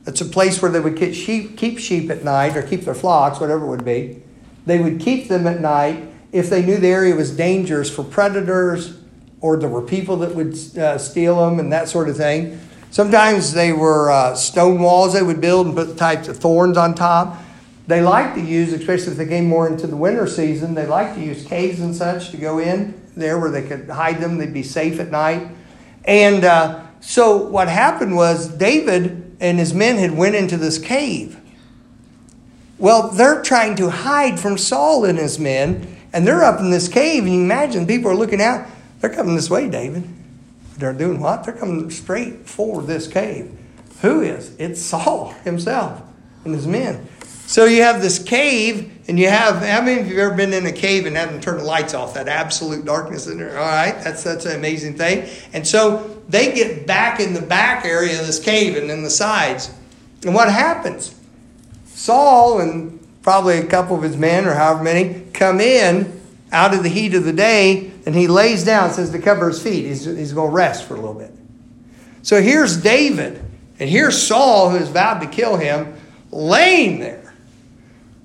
It's 0.07 0.21
a 0.21 0.27
place 0.27 0.61
where 0.61 0.71
they 0.71 0.81
would 0.81 0.97
keep 0.97 1.15
sheep, 1.15 1.57
keep 1.57 1.79
sheep 1.79 2.11
at 2.11 2.25
night 2.25 2.57
or 2.57 2.63
keep 2.63 2.83
their 2.83 2.95
flocks, 2.95 3.41
whatever 3.41 3.65
it 3.65 3.69
would 3.69 3.85
be. 3.85 4.23
They 4.67 4.79
would 4.81 5.01
keep 5.01 5.29
them 5.29 5.47
at 5.47 5.61
night 5.61 6.05
if 6.31 6.51
they 6.51 6.65
knew 6.65 6.77
the 6.77 6.89
area 6.89 7.15
was 7.15 7.35
dangerous 7.35 7.89
for 7.89 8.05
predators 8.05 8.99
or 9.41 9.57
there 9.57 9.69
were 9.69 9.83
people 9.83 10.19
that 10.19 10.35
would 10.35 10.55
uh, 10.77 10.99
steal 10.99 11.37
them 11.49 11.59
and 11.59 11.73
that 11.73 11.89
sort 11.89 12.09
of 12.09 12.17
thing. 12.17 12.61
Sometimes 12.91 13.53
they 13.53 13.73
were 13.73 14.11
uh, 14.11 14.35
stone 14.35 14.81
walls 14.81 15.15
they 15.15 15.23
would 15.23 15.41
build 15.41 15.67
and 15.67 15.75
put 15.75 15.97
types 15.97 16.29
of 16.29 16.37
thorns 16.37 16.77
on 16.77 16.95
top. 16.95 17.39
They 17.87 18.01
like 18.01 18.35
to 18.35 18.41
use, 18.41 18.73
especially 18.73 19.13
if 19.13 19.19
they 19.19 19.27
came 19.27 19.47
more 19.47 19.69
into 19.69 19.87
the 19.87 19.97
winter 19.97 20.27
season, 20.27 20.75
they 20.75 20.87
like 20.87 21.15
to 21.15 21.21
use 21.21 21.45
caves 21.45 21.81
and 21.81 21.95
such 21.95 22.31
to 22.31 22.37
go 22.37 22.59
in 22.59 23.01
there 23.17 23.39
where 23.39 23.51
they 23.51 23.63
could 23.63 23.89
hide 23.89 24.21
them. 24.21 24.39
They'd 24.39 24.55
be 24.55 24.63
safe 24.63 25.01
at 25.01 25.11
night. 25.11 25.49
And 26.05 26.45
uh, 26.45 26.85
so 27.01 27.37
what 27.37 27.69
happened 27.69 28.15
was 28.15 28.49
David 28.49 29.37
and 29.41 29.59
his 29.59 29.75
men 29.75 29.97
had 29.97 30.17
went 30.17 30.37
into 30.37 30.57
this 30.57 30.79
cave. 30.79 31.39
Well, 32.79 33.11
they're 33.11 33.43
trying 33.43 33.77
to 33.77 33.91
hide 33.91 34.41
from 34.41 34.59
Saul 34.59 35.05
and 35.05 35.19
his 35.19 35.39
men, 35.39 35.97
and 36.13 36.27
they're 36.27 36.45
up 36.45 36.61
in 36.61 36.71
this 36.71 36.89
cave. 36.89 37.25
And 37.25 37.33
you 37.33 37.41
imagine 37.41 37.87
people 37.87 38.11
are 38.11 38.17
looking 38.17 38.41
out. 38.41 38.67
They're 39.01 39.11
coming 39.11 39.35
this 39.35 39.51
way, 39.51 39.69
David. 39.69 40.09
They're 40.79 40.93
doing 40.93 41.21
what? 41.21 41.45
They're 41.45 41.55
coming 41.55 41.91
straight 41.91 42.49
for 42.49 42.83
this 42.83 43.07
cave. 43.07 43.57
Who 44.01 44.21
is? 44.21 44.55
It's 44.59 44.81
Saul 44.81 45.31
himself 45.45 46.03
and 46.45 46.55
his 46.55 46.67
men. 46.67 47.09
So 47.53 47.67
you 47.67 47.83
have 47.83 48.01
this 48.01 48.19
cave, 48.19 48.91
and 49.09 49.19
you 49.19 49.29
have 49.29 49.57
how 49.57 49.83
many 49.83 50.01
of 50.01 50.09
you 50.09 50.19
have 50.21 50.29
ever 50.29 50.35
been 50.35 50.55
in 50.55 50.65
a 50.65 50.73
cave 50.73 51.05
and 51.05 51.15
had 51.15 51.29
them 51.29 51.39
turn 51.39 51.59
the 51.59 51.65
lights 51.65 51.93
off? 51.93 52.15
That 52.15 52.27
absolute 52.27 52.87
darkness 52.87 53.27
in 53.27 53.37
there. 53.37 53.59
All 53.59 53.67
right, 53.67 54.03
that's 54.03 54.25
that's 54.25 54.47
an 54.47 54.57
amazing 54.57 54.97
thing. 54.97 55.29
And 55.53 55.67
so 55.67 56.23
they 56.31 56.55
get 56.55 56.87
back 56.87 57.21
in 57.21 57.35
the 57.35 57.43
back 57.43 57.85
area 57.85 58.19
of 58.19 58.27
this 58.27 58.43
cave 58.43 58.75
and 58.79 58.91
in 58.91 59.03
the 59.03 59.11
sides. 59.11 59.71
And 60.25 60.35
what 60.35 60.51
happens? 60.51 61.15
Saul 61.85 62.61
and 62.61 62.99
probably 63.21 63.59
a 63.59 63.67
couple 63.67 63.97
of 63.97 64.03
his 64.03 64.17
men 64.17 64.47
or 64.47 64.55
however 64.55 64.83
many 64.83 65.21
come 65.35 65.61
in 65.61 66.23
out 66.53 66.73
of 66.73 66.83
the 66.83 66.89
heat 66.89 67.13
of 67.13 67.25
the 67.25 67.35
day, 67.35 67.93
and 68.07 68.15
he 68.15 68.29
lays 68.29 68.65
down, 68.65 68.93
says 68.93 69.11
to 69.11 69.19
cover 69.19 69.49
his 69.49 69.63
feet. 69.63 69.85
He's, 69.85 70.07
he's 70.07 70.33
going 70.33 70.49
to 70.49 70.57
rest 70.57 70.85
for 70.89 70.95
a 70.95 71.01
little 71.01 71.13
bit. 71.13 71.33
So 72.23 72.41
here's 72.41 72.83
David, 72.83 73.45
and 73.79 73.91
here's 73.91 74.27
Saul, 74.27 74.71
who 74.71 74.79
has 74.79 74.89
vowed 74.89 75.21
to 75.21 75.27
kill 75.27 75.59
him, 75.59 75.95
laying 76.31 76.99
there. 76.99 77.22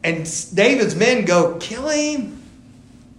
And 0.07 0.25
David's 0.55 0.95
men 0.95 1.25
go, 1.25 1.57
Kill 1.59 1.89
him. 1.89 2.41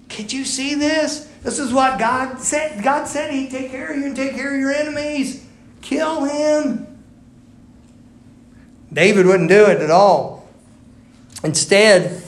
Can't 0.09 0.33
you 0.33 0.47
see 0.47 0.75
this? 0.75 1.31
This 1.43 1.59
is 1.59 1.71
what 1.71 1.99
God 1.99 2.41
said. 2.41 2.83
God 2.83 3.07
said 3.07 3.31
He'd 3.31 3.51
take 3.51 3.71
care 3.71 3.91
of 3.91 3.99
you 3.99 4.07
and 4.07 4.17
take 4.17 4.33
care 4.33 4.55
of 4.55 4.59
your 4.59 4.73
enemies. 4.73 5.47
Kill 5.83 6.25
him. 6.25 6.87
David 8.91 9.27
wouldn't 9.27 9.51
do 9.51 9.67
it 9.67 9.83
at 9.83 9.91
all. 9.91 10.49
Instead, 11.45 12.23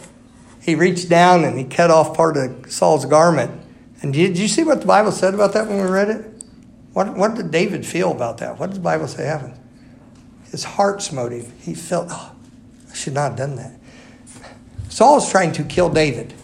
he 0.61 0.75
reached 0.75 1.09
down 1.09 1.43
and 1.43 1.57
he 1.57 1.65
cut 1.65 1.91
off 1.91 2.15
part 2.15 2.37
of 2.37 2.71
Saul's 2.71 3.07
garment. 3.07 3.63
And 4.03 4.13
did 4.13 4.39
you 4.39 4.47
see 4.47 4.63
what 4.63 4.83
the 4.83 4.87
Bible 4.87 5.11
said 5.11 5.33
about 5.33 5.55
that 5.55 5.69
when 5.69 5.79
we 5.79 5.91
read 5.91 6.11
it? 6.11 6.45
What, 6.93 7.17
what 7.17 7.35
did 7.35 7.51
David 7.51 7.87
feel 7.87 8.13
about 8.13 8.39
that? 8.39 8.59
What 8.59 8.69
does 8.69 8.79
the 8.79 8.85
Bible 8.85 9.09
say 9.09 9.25
happened? 9.25 9.59
His 10.51 10.65
heart 10.65 11.01
smote 11.01 11.33
him. 11.33 11.51
He 11.61 11.73
felt, 11.73 12.09
oh, 12.11 12.33
I 12.91 12.95
should 12.95 13.15
not 13.15 13.31
have 13.31 13.39
done 13.39 13.57
that. 13.57 13.80
Saul 14.91 15.19
is 15.19 15.31
trying 15.31 15.53
to 15.53 15.63
kill 15.63 15.89
David, 15.89 16.35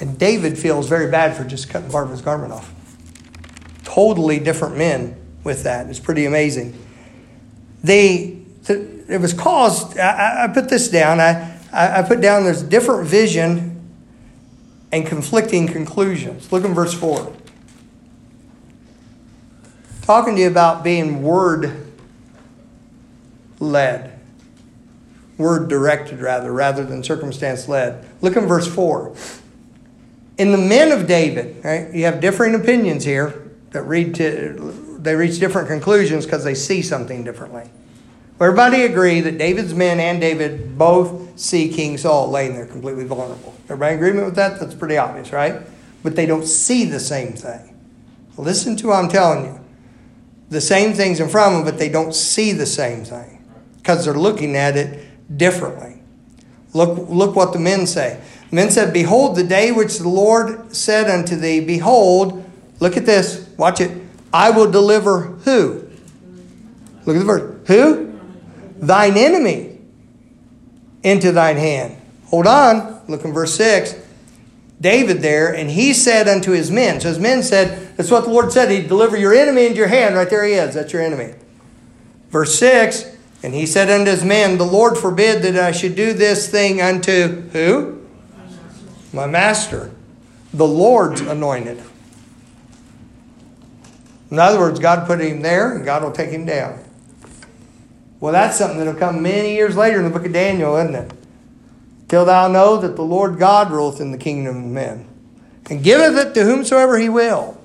and 0.00 0.16
David 0.18 0.56
feels 0.56 0.88
very 0.88 1.10
bad 1.10 1.36
for 1.36 1.44
just 1.44 1.68
cutting 1.68 1.90
part 1.90 2.04
of 2.04 2.12
his 2.12 2.22
garment 2.22 2.52
off. 2.52 2.72
Totally 3.84 4.38
different 4.38 4.78
men 4.78 5.16
with 5.42 5.64
that. 5.64 5.88
It's 5.88 5.98
pretty 5.98 6.24
amazing. 6.24 6.78
They, 7.82 8.38
it 8.68 9.20
was 9.20 9.34
caused, 9.34 9.98
I, 9.98 10.44
I 10.44 10.48
put 10.48 10.68
this 10.68 10.88
down, 10.88 11.20
I, 11.20 11.58
I 11.72 12.02
put 12.02 12.20
down 12.20 12.44
there's 12.44 12.62
different 12.62 13.08
vision 13.08 13.72
and 14.92 15.04
conflicting 15.04 15.66
conclusions. 15.66 16.50
Look 16.52 16.64
in 16.64 16.74
verse 16.74 16.94
4. 16.94 17.34
Talking 20.02 20.36
to 20.36 20.42
you 20.42 20.48
about 20.48 20.84
being 20.84 21.24
word 21.24 21.88
led 23.58 24.15
word 25.38 25.68
directed 25.68 26.20
rather, 26.20 26.52
rather 26.52 26.84
than 26.84 27.02
circumstance 27.02 27.68
led. 27.68 28.04
Look 28.20 28.36
in 28.36 28.46
verse 28.46 28.66
4. 28.66 29.14
In 30.38 30.52
the 30.52 30.58
men 30.58 30.92
of 30.92 31.06
David, 31.06 31.64
right, 31.64 31.92
you 31.92 32.04
have 32.04 32.20
differing 32.20 32.54
opinions 32.54 33.04
here 33.04 33.50
that 33.70 33.82
read 33.82 34.14
to, 34.16 34.98
they 35.00 35.14
reach 35.14 35.38
different 35.38 35.68
conclusions 35.68 36.24
because 36.24 36.44
they 36.44 36.54
see 36.54 36.82
something 36.82 37.24
differently. 37.24 37.64
Everybody 38.38 38.82
agree 38.82 39.20
that 39.22 39.38
David's 39.38 39.72
men 39.72 39.98
and 39.98 40.20
David 40.20 40.76
both 40.76 41.38
see 41.40 41.72
King 41.72 41.96
Saul 41.96 42.30
laying 42.30 42.54
there 42.54 42.66
completely 42.66 43.04
vulnerable. 43.04 43.54
Everybody 43.64 43.94
in 43.94 43.98
agreement 43.98 44.26
with 44.26 44.36
that? 44.36 44.60
That's 44.60 44.74
pretty 44.74 44.98
obvious, 44.98 45.32
right? 45.32 45.62
But 46.02 46.16
they 46.16 46.26
don't 46.26 46.44
see 46.46 46.84
the 46.84 47.00
same 47.00 47.32
thing. 47.32 47.74
Listen 48.36 48.76
to 48.76 48.88
what 48.88 49.02
I'm 49.02 49.08
telling 49.08 49.46
you. 49.46 49.60
The 50.50 50.60
same 50.60 50.92
thing's 50.92 51.18
in 51.18 51.30
front 51.30 51.54
of 51.54 51.64
them, 51.64 51.72
but 51.72 51.78
they 51.78 51.88
don't 51.88 52.14
see 52.14 52.52
the 52.52 52.66
same 52.66 53.04
thing 53.04 53.42
because 53.78 54.04
they're 54.04 54.14
looking 54.14 54.54
at 54.54 54.76
it 54.76 55.05
differently. 55.34 56.00
Look, 56.72 57.08
look 57.08 57.34
what 57.34 57.52
the 57.52 57.58
men 57.58 57.86
say. 57.86 58.20
Men 58.50 58.70
said, 58.70 58.92
Behold, 58.92 59.36
the 59.36 59.44
day 59.44 59.72
which 59.72 59.98
the 59.98 60.08
Lord 60.08 60.74
said 60.74 61.10
unto 61.10 61.36
thee, 61.36 61.60
Behold, 61.60 62.44
look 62.80 62.96
at 62.96 63.06
this, 63.06 63.48
watch 63.56 63.80
it. 63.80 63.90
I 64.32 64.50
will 64.50 64.70
deliver 64.70 65.22
who? 65.22 65.88
Look 67.04 67.16
at 67.16 67.20
the 67.20 67.24
verse. 67.24 67.68
Who? 67.68 68.18
Thine 68.78 69.16
enemy 69.16 69.78
into 71.02 71.32
thine 71.32 71.56
hand. 71.56 71.96
Hold 72.26 72.46
on. 72.46 73.00
Look 73.08 73.24
in 73.24 73.32
verse 73.32 73.54
6. 73.54 73.94
David 74.78 75.22
there, 75.22 75.54
and 75.54 75.70
he 75.70 75.94
said 75.94 76.28
unto 76.28 76.50
his 76.50 76.70
men. 76.70 77.00
So 77.00 77.08
his 77.08 77.18
men 77.18 77.42
said, 77.42 77.96
That's 77.96 78.10
what 78.10 78.24
the 78.24 78.30
Lord 78.30 78.52
said. 78.52 78.70
He'd 78.70 78.88
deliver 78.88 79.16
your 79.16 79.32
enemy 79.32 79.64
into 79.64 79.78
your 79.78 79.88
hand. 79.88 80.14
Right 80.14 80.28
there 80.28 80.44
he 80.44 80.52
is. 80.52 80.74
That's 80.74 80.92
your 80.92 81.00
enemy. 81.00 81.34
Verse 82.28 82.58
6 82.58 83.15
and 83.42 83.54
he 83.54 83.66
said 83.66 83.90
unto 83.90 84.10
his 84.10 84.24
men, 84.24 84.58
The 84.58 84.64
Lord 84.64 84.96
forbid 84.96 85.42
that 85.42 85.56
I 85.56 85.72
should 85.72 85.94
do 85.94 86.12
this 86.12 86.50
thing 86.50 86.80
unto 86.80 87.42
who? 87.50 88.02
My 89.12 89.26
master, 89.26 89.92
the 90.52 90.66
Lord's 90.66 91.20
anointed. 91.20 91.82
In 94.30 94.38
other 94.38 94.58
words, 94.58 94.80
God 94.80 95.06
put 95.06 95.20
him 95.20 95.42
there 95.42 95.76
and 95.76 95.84
God 95.84 96.02
will 96.02 96.12
take 96.12 96.30
him 96.30 96.44
down. 96.44 96.82
Well, 98.18 98.32
that's 98.32 98.56
something 98.56 98.78
that'll 98.78 98.94
come 98.94 99.22
many 99.22 99.54
years 99.54 99.76
later 99.76 99.98
in 99.98 100.04
the 100.04 100.10
book 100.10 100.26
of 100.26 100.32
Daniel, 100.32 100.76
isn't 100.76 100.94
it? 100.94 101.12
Till 102.08 102.24
thou 102.24 102.48
know 102.48 102.76
that 102.78 102.96
the 102.96 103.02
Lord 103.02 103.38
God 103.38 103.70
ruleth 103.70 104.00
in 104.00 104.12
the 104.12 104.18
kingdom 104.18 104.56
of 104.56 104.64
men, 104.64 105.06
and 105.68 105.82
giveth 105.82 106.16
it 106.16 106.34
to 106.34 106.44
whomsoever 106.44 106.98
he 106.98 107.08
will, 107.08 107.60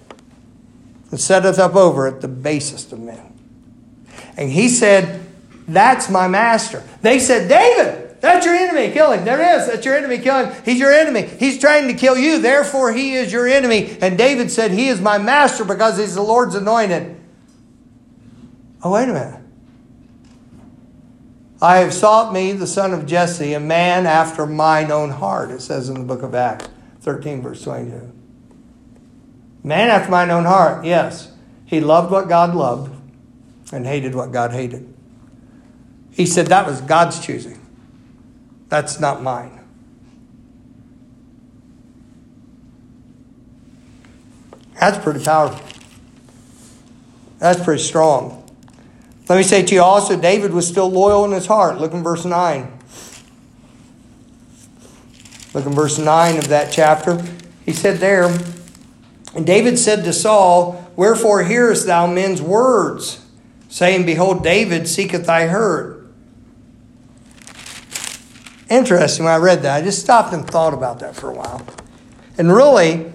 and 1.10 1.20
setteth 1.20 1.60
up 1.60 1.76
over 1.76 2.08
it 2.08 2.22
the 2.22 2.28
basest 2.28 2.92
of 2.92 3.00
men. 3.00 3.34
And 4.36 4.52
he 4.52 4.68
said, 4.68 5.21
that's 5.76 6.10
my 6.10 6.28
master. 6.28 6.84
They 7.02 7.20
said, 7.20 7.48
David, 7.48 8.20
That's 8.22 8.46
your 8.46 8.54
enemy. 8.54 8.94
Kill 8.94 9.12
him. 9.12 9.26
There 9.26 9.42
it 9.42 9.62
is. 9.62 9.68
That's 9.68 9.86
your 9.86 9.96
enemy. 9.96 10.20
Kill 10.20 10.46
him. 10.46 10.64
He's 10.64 10.80
your 10.80 10.94
enemy. 10.94 11.24
He's 11.24 11.60
trying 11.60 11.88
to 11.88 11.96
kill 11.96 12.18
you. 12.18 12.40
Therefore, 12.40 12.92
he 12.92 13.16
is 13.16 13.34
your 13.34 13.48
enemy. 13.48 13.98
And 14.00 14.18
David 14.18 14.52
said, 14.52 14.72
He 14.72 14.88
is 14.90 15.02
my 15.02 15.18
master 15.18 15.66
because 15.66 15.98
he's 15.98 16.16
the 16.16 16.22
Lord's 16.22 16.54
anointed. 16.54 17.20
Oh, 18.84 18.92
wait 18.92 19.10
a 19.10 19.14
minute. 19.14 19.42
I 21.62 21.78
have 21.78 21.94
sought 21.94 22.34
me 22.34 22.54
the 22.54 22.66
son 22.66 22.92
of 22.94 23.06
Jesse, 23.06 23.54
a 23.54 23.60
man 23.60 24.08
after 24.08 24.48
mine 24.48 24.92
own 24.92 25.12
heart, 25.12 25.52
it 25.52 25.62
says 25.62 25.90
in 25.90 25.96
the 25.96 26.04
book 26.04 26.24
of 26.24 26.34
Acts 26.34 26.68
13, 27.02 27.44
verse 27.44 27.64
22. 27.64 28.12
Man 29.64 29.90
after 29.90 30.10
mine 30.10 30.32
own 30.32 30.46
heart, 30.46 30.86
yes. 30.86 31.32
He 31.66 31.80
loved 31.80 32.12
what 32.12 32.28
God 32.28 32.56
loved 32.56 32.92
and 33.72 33.86
hated 33.86 34.16
what 34.16 34.32
God 34.32 34.52
hated. 34.52 34.92
He 36.12 36.26
said 36.26 36.48
that 36.48 36.66
was 36.66 36.82
God's 36.82 37.20
choosing. 37.20 37.60
That's 38.70 39.00
not 39.00 39.22
mine. 39.22 39.60
That's 44.80 44.98
pretty 44.98 45.24
powerful. 45.24 45.66
That's 47.40 47.64
pretty 47.64 47.84
strong. 47.84 48.38
Let 49.28 49.38
me 49.38 49.44
say 49.44 49.64
to 49.64 49.76
you 49.76 49.82
also, 49.82 50.20
David 50.20 50.54
was 50.54 50.68
still 50.68 50.90
loyal 50.90 51.26
in 51.26 51.32
his 51.32 51.46
heart. 51.48 51.80
Look 51.80 51.94
in 51.94 52.04
verse 52.04 52.26
9. 52.26 52.80
Look 55.54 55.66
in 55.66 55.74
verse 55.74 55.98
9 55.98 56.38
of 56.38 56.48
that 56.50 56.72
chapter. 56.72 57.22
He 57.66 57.74
said 57.74 57.98
there, 57.98 58.26
And 59.36 59.46
David 59.46 59.80
said 59.80 60.04
to 60.04 60.14
Saul, 60.14 60.92
Wherefore 60.96 61.44
hearest 61.44 61.86
thou 61.88 62.08
men's 62.08 62.42
words, 62.42 63.26
saying, 63.70 64.06
Behold, 64.06 64.44
David 64.44 64.88
seeketh 64.88 65.26
thy 65.26 65.48
herd. 65.48 65.91
Interesting 68.72 69.26
when 69.26 69.34
I 69.34 69.38
read 69.38 69.64
that. 69.64 69.76
I 69.76 69.82
just 69.82 70.00
stopped 70.00 70.34
and 70.34 70.50
thought 70.50 70.74
about 70.74 71.00
that 71.02 71.14
for 71.14 71.30
a 71.30 71.34
while. 71.34 71.62
And 72.38 72.50
really, 72.50 73.12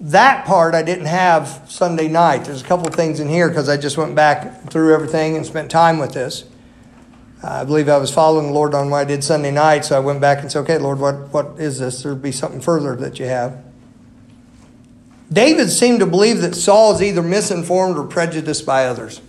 that 0.00 0.44
part 0.46 0.74
I 0.74 0.82
didn't 0.82 1.06
have 1.06 1.62
Sunday 1.68 2.08
night. 2.08 2.44
There's 2.44 2.60
a 2.60 2.64
couple 2.64 2.90
things 2.90 3.20
in 3.20 3.28
here 3.28 3.48
because 3.48 3.68
I 3.68 3.76
just 3.76 3.96
went 3.96 4.16
back 4.16 4.68
through 4.68 4.92
everything 4.92 5.36
and 5.36 5.46
spent 5.46 5.70
time 5.70 5.98
with 5.98 6.12
this. 6.12 6.44
I 7.40 7.62
believe 7.62 7.88
I 7.88 7.98
was 7.98 8.12
following 8.12 8.48
the 8.48 8.52
Lord 8.52 8.74
on 8.74 8.90
what 8.90 8.98
I 8.98 9.04
did 9.04 9.22
Sunday 9.22 9.52
night, 9.52 9.84
so 9.84 9.96
I 9.96 10.00
went 10.00 10.20
back 10.20 10.40
and 10.40 10.50
said, 10.50 10.60
okay, 10.62 10.78
Lord, 10.78 10.98
what, 10.98 11.32
what 11.32 11.60
is 11.60 11.78
this? 11.78 12.02
There'll 12.02 12.18
be 12.18 12.32
something 12.32 12.60
further 12.60 12.96
that 12.96 13.20
you 13.20 13.26
have. 13.26 13.62
David 15.32 15.70
seemed 15.70 16.00
to 16.00 16.06
believe 16.06 16.40
that 16.40 16.56
Saul 16.56 16.96
is 16.96 17.00
either 17.00 17.22
misinformed 17.22 17.96
or 17.96 18.04
prejudiced 18.04 18.66
by 18.66 18.86
others. 18.86 19.20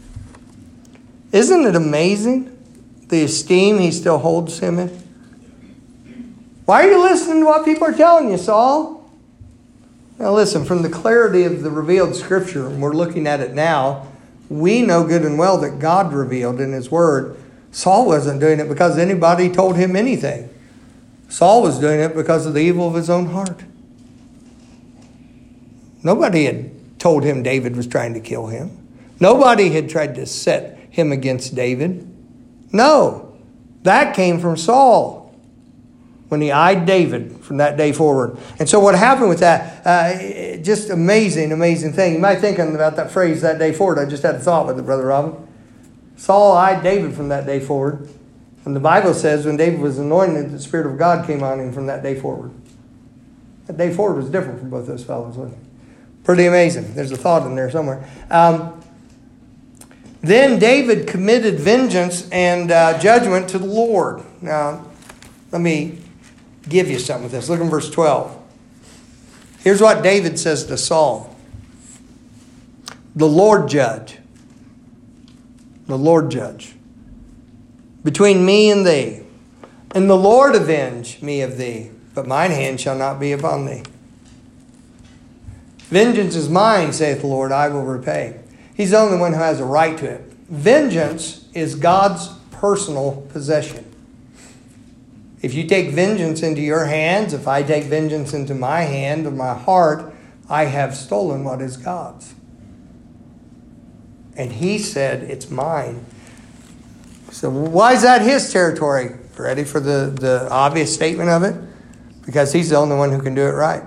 Isn't 1.31 1.67
it 1.67 1.75
amazing 1.75 2.57
the 3.09 3.23
esteem 3.23 3.77
he 3.77 3.91
still 3.91 4.17
holds 4.17 4.57
him 4.57 4.79
in? 4.79 5.06
Why 6.67 6.83
are 6.83 6.91
you 6.91 7.01
listening 7.01 7.39
to 7.39 7.45
what 7.45 7.63
people 7.63 7.87
are 7.87 7.93
telling 7.93 8.29
you, 8.29 8.37
Saul? 8.37 9.09
Now, 10.19 10.33
listen, 10.33 10.65
from 10.65 10.81
the 10.81 10.89
clarity 10.89 11.45
of 11.45 11.63
the 11.63 11.71
revealed 11.71 12.13
scripture, 12.13 12.67
and 12.67 12.81
we're 12.81 12.91
looking 12.91 13.25
at 13.25 13.39
it 13.39 13.53
now, 13.53 14.05
we 14.49 14.81
know 14.81 15.07
good 15.07 15.21
and 15.21 15.39
well 15.39 15.57
that 15.59 15.79
God 15.79 16.11
revealed 16.11 16.59
in 16.59 16.73
His 16.73 16.91
Word. 16.91 17.37
Saul 17.71 18.05
wasn't 18.05 18.41
doing 18.41 18.59
it 18.59 18.67
because 18.67 18.97
anybody 18.97 19.49
told 19.49 19.77
him 19.77 19.95
anything. 19.95 20.49
Saul 21.29 21.61
was 21.61 21.79
doing 21.79 22.01
it 22.01 22.13
because 22.13 22.45
of 22.45 22.53
the 22.53 22.59
evil 22.59 22.89
of 22.89 22.95
his 22.95 23.09
own 23.09 23.27
heart. 23.27 23.63
Nobody 26.03 26.43
had 26.43 26.99
told 26.99 27.23
him 27.23 27.43
David 27.43 27.77
was 27.77 27.87
trying 27.87 28.13
to 28.13 28.19
kill 28.19 28.47
him. 28.47 28.77
Nobody 29.21 29.69
had 29.69 29.89
tried 29.89 30.15
to 30.15 30.25
set 30.25 30.77
him 30.89 31.13
against 31.13 31.55
David. 31.55 32.13
No, 32.73 33.37
that 33.83 34.13
came 34.13 34.41
from 34.41 34.57
Saul 34.57 35.26
when 36.29 36.41
he 36.41 36.51
eyed 36.51 36.85
David 36.85 37.37
from 37.41 37.57
that 37.57 37.77
day 37.77 37.93
forward. 37.93 38.37
And 38.59 38.67
so 38.67 38.79
what 38.79 38.95
happened 38.95 39.29
with 39.29 39.39
that, 39.39 39.85
uh, 39.85 40.57
just 40.61 40.89
amazing, 40.89 41.51
amazing 41.51 41.93
thing. 41.93 42.13
You 42.13 42.19
might 42.19 42.39
think 42.39 42.59
about 42.59 42.97
that 42.97 43.11
phrase, 43.11 43.41
that 43.41 43.59
day 43.59 43.71
forward. 43.71 43.99
I 43.99 44.05
just 44.05 44.23
had 44.23 44.35
a 44.35 44.39
thought 44.39 44.67
with 44.67 44.77
it, 44.77 44.83
Brother 44.83 45.05
Robin. 45.05 45.47
Saul 46.17 46.57
eyed 46.57 46.83
David 46.83 47.13
from 47.13 47.29
that 47.29 47.45
day 47.45 47.59
forward. 47.59 48.09
And 48.65 48.75
the 48.75 48.81
Bible 48.81 49.13
says 49.13 49.45
when 49.45 49.55
David 49.55 49.79
was 49.79 49.97
anointed, 49.97 50.51
the 50.51 50.59
Spirit 50.59 50.87
of 50.87 50.97
God 50.97 51.25
came 51.25 51.43
on 51.43 51.59
him 51.59 51.71
from 51.71 51.85
that 51.85 52.03
day 52.03 52.19
forward. 52.19 52.51
That 53.67 53.77
day 53.77 53.93
forward 53.93 54.17
was 54.17 54.29
different 54.29 54.59
from 54.59 54.69
both 54.69 54.87
those 54.87 55.05
fellows, 55.05 55.37
wasn't 55.37 55.57
it? 55.57 56.23
Pretty 56.25 56.45
amazing. 56.45 56.93
There's 56.93 57.11
a 57.11 57.17
thought 57.17 57.47
in 57.47 57.55
there 57.55 57.71
somewhere. 57.71 58.05
Um, 58.29 58.81
then 60.21 60.59
David 60.59 61.07
committed 61.07 61.59
vengeance 61.59 62.29
and 62.31 62.71
uh, 62.71 62.99
judgment 62.99 63.47
to 63.49 63.59
the 63.59 63.65
Lord. 63.65 64.23
Now, 64.41 64.85
let 65.51 65.61
me 65.61 65.99
give 66.69 66.89
you 66.89 66.99
something 66.99 67.23
with 67.23 67.31
this. 67.31 67.49
Look 67.49 67.59
in 67.59 67.69
verse 67.69 67.89
12. 67.89 68.43
Here's 69.59 69.81
what 69.81 70.03
David 70.03 70.39
says 70.39 70.65
to 70.65 70.77
Saul 70.77 71.35
The 73.15 73.27
Lord 73.27 73.67
judge. 73.69 74.17
The 75.87 75.97
Lord 75.97 76.29
judge. 76.29 76.75
Between 78.03 78.45
me 78.45 78.69
and 78.69 78.85
thee. 78.85 79.21
And 79.91 80.09
the 80.09 80.17
Lord 80.17 80.53
avenge 80.53 81.21
me 81.21 81.41
of 81.41 81.57
thee, 81.57 81.89
but 82.13 82.27
mine 82.27 82.51
hand 82.51 82.79
shall 82.79 82.97
not 82.97 83.19
be 83.19 83.31
upon 83.31 83.65
thee. 83.65 83.83
Vengeance 85.87 86.35
is 86.35 86.49
mine, 86.49 86.91
saith 86.91 87.21
the 87.21 87.27
Lord, 87.27 87.53
I 87.53 87.69
will 87.69 87.83
repay. 87.83 88.41
He's 88.75 88.91
the 88.91 88.99
only 88.99 89.17
one 89.17 89.31
who 89.33 89.39
has 89.39 89.61
a 89.61 89.65
right 89.65 89.97
to 89.97 90.05
it. 90.05 90.21
Vengeance 90.49 91.47
is 91.53 91.75
God's 91.75 92.29
personal 92.51 93.25
possession. 93.29 93.86
If 95.41 95.53
you 95.53 95.67
take 95.67 95.91
vengeance 95.91 96.41
into 96.41 96.61
your 96.61 96.85
hands, 96.85 97.33
if 97.33 97.47
I 97.47 97.61
take 97.61 97.85
vengeance 97.85 98.33
into 98.33 98.55
my 98.55 98.81
hand 98.81 99.27
or 99.27 99.31
my 99.31 99.53
heart, 99.53 100.13
I 100.49 100.65
have 100.65 100.95
stolen 100.95 101.43
what 101.43 101.61
is 101.61 101.77
God's. 101.77 102.33
And 104.35 104.51
he 104.53 104.79
said, 104.79 105.23
It's 105.23 105.49
mine. 105.49 106.05
So, 107.31 107.49
why 107.49 107.93
is 107.93 108.01
that 108.01 108.21
his 108.21 108.51
territory? 108.51 109.15
Ready 109.37 109.63
for 109.63 109.79
the, 109.79 110.15
the 110.19 110.47
obvious 110.49 110.91
statement 110.93 111.29
of 111.29 111.43
it? 111.43 111.55
Because 112.25 112.51
he's 112.51 112.69
the 112.69 112.77
only 112.77 112.95
one 112.95 113.11
who 113.11 113.21
can 113.21 113.35
do 113.35 113.45
it 113.45 113.51
right. 113.51 113.83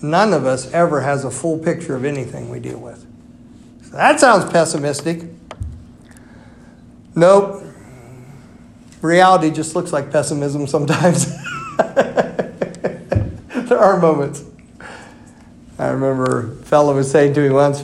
None 0.00 0.32
of 0.32 0.46
us 0.46 0.72
ever 0.72 1.02
has 1.02 1.24
a 1.24 1.30
full 1.30 1.58
picture 1.58 1.94
of 1.94 2.04
anything 2.04 2.48
we 2.48 2.60
deal 2.60 2.78
with. 2.78 3.06
So 3.82 3.96
that 3.96 4.20
sounds 4.20 4.50
pessimistic. 4.50 5.24
Nope 7.14 7.67
reality 9.02 9.50
just 9.50 9.74
looks 9.74 9.92
like 9.92 10.10
pessimism 10.10 10.66
sometimes. 10.66 11.26
there 13.68 13.78
are 13.78 13.98
moments. 14.00 14.44
I 15.78 15.88
remember 15.90 16.52
a 16.52 16.56
fellow 16.64 16.96
was 16.96 17.08
saying 17.08 17.34
to 17.34 17.40
me 17.40 17.50
once, 17.50 17.78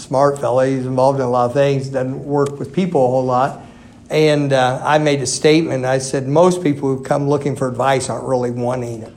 smart 0.00 0.38
fellow, 0.38 0.64
he's 0.64 0.86
involved 0.86 1.18
in 1.18 1.26
a 1.26 1.30
lot 1.30 1.46
of 1.46 1.52
things, 1.52 1.88
doesn't 1.88 2.24
work 2.24 2.60
with 2.60 2.72
people 2.72 3.04
a 3.04 3.08
whole 3.08 3.24
lot. 3.24 3.62
And 4.08 4.52
uh, 4.52 4.80
I 4.84 4.98
made 4.98 5.20
a 5.20 5.26
statement. 5.26 5.84
I 5.84 5.98
said, 5.98 6.28
most 6.28 6.62
people 6.62 6.94
who 6.94 7.02
come 7.02 7.28
looking 7.28 7.56
for 7.56 7.68
advice 7.68 8.08
aren't 8.08 8.26
really 8.26 8.52
wanting 8.52 9.02
it, 9.02 9.12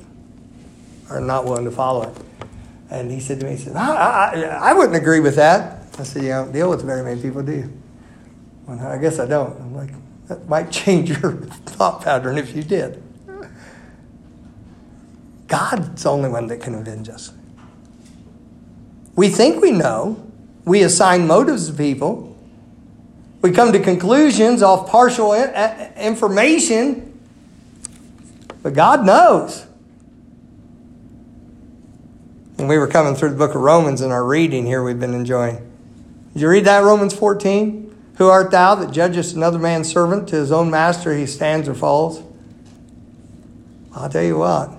are 1.10 1.22
not 1.22 1.46
willing 1.46 1.66
to 1.66 1.72
follow 1.72 2.10
it. 2.10 2.18
And 2.90 3.12
he 3.12 3.20
said 3.20 3.40
to 3.40 3.46
me, 3.46 3.52
he 3.52 3.58
said, 3.58 3.76
I, 3.76 3.92
I, 3.92 4.70
I 4.70 4.74
wouldn't 4.74 4.96
agree 4.96 5.20
with 5.20 5.36
that. 5.36 5.84
I 6.00 6.04
said, 6.04 6.24
you 6.24 6.30
don't 6.30 6.52
deal 6.52 6.70
with 6.70 6.84
very 6.84 7.04
many 7.04 7.22
people, 7.22 7.44
do 7.44 7.52
you? 7.52 7.74
Well, 8.66 8.80
I 8.86 8.98
guess 8.98 9.20
I 9.20 9.28
don't. 9.28 9.60
I'm 9.60 9.76
like, 9.76 9.90
that 10.28 10.48
might 10.48 10.72
change 10.72 11.10
your 11.10 11.34
thought 11.34 12.04
pattern 12.04 12.38
if 12.38 12.56
you 12.56 12.64
did. 12.64 13.02
God's 15.48 16.04
the 16.04 16.10
only 16.10 16.30
one 16.30 16.48
that 16.48 16.62
can 16.62 16.74
avenge 16.76 17.10
us. 17.10 17.32
We 19.16 19.30
think 19.30 19.62
we 19.62 19.72
know. 19.72 20.32
We 20.66 20.82
assign 20.82 21.28
motives 21.28 21.68
to 21.68 21.74
people. 21.74 22.36
We 23.42 23.52
come 23.52 23.74
to 23.74 23.80
conclusions 23.80 24.64
off 24.64 24.90
partial 24.90 25.34
information. 25.34 27.20
But 28.64 28.74
God 28.74 29.06
knows. 29.06 29.68
When 32.56 32.68
we 32.68 32.78
were 32.78 32.88
coming 32.88 33.14
through 33.14 33.32
the 33.32 33.36
book 33.36 33.56
of 33.56 33.62
Romans 33.62 34.00
in 34.00 34.12
our 34.12 34.24
reading 34.24 34.66
here, 34.66 34.82
we've 34.82 35.00
been 35.00 35.14
enjoying. 35.14 35.58
Did 36.34 36.42
you 36.42 36.50
read 36.50 36.66
that, 36.66 36.84
Romans 36.84 37.14
14? 37.14 37.93
Who 38.18 38.28
art 38.28 38.52
thou 38.52 38.76
that 38.76 38.92
judgest 38.92 39.36
another 39.36 39.60
man's 39.60 39.92
servant 39.92 40.28
to 40.30 40.36
his 40.36 40.52
own 40.52 40.70
master 40.70 41.16
he 41.16 41.26
stands 41.26 41.68
or 41.68 41.74
falls? 41.74 42.22
I'll 43.96 44.10
tell 44.10 44.24
you 44.24 44.38
what. 44.38 44.72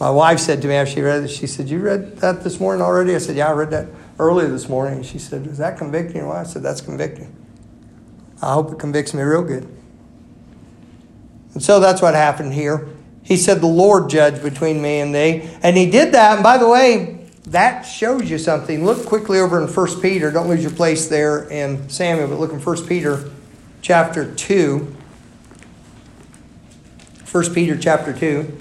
My 0.00 0.10
wife 0.10 0.40
said 0.40 0.60
to 0.62 0.68
me 0.68 0.74
after 0.74 0.94
she 0.94 1.00
read 1.00 1.22
it, 1.22 1.28
she 1.28 1.46
said, 1.46 1.68
You 1.68 1.78
read 1.78 2.16
that 2.18 2.42
this 2.42 2.58
morning 2.58 2.82
already? 2.82 3.14
I 3.14 3.18
said, 3.18 3.36
Yeah, 3.36 3.48
I 3.48 3.52
read 3.52 3.70
that 3.70 3.88
earlier 4.18 4.48
this 4.48 4.68
morning. 4.68 5.02
She 5.02 5.18
said, 5.18 5.46
Is 5.46 5.58
that 5.58 5.78
convicting? 5.78 6.26
Well, 6.26 6.36
I 6.36 6.42
said, 6.42 6.62
That's 6.62 6.80
convicting. 6.80 7.34
I 8.42 8.52
hope 8.52 8.72
it 8.72 8.78
convicts 8.78 9.14
me 9.14 9.22
real 9.22 9.42
good. 9.42 9.68
And 11.54 11.62
so 11.62 11.78
that's 11.78 12.02
what 12.02 12.14
happened 12.14 12.52
here. 12.52 12.88
He 13.22 13.36
said, 13.36 13.60
The 13.60 13.66
Lord 13.66 14.10
judge 14.10 14.42
between 14.42 14.82
me 14.82 14.98
and 14.98 15.14
thee. 15.14 15.48
And 15.62 15.76
he 15.76 15.88
did 15.88 16.12
that. 16.12 16.34
And 16.34 16.42
by 16.42 16.58
the 16.58 16.68
way, 16.68 17.23
that 17.46 17.82
shows 17.82 18.30
you 18.30 18.38
something. 18.38 18.84
Look 18.84 19.06
quickly 19.06 19.38
over 19.38 19.60
in 19.62 19.68
1 19.68 20.00
Peter. 20.00 20.30
Don't 20.30 20.48
lose 20.48 20.62
your 20.62 20.72
place 20.72 21.08
there 21.08 21.48
in 21.48 21.88
Samuel, 21.88 22.28
but 22.28 22.40
look 22.40 22.52
in 22.52 22.60
1 22.60 22.86
Peter 22.86 23.30
chapter 23.82 24.34
2. 24.34 24.96
1 27.30 27.54
Peter 27.54 27.76
chapter 27.76 28.12
2. 28.12 28.60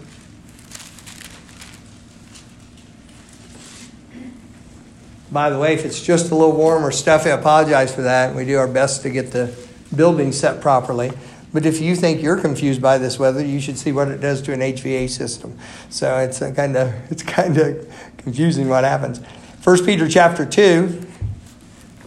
By 5.32 5.50
the 5.50 5.58
way, 5.58 5.74
if 5.74 5.86
it's 5.86 6.02
just 6.02 6.32
a 6.32 6.36
little 6.36 6.56
warm 6.56 6.86
or 6.86 6.92
stuffy, 6.92 7.32
I 7.32 7.34
apologize 7.34 7.94
for 7.96 8.04
that. 8.04 8.36
We 8.36 8.46
do 8.46 8.58
our 8.58 8.68
best 8.68 9.02
to 9.02 9.10
get 9.10 9.32
the 9.32 9.56
building 9.96 10.32
set 10.32 10.62
properly. 10.62 11.12
But 11.54 11.68
if 11.68 11.80
you 11.80 11.96
think 11.96 12.22
you're 12.22 12.40
confused 12.40 12.82
by 12.82 12.98
this 12.98 13.20
weather, 13.20 13.46
you 13.46 13.62
should 13.62 13.78
see 13.78 13.92
what 13.92 14.08
it 14.08 14.20
does 14.20 14.42
to 14.44 14.54
an 14.54 14.60
HVAC 14.60 15.10
system. 15.10 15.58
So 15.90 16.18
it's 16.18 16.40
kind 16.40 16.76
of 16.76 16.94
it's 17.12 17.24
kind 17.24 17.58
of 17.58 17.94
confusing 18.18 18.68
what 18.68 18.84
happens. 18.84 19.22
1 19.64 19.86
Peter 19.86 20.10
chapter 20.10 20.46
2, 20.46 21.06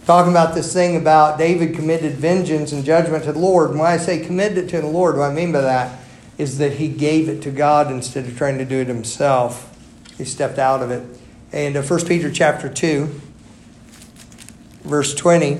talking 0.05 0.31
about 0.31 0.53
this 0.53 0.71
thing 0.71 0.95
about 0.95 1.39
David 1.39 1.73
committed 1.73 2.13
vengeance 2.13 2.71
and 2.71 2.85
judgment 2.85 3.23
to 3.23 3.33
the 3.33 3.39
Lord. 3.39 3.71
And 3.71 3.79
when 3.79 3.87
I 3.87 3.97
say 3.97 4.23
committed 4.23 4.57
it 4.59 4.69
to 4.69 4.81
the 4.81 4.87
Lord, 4.87 5.17
what 5.17 5.31
I 5.31 5.33
mean 5.33 5.51
by 5.51 5.61
that 5.61 5.99
is 6.37 6.59
that 6.59 6.73
he 6.73 6.87
gave 6.87 7.27
it 7.27 7.41
to 7.41 7.51
God 7.51 7.91
instead 7.91 8.25
of 8.25 8.37
trying 8.37 8.59
to 8.59 8.65
do 8.65 8.75
it 8.75 8.87
himself. 8.87 9.75
He 10.17 10.25
stepped 10.25 10.59
out 10.59 10.83
of 10.83 10.91
it. 10.91 11.03
And 11.51 11.75
uh, 11.75 11.81
1 11.81 12.05
Peter 12.05 12.31
chapter 12.31 12.69
2, 12.69 13.21
verse 14.83 15.15
20, 15.15 15.57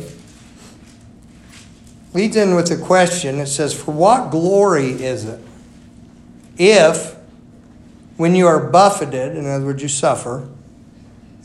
leads 2.17 2.35
in 2.35 2.55
with 2.55 2.71
a 2.71 2.77
question. 2.77 3.39
It 3.39 3.45
says, 3.45 3.73
For 3.73 3.91
what 3.91 4.31
glory 4.31 4.91
is 4.91 5.25
it 5.25 5.39
if, 6.57 7.15
when 8.17 8.35
you 8.35 8.47
are 8.47 8.59
buffeted, 8.59 9.37
in 9.37 9.45
other 9.45 9.65
words, 9.65 9.83
you 9.83 9.87
suffer, 9.87 10.49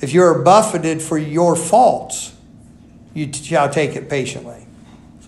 if 0.00 0.14
you 0.14 0.22
are 0.22 0.42
buffeted 0.42 1.02
for 1.02 1.18
your 1.18 1.54
faults, 1.54 2.34
you 3.12 3.30
shall 3.32 3.68
take 3.68 3.94
it 3.94 4.08
patiently. 4.08 4.66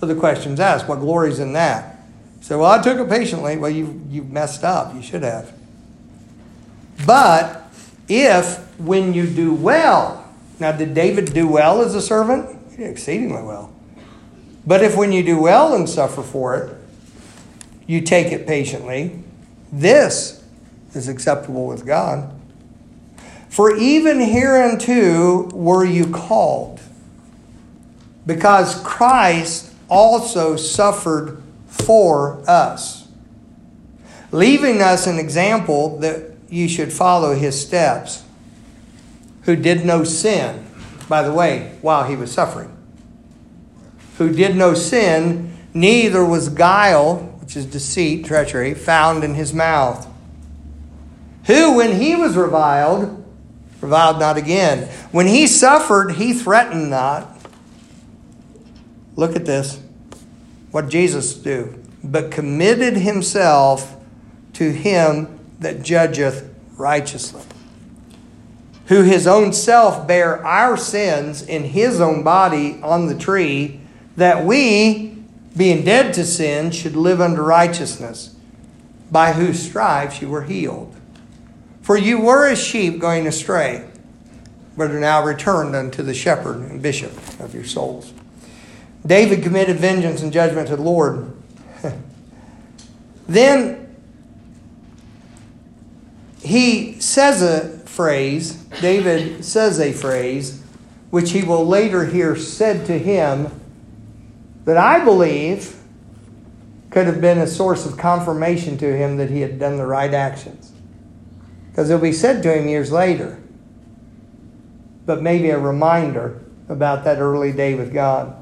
So 0.00 0.06
the 0.06 0.14
question's 0.14 0.58
asked, 0.58 0.88
what 0.88 1.00
glory 1.00 1.30
is 1.30 1.38
in 1.38 1.52
that? 1.52 1.98
So, 2.40 2.60
well, 2.60 2.70
I 2.70 2.82
took 2.82 2.98
it 2.98 3.08
patiently. 3.08 3.56
Well, 3.56 3.70
you 3.70 4.02
you 4.10 4.22
messed 4.22 4.64
up. 4.64 4.94
You 4.94 5.02
should 5.02 5.22
have. 5.22 5.50
But 7.06 7.62
if 8.06 8.58
when 8.78 9.14
you 9.14 9.26
do 9.26 9.54
well, 9.54 10.28
now 10.60 10.72
did 10.72 10.92
David 10.92 11.32
do 11.32 11.48
well 11.48 11.80
as 11.80 11.94
a 11.94 12.02
servant? 12.02 12.58
He 12.70 12.78
did 12.78 12.90
exceedingly 12.90 13.42
well. 13.42 13.72
But 14.66 14.82
if 14.82 14.96
when 14.96 15.12
you 15.12 15.22
do 15.22 15.38
well 15.38 15.74
and 15.74 15.88
suffer 15.88 16.22
for 16.22 16.56
it, 16.56 16.76
you 17.86 18.00
take 18.00 18.32
it 18.32 18.46
patiently, 18.46 19.22
this 19.70 20.42
is 20.94 21.08
acceptable 21.08 21.66
with 21.66 21.84
God. 21.84 22.32
For 23.48 23.76
even 23.76 24.20
hereunto 24.20 25.50
were 25.50 25.84
you 25.84 26.10
called, 26.10 26.80
because 28.26 28.80
Christ 28.82 29.72
also 29.88 30.56
suffered 30.56 31.42
for 31.66 32.42
us, 32.48 33.06
leaving 34.32 34.80
us 34.80 35.06
an 35.06 35.18
example 35.18 35.98
that 35.98 36.32
you 36.48 36.68
should 36.68 36.92
follow 36.92 37.34
his 37.34 37.60
steps, 37.60 38.24
who 39.42 39.54
did 39.54 39.84
no 39.84 40.04
sin, 40.04 40.64
by 41.08 41.22
the 41.22 41.32
way, 41.32 41.76
while 41.82 42.04
he 42.04 42.16
was 42.16 42.32
suffering, 42.32 42.73
who 44.18 44.32
did 44.32 44.56
no 44.56 44.74
sin, 44.74 45.56
neither 45.72 46.24
was 46.24 46.48
guile, 46.48 47.16
which 47.40 47.56
is 47.56 47.66
deceit, 47.66 48.24
treachery, 48.24 48.74
found 48.74 49.24
in 49.24 49.34
his 49.34 49.52
mouth, 49.52 50.08
who, 51.46 51.76
when 51.76 52.00
he 52.00 52.16
was 52.16 52.36
reviled, 52.36 53.22
reviled 53.80 54.18
not 54.18 54.36
again. 54.36 54.88
When 55.12 55.26
he 55.26 55.46
suffered, 55.46 56.12
he 56.12 56.32
threatened 56.32 56.90
not. 56.90 57.28
Look 59.16 59.36
at 59.36 59.44
this. 59.44 59.80
What 60.70 60.88
Jesus 60.88 61.34
do? 61.34 61.82
But 62.02 62.30
committed 62.30 62.96
himself 62.96 63.96
to 64.54 64.72
him 64.72 65.38
that 65.60 65.82
judgeth 65.82 66.50
righteously. 66.76 67.42
Who 68.86 69.02
his 69.02 69.26
own 69.26 69.52
self 69.52 70.06
bare 70.06 70.44
our 70.44 70.76
sins 70.76 71.42
in 71.42 71.64
his 71.64 72.00
own 72.00 72.22
body 72.22 72.80
on 72.82 73.06
the 73.06 73.14
tree, 73.14 73.80
that 74.16 74.44
we, 74.44 75.16
being 75.56 75.84
dead 75.84 76.14
to 76.14 76.24
sin, 76.24 76.70
should 76.70 76.96
live 76.96 77.20
unto 77.20 77.42
righteousness, 77.42 78.34
by 79.10 79.32
whose 79.32 79.62
stripes 79.62 80.20
you 80.20 80.28
were 80.28 80.42
healed. 80.42 80.94
For 81.82 81.96
you 81.96 82.20
were 82.20 82.48
as 82.48 82.62
sheep 82.62 82.98
going 82.98 83.26
astray, 83.26 83.86
but 84.76 84.90
are 84.90 85.00
now 85.00 85.24
returned 85.24 85.76
unto 85.76 86.02
the 86.02 86.14
shepherd 86.14 86.56
and 86.56 86.80
bishop 86.80 87.12
of 87.40 87.54
your 87.54 87.64
souls. 87.64 88.12
David 89.06 89.42
committed 89.42 89.76
vengeance 89.76 90.22
and 90.22 90.32
judgment 90.32 90.68
to 90.68 90.76
the 90.76 90.82
Lord. 90.82 91.36
then 93.28 93.94
he 96.42 97.00
says 97.00 97.42
a 97.42 97.78
phrase, 97.86 98.54
David 98.80 99.44
says 99.44 99.78
a 99.78 99.92
phrase, 99.92 100.62
which 101.10 101.32
he 101.32 101.42
will 101.42 101.66
later 101.66 102.06
hear 102.06 102.34
said 102.34 102.86
to 102.86 102.98
him, 102.98 103.48
that 104.64 104.76
I 104.76 105.04
believe 105.04 105.80
could 106.90 107.06
have 107.06 107.20
been 107.20 107.38
a 107.38 107.46
source 107.46 107.84
of 107.86 107.98
confirmation 107.98 108.78
to 108.78 108.96
him 108.96 109.16
that 109.16 109.30
he 109.30 109.40
had 109.40 109.58
done 109.58 109.76
the 109.76 109.86
right 109.86 110.14
actions. 110.14 110.72
Because 111.70 111.90
it'll 111.90 112.00
be 112.00 112.12
said 112.12 112.42
to 112.44 112.56
him 112.56 112.68
years 112.68 112.92
later, 112.92 113.40
but 115.04 115.20
maybe 115.20 115.50
a 115.50 115.58
reminder 115.58 116.40
about 116.68 117.04
that 117.04 117.18
early 117.18 117.52
day 117.52 117.74
with 117.74 117.92
God. 117.92 118.36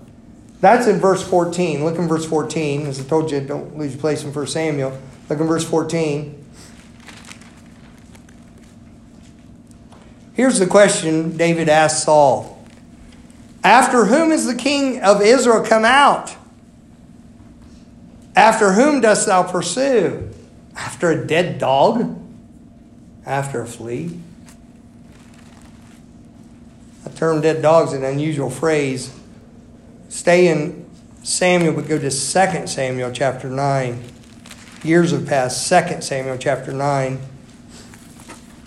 That's 0.60 0.86
in 0.86 1.00
verse 1.00 1.26
14. 1.26 1.84
Look 1.84 1.96
in 1.96 2.06
verse 2.06 2.26
14. 2.26 2.86
As 2.86 3.00
I 3.00 3.04
told 3.04 3.30
you, 3.30 3.40
don't 3.40 3.76
lose 3.76 3.92
your 3.92 4.00
place 4.00 4.22
in 4.22 4.32
1 4.32 4.46
Samuel. 4.46 4.96
Look 5.28 5.40
in 5.40 5.46
verse 5.46 5.64
14. 5.64 6.38
Here's 10.34 10.58
the 10.58 10.66
question 10.66 11.36
David 11.36 11.68
asked 11.68 12.04
Saul 12.04 12.51
After 13.64 14.06
whom 14.06 14.32
is 14.32 14.46
the 14.46 14.54
king 14.54 15.00
of 15.02 15.22
Israel 15.22 15.64
come 15.64 15.84
out? 15.84 16.34
After 18.34 18.72
whom 18.72 19.00
dost 19.00 19.26
thou 19.26 19.42
pursue? 19.42 20.30
After 20.74 21.10
a 21.10 21.26
dead 21.26 21.58
dog? 21.58 22.18
After 23.24 23.60
a 23.60 23.66
flea? 23.66 24.18
The 27.04 27.10
term 27.10 27.40
dead 27.40 27.62
dog 27.62 27.88
is 27.88 27.94
an 27.94 28.04
unusual 28.04 28.50
phrase 28.50 29.12
stay 30.12 30.48
in 30.48 30.84
Samuel, 31.22 31.74
but 31.74 31.88
go 31.88 31.98
to 31.98 32.10
2 32.10 32.10
Samuel 32.10 33.10
chapter 33.12 33.48
9. 33.48 34.04
Years 34.84 35.12
have 35.12 35.26
passed. 35.26 35.68
2 35.68 36.02
Samuel 36.02 36.36
chapter 36.36 36.72
9. 36.72 37.18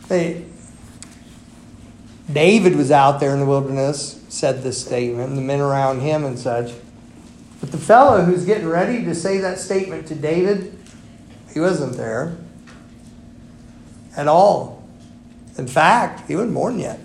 They, 0.08 0.46
David 2.32 2.76
was 2.76 2.92
out 2.92 3.20
there 3.20 3.34
in 3.34 3.40
the 3.40 3.46
wilderness, 3.46 4.22
said 4.30 4.64
this 4.64 4.84
statement, 4.84 5.36
the 5.36 5.42
men 5.42 5.60
around 5.60 6.02
him 6.02 6.24
and 6.26 6.38
such. 6.38 6.72
But 7.62 7.72
the 7.72 7.78
fellow 7.78 8.24
who's 8.24 8.46
getting 8.46 8.68
ready 8.68 9.04
to 9.06 9.16
say 9.16 9.38
that 9.40 9.60
statement 9.60 10.08
to 10.08 10.16
David, 10.16 10.78
he 11.54 11.60
wasn't 11.60 11.98
there 11.98 12.38
at 14.18 14.28
all. 14.28 14.84
In 15.58 15.68
fact, 15.68 16.28
he 16.28 16.36
wasn't 16.36 16.54
born 16.54 16.80
yet. 16.80 17.00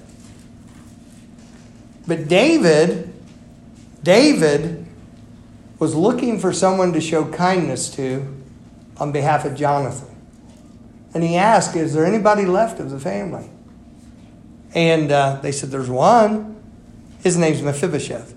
But 2.07 2.29
David 2.29 3.11
David 4.03 4.87
was 5.79 5.95
looking 5.95 6.39
for 6.39 6.53
someone 6.53 6.93
to 6.93 7.01
show 7.01 7.31
kindness 7.31 7.91
to 7.97 8.27
on 8.97 9.13
behalf 9.13 9.45
of 9.45 9.55
Jonathan. 9.55 10.09
And 11.15 11.23
he 11.23 11.37
asked, 11.37 11.77
Is 11.77 11.95
there 11.95 12.07
anybody 12.07 12.47
left 12.47 12.81
of 12.81 12.91
the 12.91 13.01
family? 13.01 13.49
And 14.75 15.11
uh, 15.11 15.41
they 15.43 15.53
said, 15.53 15.71
There's 15.71 15.91
one. 15.91 16.57
His 17.23 17.37
name's 17.37 17.63
Mephibosheth. 17.63 18.35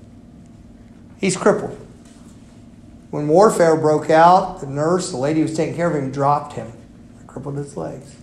He's 1.20 1.38
crippled. 1.38 1.80
When 3.12 3.28
warfare 3.28 3.78
broke 3.78 4.10
out, 4.10 4.60
the 4.60 4.68
nurse, 4.68 5.12
the 5.12 5.18
lady 5.18 5.40
who 5.40 5.46
was 5.46 5.56
taking 5.56 5.76
care 5.76 5.88
of 5.88 5.96
him, 5.96 6.12
dropped 6.12 6.54
him, 6.54 6.74
crippled 7.28 7.58
his 7.58 7.78
legs. 7.78 8.16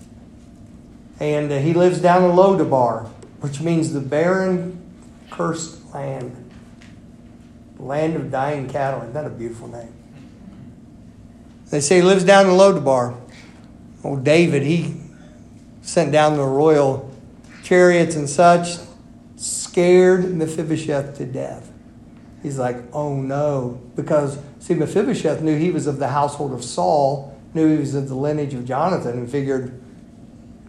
And 1.21 1.53
uh, 1.53 1.59
he 1.59 1.73
lives 1.73 2.01
down 2.01 2.25
in 2.25 2.33
Lodebar, 2.33 3.09
which 3.41 3.61
means 3.61 3.93
the 3.93 4.01
barren, 4.01 4.83
cursed 5.31 5.95
land. 5.95 6.51
Land 7.79 8.17
of 8.17 8.31
Dying 8.31 8.69
Cattle. 8.69 9.01
Isn't 9.01 9.15
that 9.15 9.27
a 9.27 9.31
beautiful 9.31 9.69
name? 9.69 9.95
They 11.71 11.81
say 11.81 11.97
he 11.97 12.03
lives 12.03 12.25
down 12.25 12.47
in 12.47 12.53
Lodebar. 12.53 13.17
Old 14.03 14.25
David, 14.25 14.63
he 14.63 15.01
sent 15.83 16.13
down 16.13 16.37
the 16.37 16.45
royal 16.45 17.10
chariots 17.71 18.17
and 18.17 18.29
such, 18.29 18.79
scared 19.37 20.35
Mephibosheth 20.35 21.17
to 21.19 21.25
death. 21.25 21.71
He's 22.43 22.59
like, 22.59 22.79
oh 22.93 23.15
no. 23.15 23.81
Because, 23.95 24.41
see, 24.59 24.75
Mephibosheth 24.75 25.41
knew 25.41 25.57
he 25.57 25.71
was 25.71 25.87
of 25.87 26.01
the 26.01 26.09
household 26.09 26.53
of 26.53 26.65
Saul, 26.65 27.39
knew 27.55 27.73
he 27.73 27.79
was 27.79 27.95
of 27.95 28.09
the 28.09 28.17
lineage 28.17 28.55
of 28.55 28.65
Jonathan, 28.65 29.19
and 29.19 29.31
figured 29.31 29.81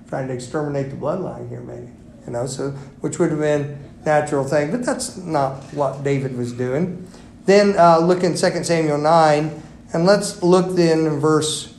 trying 0.10 0.28
to 0.28 0.34
exterminate 0.36 0.92
the 0.92 0.96
bloodline 0.96 1.50
here, 1.50 1.62
maybe. 1.62 1.90
You 2.28 2.34
know, 2.34 2.46
so, 2.46 2.70
which 3.00 3.18
would 3.18 3.32
have 3.32 3.40
been 3.40 3.84
natural 4.06 4.44
thing, 4.44 4.70
but 4.70 4.86
that's 4.86 5.18
not 5.18 5.56
what 5.74 6.04
David 6.04 6.38
was 6.38 6.54
doing. 6.54 7.08
Then 7.46 7.80
uh, 7.80 7.98
look 7.98 8.24
in 8.24 8.36
2 8.36 8.64
Samuel 8.64 9.00
9, 9.00 9.64
and 9.94 10.06
let's 10.06 10.44
look 10.44 10.76
then 10.76 11.08
in 11.08 11.20
verse 11.20 11.74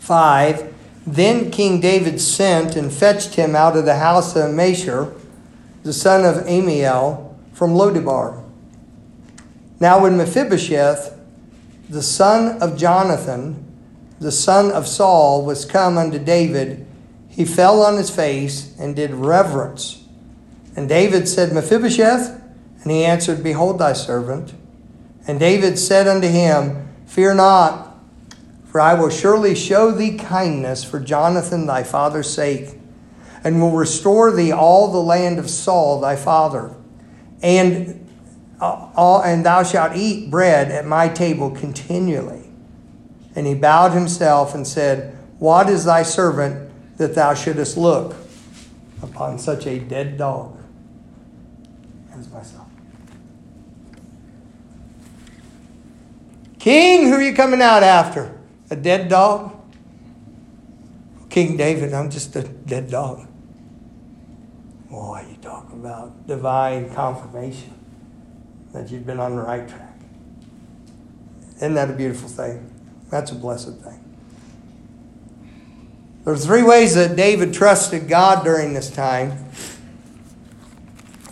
5 0.00 0.74
Then 1.06 1.50
King 1.52 1.80
David 1.80 2.20
sent 2.20 2.74
and 2.74 2.92
fetched 2.92 3.34
him 3.34 3.54
out 3.54 3.76
of 3.76 3.84
the 3.84 3.98
house 3.98 4.34
of 4.34 4.52
Machir, 4.52 5.12
the 5.84 5.92
son 5.92 6.24
of 6.24 6.44
Ammiel, 6.46 7.34
from 7.52 7.70
Lodebar. 7.70 8.42
Now, 9.78 10.02
when 10.02 10.16
Mephibosheth, 10.16 11.16
the 11.88 12.02
son 12.02 12.60
of 12.60 12.76
Jonathan, 12.76 13.62
the 14.18 14.32
son 14.32 14.72
of 14.72 14.88
Saul, 14.88 15.44
was 15.44 15.64
come 15.64 15.96
unto 15.96 16.18
David, 16.18 16.86
he 17.28 17.44
fell 17.44 17.82
on 17.82 17.96
his 17.96 18.10
face 18.10 18.74
and 18.78 18.96
did 18.96 19.12
reverence. 19.12 20.02
And 20.74 20.88
David 20.88 21.28
said, 21.28 21.52
Mephibosheth? 21.52 22.42
And 22.82 22.90
he 22.90 23.04
answered, 23.04 23.42
Behold 23.42 23.78
thy 23.78 23.92
servant. 23.92 24.54
And 25.26 25.38
David 25.38 25.78
said 25.78 26.08
unto 26.08 26.28
him, 26.28 26.88
Fear 27.06 27.34
not, 27.34 27.85
for 28.76 28.80
I 28.82 28.92
will 28.92 29.08
surely 29.08 29.54
show 29.54 29.90
thee 29.90 30.18
kindness 30.18 30.84
for 30.84 31.00
Jonathan 31.00 31.64
thy 31.64 31.82
father's 31.82 32.28
sake, 32.28 32.78
and 33.42 33.58
will 33.58 33.70
restore 33.70 34.30
thee 34.30 34.52
all 34.52 34.92
the 34.92 34.98
land 34.98 35.38
of 35.38 35.48
Saul 35.48 35.98
thy 35.98 36.14
father. 36.14 36.76
And 37.40 38.06
uh, 38.60 39.22
and 39.24 39.46
thou 39.46 39.62
shalt 39.62 39.96
eat 39.96 40.30
bread 40.30 40.70
at 40.70 40.84
my 40.84 41.08
table 41.08 41.50
continually. 41.52 42.50
And 43.34 43.46
he 43.46 43.54
bowed 43.54 43.92
himself 43.92 44.54
and 44.54 44.66
said, 44.66 45.16
What 45.38 45.70
is 45.70 45.86
thy 45.86 46.02
servant 46.02 46.70
that 46.98 47.14
thou 47.14 47.32
shouldest 47.32 47.78
look 47.78 48.14
upon 49.02 49.38
such 49.38 49.66
a 49.66 49.78
dead 49.78 50.18
dog 50.18 50.54
as 52.12 52.30
myself? 52.30 52.68
King, 56.58 57.08
who 57.08 57.14
are 57.14 57.22
you 57.22 57.34
coming 57.34 57.62
out 57.62 57.82
after? 57.82 58.35
A 58.70 58.76
dead 58.76 59.08
dog? 59.08 59.52
King 61.30 61.56
David, 61.56 61.92
I'm 61.92 62.10
just 62.10 62.34
a 62.36 62.42
dead 62.42 62.90
dog. 62.90 63.26
Boy, 64.90 65.26
you 65.30 65.36
talk 65.36 65.72
about 65.72 66.26
divine 66.26 66.92
confirmation 66.94 67.74
that 68.72 68.90
you've 68.90 69.06
been 69.06 69.20
on 69.20 69.36
the 69.36 69.42
right 69.42 69.68
track. 69.68 69.98
Isn't 71.56 71.74
that 71.74 71.90
a 71.90 71.92
beautiful 71.92 72.28
thing? 72.28 72.70
That's 73.10 73.30
a 73.30 73.34
blessed 73.34 73.78
thing. 73.80 74.02
There 76.24 76.34
are 76.34 76.38
three 76.38 76.62
ways 76.62 76.94
that 76.96 77.16
David 77.16 77.54
trusted 77.54 78.08
God 78.08 78.44
during 78.44 78.74
this 78.74 78.90
time. 78.90 79.44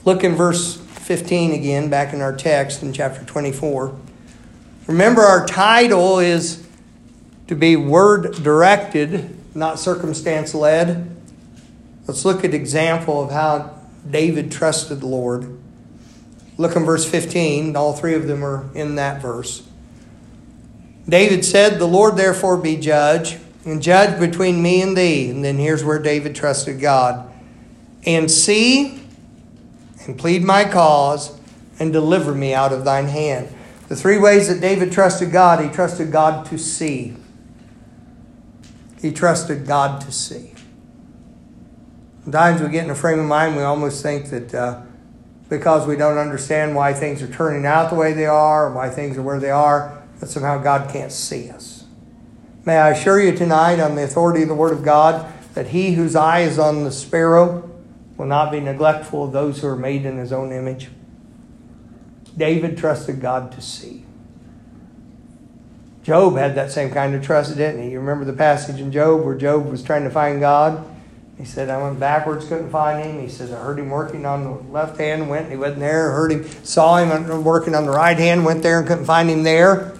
Look 0.04 0.22
in 0.22 0.34
verse 0.34 0.76
15 0.76 1.52
again, 1.52 1.90
back 1.90 2.14
in 2.14 2.20
our 2.20 2.34
text 2.34 2.82
in 2.82 2.92
chapter 2.92 3.24
24. 3.24 3.98
Remember, 4.86 5.22
our 5.22 5.46
title 5.46 6.18
is 6.18 6.63
to 7.48 7.54
be 7.54 7.76
word 7.76 8.42
directed, 8.42 9.36
not 9.54 9.78
circumstance 9.78 10.54
led. 10.54 11.14
Let's 12.06 12.24
look 12.24 12.44
at 12.44 12.54
example 12.54 13.22
of 13.22 13.30
how 13.30 13.78
David 14.08 14.52
trusted 14.52 15.00
the 15.00 15.06
Lord. 15.06 15.58
Look 16.56 16.76
in 16.76 16.84
verse 16.84 17.08
15. 17.08 17.76
All 17.76 17.94
three 17.94 18.14
of 18.14 18.26
them 18.26 18.44
are 18.44 18.68
in 18.74 18.96
that 18.96 19.20
verse. 19.20 19.66
David 21.08 21.44
said, 21.44 21.78
The 21.78 21.86
Lord 21.86 22.16
therefore 22.16 22.56
be 22.56 22.76
judge, 22.76 23.38
and 23.64 23.82
judge 23.82 24.18
between 24.18 24.62
me 24.62 24.82
and 24.82 24.96
thee. 24.96 25.30
And 25.30 25.44
then 25.44 25.58
here's 25.58 25.84
where 25.84 25.98
David 25.98 26.34
trusted 26.34 26.80
God. 26.80 27.30
And 28.06 28.30
see 28.30 29.02
and 30.06 30.18
plead 30.18 30.44
my 30.44 30.64
cause 30.64 31.38
and 31.78 31.92
deliver 31.92 32.34
me 32.34 32.54
out 32.54 32.72
of 32.72 32.84
thine 32.84 33.08
hand. 33.08 33.48
The 33.88 33.96
three 33.96 34.18
ways 34.18 34.48
that 34.48 34.60
David 34.60 34.92
trusted 34.92 35.32
God 35.32 35.64
he 35.64 35.70
trusted 35.70 36.12
God 36.12 36.46
to 36.46 36.58
see, 36.58 37.16
he 39.04 39.12
trusted 39.12 39.66
God 39.66 40.00
to 40.02 40.12
see. 40.12 40.54
Sometimes 42.22 42.62
we 42.62 42.68
get 42.70 42.84
in 42.84 42.90
a 42.90 42.94
frame 42.94 43.18
of 43.18 43.26
mind, 43.26 43.56
we 43.56 43.62
almost 43.62 44.02
think 44.02 44.30
that. 44.30 44.54
Uh, 44.54 44.80
because 45.48 45.86
we 45.86 45.96
don't 45.96 46.18
understand 46.18 46.74
why 46.74 46.92
things 46.92 47.22
are 47.22 47.28
turning 47.28 47.66
out 47.66 47.90
the 47.90 47.96
way 47.96 48.12
they 48.12 48.26
are, 48.26 48.66
or 48.66 48.72
why 48.72 48.88
things 48.88 49.16
are 49.16 49.22
where 49.22 49.38
they 49.38 49.50
are, 49.50 50.02
that 50.20 50.28
somehow 50.28 50.58
God 50.58 50.90
can't 50.90 51.12
see 51.12 51.50
us. 51.50 51.84
May 52.64 52.76
I 52.76 52.90
assure 52.90 53.20
you 53.20 53.36
tonight, 53.36 53.78
on 53.78 53.94
the 53.94 54.04
authority 54.04 54.42
of 54.42 54.48
the 54.48 54.54
Word 54.54 54.72
of 54.72 54.82
God, 54.82 55.32
that 55.54 55.68
he 55.68 55.92
whose 55.92 56.16
eye 56.16 56.40
is 56.40 56.58
on 56.58 56.84
the 56.84 56.90
sparrow 56.90 57.70
will 58.16 58.26
not 58.26 58.50
be 58.50 58.60
neglectful 58.60 59.24
of 59.24 59.32
those 59.32 59.60
who 59.60 59.68
are 59.68 59.76
made 59.76 60.06
in 60.06 60.16
his 60.16 60.32
own 60.32 60.50
image. 60.50 60.88
David 62.36 62.78
trusted 62.78 63.20
God 63.20 63.52
to 63.52 63.60
see. 63.60 64.03
Job 66.04 66.36
had 66.36 66.54
that 66.54 66.70
same 66.70 66.90
kind 66.90 67.14
of 67.14 67.24
trust, 67.24 67.56
didn't 67.56 67.82
he? 67.82 67.90
You 67.92 67.98
remember 67.98 68.26
the 68.26 68.34
passage 68.34 68.78
in 68.78 68.92
Job 68.92 69.24
where 69.24 69.34
Job 69.34 69.66
was 69.66 69.82
trying 69.82 70.04
to 70.04 70.10
find 70.10 70.38
God? 70.38 70.84
He 71.38 71.46
said, 71.46 71.70
I 71.70 71.82
went 71.82 71.98
backwards, 71.98 72.46
couldn't 72.46 72.70
find 72.70 73.02
him. 73.02 73.20
He 73.20 73.28
says, 73.28 73.50
I 73.50 73.58
heard 73.58 73.78
him 73.78 73.88
working 73.88 74.24
on 74.26 74.44
the 74.44 74.50
left 74.70 74.98
hand, 75.00 75.28
went, 75.30 75.50
he 75.50 75.56
wasn't 75.56 75.80
there. 75.80 76.12
Heard 76.12 76.30
him, 76.30 76.44
saw 76.62 76.98
him 76.98 77.42
working 77.42 77.74
on 77.74 77.86
the 77.86 77.90
right 77.90 78.18
hand, 78.18 78.44
went 78.44 78.62
there 78.62 78.78
and 78.78 78.86
couldn't 78.86 79.06
find 79.06 79.30
him 79.30 79.42
there. 79.42 79.94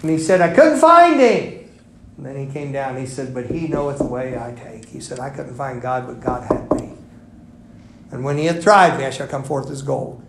And 0.00 0.10
he 0.10 0.18
said, 0.18 0.40
I 0.40 0.52
couldn't 0.54 0.80
find 0.80 1.20
him. 1.20 1.68
And 2.16 2.26
then 2.26 2.36
he 2.36 2.52
came 2.52 2.72
down. 2.72 2.96
He 2.96 3.06
said, 3.06 3.32
But 3.34 3.46
he 3.46 3.68
knoweth 3.68 3.98
the 3.98 4.04
way 4.04 4.36
I 4.36 4.52
take. 4.52 4.86
He 4.86 4.98
said, 4.98 5.20
I 5.20 5.30
couldn't 5.30 5.54
find 5.54 5.80
God, 5.80 6.06
but 6.06 6.20
God 6.20 6.44
had 6.50 6.72
me. 6.72 6.94
And 8.10 8.24
when 8.24 8.38
he 8.38 8.46
hath 8.46 8.62
tried 8.62 8.98
me, 8.98 9.04
I 9.04 9.10
shall 9.10 9.28
come 9.28 9.44
forth 9.44 9.70
as 9.70 9.82
gold. 9.82 10.22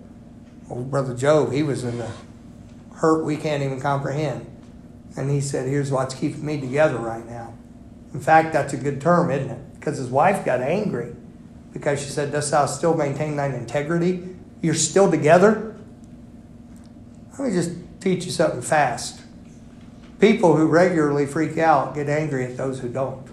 Well, 0.67 0.83
Brother 0.83 1.15
Job, 1.15 1.51
he 1.53 1.63
was 1.63 1.83
in 1.83 1.97
the 1.97 2.11
hurt 2.95 3.23
we 3.23 3.37
can't 3.37 3.63
even 3.63 3.79
comprehend. 3.79 4.45
And 5.17 5.29
he 5.29 5.41
said, 5.41 5.67
Here's 5.67 5.91
what's 5.91 6.15
keeping 6.15 6.45
me 6.45 6.59
together 6.59 6.97
right 6.97 7.25
now. 7.27 7.53
In 8.13 8.21
fact, 8.21 8.53
that's 8.53 8.73
a 8.73 8.77
good 8.77 9.01
term, 9.01 9.29
isn't 9.29 9.49
it? 9.49 9.69
because 9.79 9.97
his 9.97 10.09
wife 10.09 10.45
got 10.45 10.61
angry 10.61 11.15
because 11.71 12.01
she 12.01 12.09
said, 12.09 12.31
Dost 12.31 12.51
thou 12.51 12.65
still 12.65 12.95
maintain 12.95 13.35
thine 13.35 13.53
integrity? 13.53 14.35
You're 14.61 14.73
still 14.73 15.09
together? 15.09 15.77
Let 17.37 17.47
me 17.47 17.53
just 17.53 17.71
teach 18.01 18.25
you 18.25 18.31
something 18.31 18.61
fast. 18.61 19.21
People 20.19 20.57
who 20.57 20.67
regularly 20.67 21.25
freak 21.25 21.57
out 21.57 21.95
get 21.95 22.09
angry 22.09 22.43
at 22.45 22.57
those 22.57 22.79
who 22.79 22.89
don't. 22.89 23.25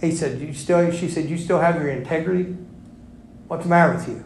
He 0.00 0.12
said, 0.12 0.40
you 0.40 0.52
still, 0.54 0.92
she 0.92 1.08
said, 1.08 1.28
You 1.28 1.38
still 1.38 1.60
have 1.60 1.76
your 1.76 1.88
integrity? 1.88 2.56
What's 3.48 3.64
the 3.64 3.70
matter 3.70 3.94
with 3.94 4.08
you? 4.08 4.24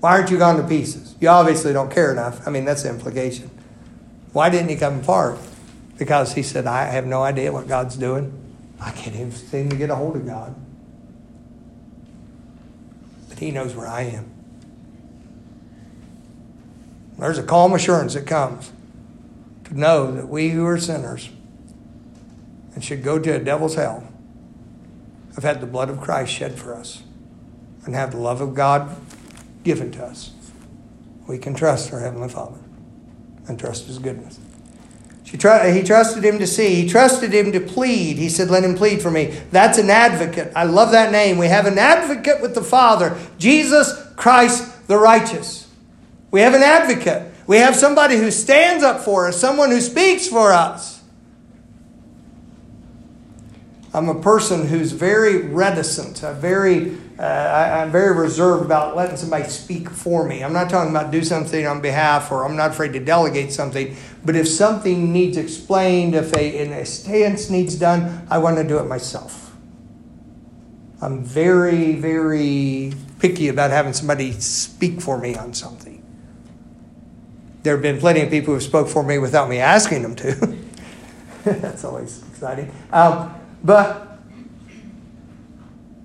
Why 0.00 0.12
aren't 0.12 0.30
you 0.30 0.38
gone 0.38 0.56
to 0.58 0.62
pieces? 0.62 1.16
You 1.20 1.28
obviously 1.28 1.72
don't 1.72 1.90
care 1.90 2.12
enough. 2.12 2.46
I 2.46 2.50
mean, 2.50 2.64
that's 2.64 2.84
the 2.84 2.90
implication. 2.90 3.50
Why 4.32 4.50
didn't 4.50 4.68
he 4.68 4.76
come 4.76 5.00
apart? 5.00 5.38
because 5.98 6.34
he 6.34 6.42
said, 6.42 6.66
I 6.66 6.84
have 6.84 7.06
no 7.06 7.22
idea 7.22 7.52
what 7.52 7.66
God's 7.66 7.96
doing. 7.96 8.32
I 8.80 8.92
can't 8.92 9.16
even 9.16 9.32
seem 9.32 9.68
to 9.70 9.76
get 9.76 9.90
a 9.90 9.96
hold 9.96 10.14
of 10.14 10.24
God. 10.24 10.54
But 13.28 13.40
he 13.40 13.50
knows 13.50 13.74
where 13.74 13.88
I 13.88 14.02
am. 14.02 14.30
There's 17.18 17.38
a 17.38 17.42
calm 17.42 17.74
assurance 17.74 18.14
that 18.14 18.28
comes 18.28 18.70
to 19.64 19.78
know 19.78 20.12
that 20.12 20.28
we 20.28 20.50
who 20.50 20.64
are 20.64 20.78
sinners 20.78 21.30
and 22.74 22.84
should 22.84 23.02
go 23.02 23.18
to 23.18 23.30
a 23.34 23.40
devil's 23.40 23.74
hell 23.74 24.06
have 25.34 25.42
had 25.42 25.60
the 25.60 25.66
blood 25.66 25.90
of 25.90 26.00
Christ 26.00 26.32
shed 26.32 26.58
for 26.58 26.74
us 26.74 27.02
and 27.84 27.94
have 27.94 28.12
the 28.12 28.18
love 28.18 28.40
of 28.40 28.54
God 28.54 28.96
given 29.64 29.90
to 29.92 30.04
us. 30.04 30.30
We 31.26 31.38
can 31.38 31.54
trust 31.54 31.92
our 31.92 32.00
Heavenly 32.00 32.28
Father 32.28 32.58
and 33.48 33.58
trust 33.58 33.86
His 33.86 33.98
goodness. 33.98 34.38
Tr- 35.36 35.48
uh, 35.48 35.72
he 35.72 35.82
trusted 35.82 36.24
him 36.24 36.38
to 36.38 36.46
see. 36.46 36.74
He 36.74 36.88
trusted 36.88 37.34
him 37.34 37.52
to 37.52 37.60
plead. 37.60 38.16
He 38.16 38.30
said, 38.30 38.48
Let 38.48 38.64
him 38.64 38.74
plead 38.74 39.02
for 39.02 39.10
me. 39.10 39.38
That's 39.50 39.76
an 39.76 39.90
advocate. 39.90 40.52
I 40.56 40.64
love 40.64 40.92
that 40.92 41.12
name. 41.12 41.36
We 41.36 41.48
have 41.48 41.66
an 41.66 41.78
advocate 41.78 42.40
with 42.40 42.54
the 42.54 42.62
Father, 42.62 43.18
Jesus 43.36 43.92
Christ 44.16 44.86
the 44.88 44.96
righteous. 44.96 45.68
We 46.30 46.40
have 46.40 46.54
an 46.54 46.62
advocate. 46.62 47.30
We 47.46 47.58
have 47.58 47.76
somebody 47.76 48.16
who 48.16 48.30
stands 48.30 48.82
up 48.82 49.00
for 49.00 49.28
us, 49.28 49.38
someone 49.38 49.70
who 49.70 49.80
speaks 49.80 50.26
for 50.26 50.52
us. 50.52 50.97
I'm 53.94 54.08
a 54.08 54.20
person 54.20 54.68
who's 54.68 54.92
very 54.92 55.38
reticent, 55.46 56.18
very 56.40 56.96
uh, 57.18 57.22
I, 57.22 57.82
am 57.82 57.90
very 57.90 58.14
reserved 58.16 58.64
about 58.64 58.94
letting 58.94 59.16
somebody 59.16 59.48
speak 59.48 59.90
for 59.90 60.24
me. 60.24 60.44
I'm 60.44 60.52
not 60.52 60.70
talking 60.70 60.90
about 60.90 61.10
do 61.10 61.24
something 61.24 61.66
on 61.66 61.80
behalf 61.80 62.30
or 62.30 62.44
I'm 62.44 62.54
not 62.54 62.70
afraid 62.70 62.92
to 62.92 63.00
delegate 63.00 63.50
something. 63.50 63.96
But 64.24 64.36
if 64.36 64.46
something 64.46 65.12
needs 65.12 65.36
explained, 65.36 66.14
if 66.14 66.32
a, 66.36 66.80
a 66.80 66.86
stance 66.86 67.50
needs 67.50 67.74
done, 67.74 68.24
I 68.30 68.38
want 68.38 68.56
to 68.58 68.64
do 68.64 68.78
it 68.78 68.84
myself. 68.84 69.56
I'm 71.02 71.24
very, 71.24 71.96
very 71.96 72.92
picky 73.18 73.48
about 73.48 73.72
having 73.72 73.92
somebody 73.92 74.30
speak 74.32 75.00
for 75.00 75.18
me 75.18 75.34
on 75.34 75.54
something. 75.54 76.04
There 77.64 77.74
have 77.74 77.82
been 77.82 77.98
plenty 77.98 78.20
of 78.20 78.30
people 78.30 78.48
who 78.48 78.54
have 78.54 78.62
spoke 78.62 78.88
for 78.88 79.02
me 79.02 79.18
without 79.18 79.48
me 79.48 79.58
asking 79.58 80.02
them 80.02 80.14
to. 80.16 80.56
That's 81.44 81.84
always 81.84 82.22
exciting. 82.28 82.70
Um, 82.92 83.34
but 83.62 84.18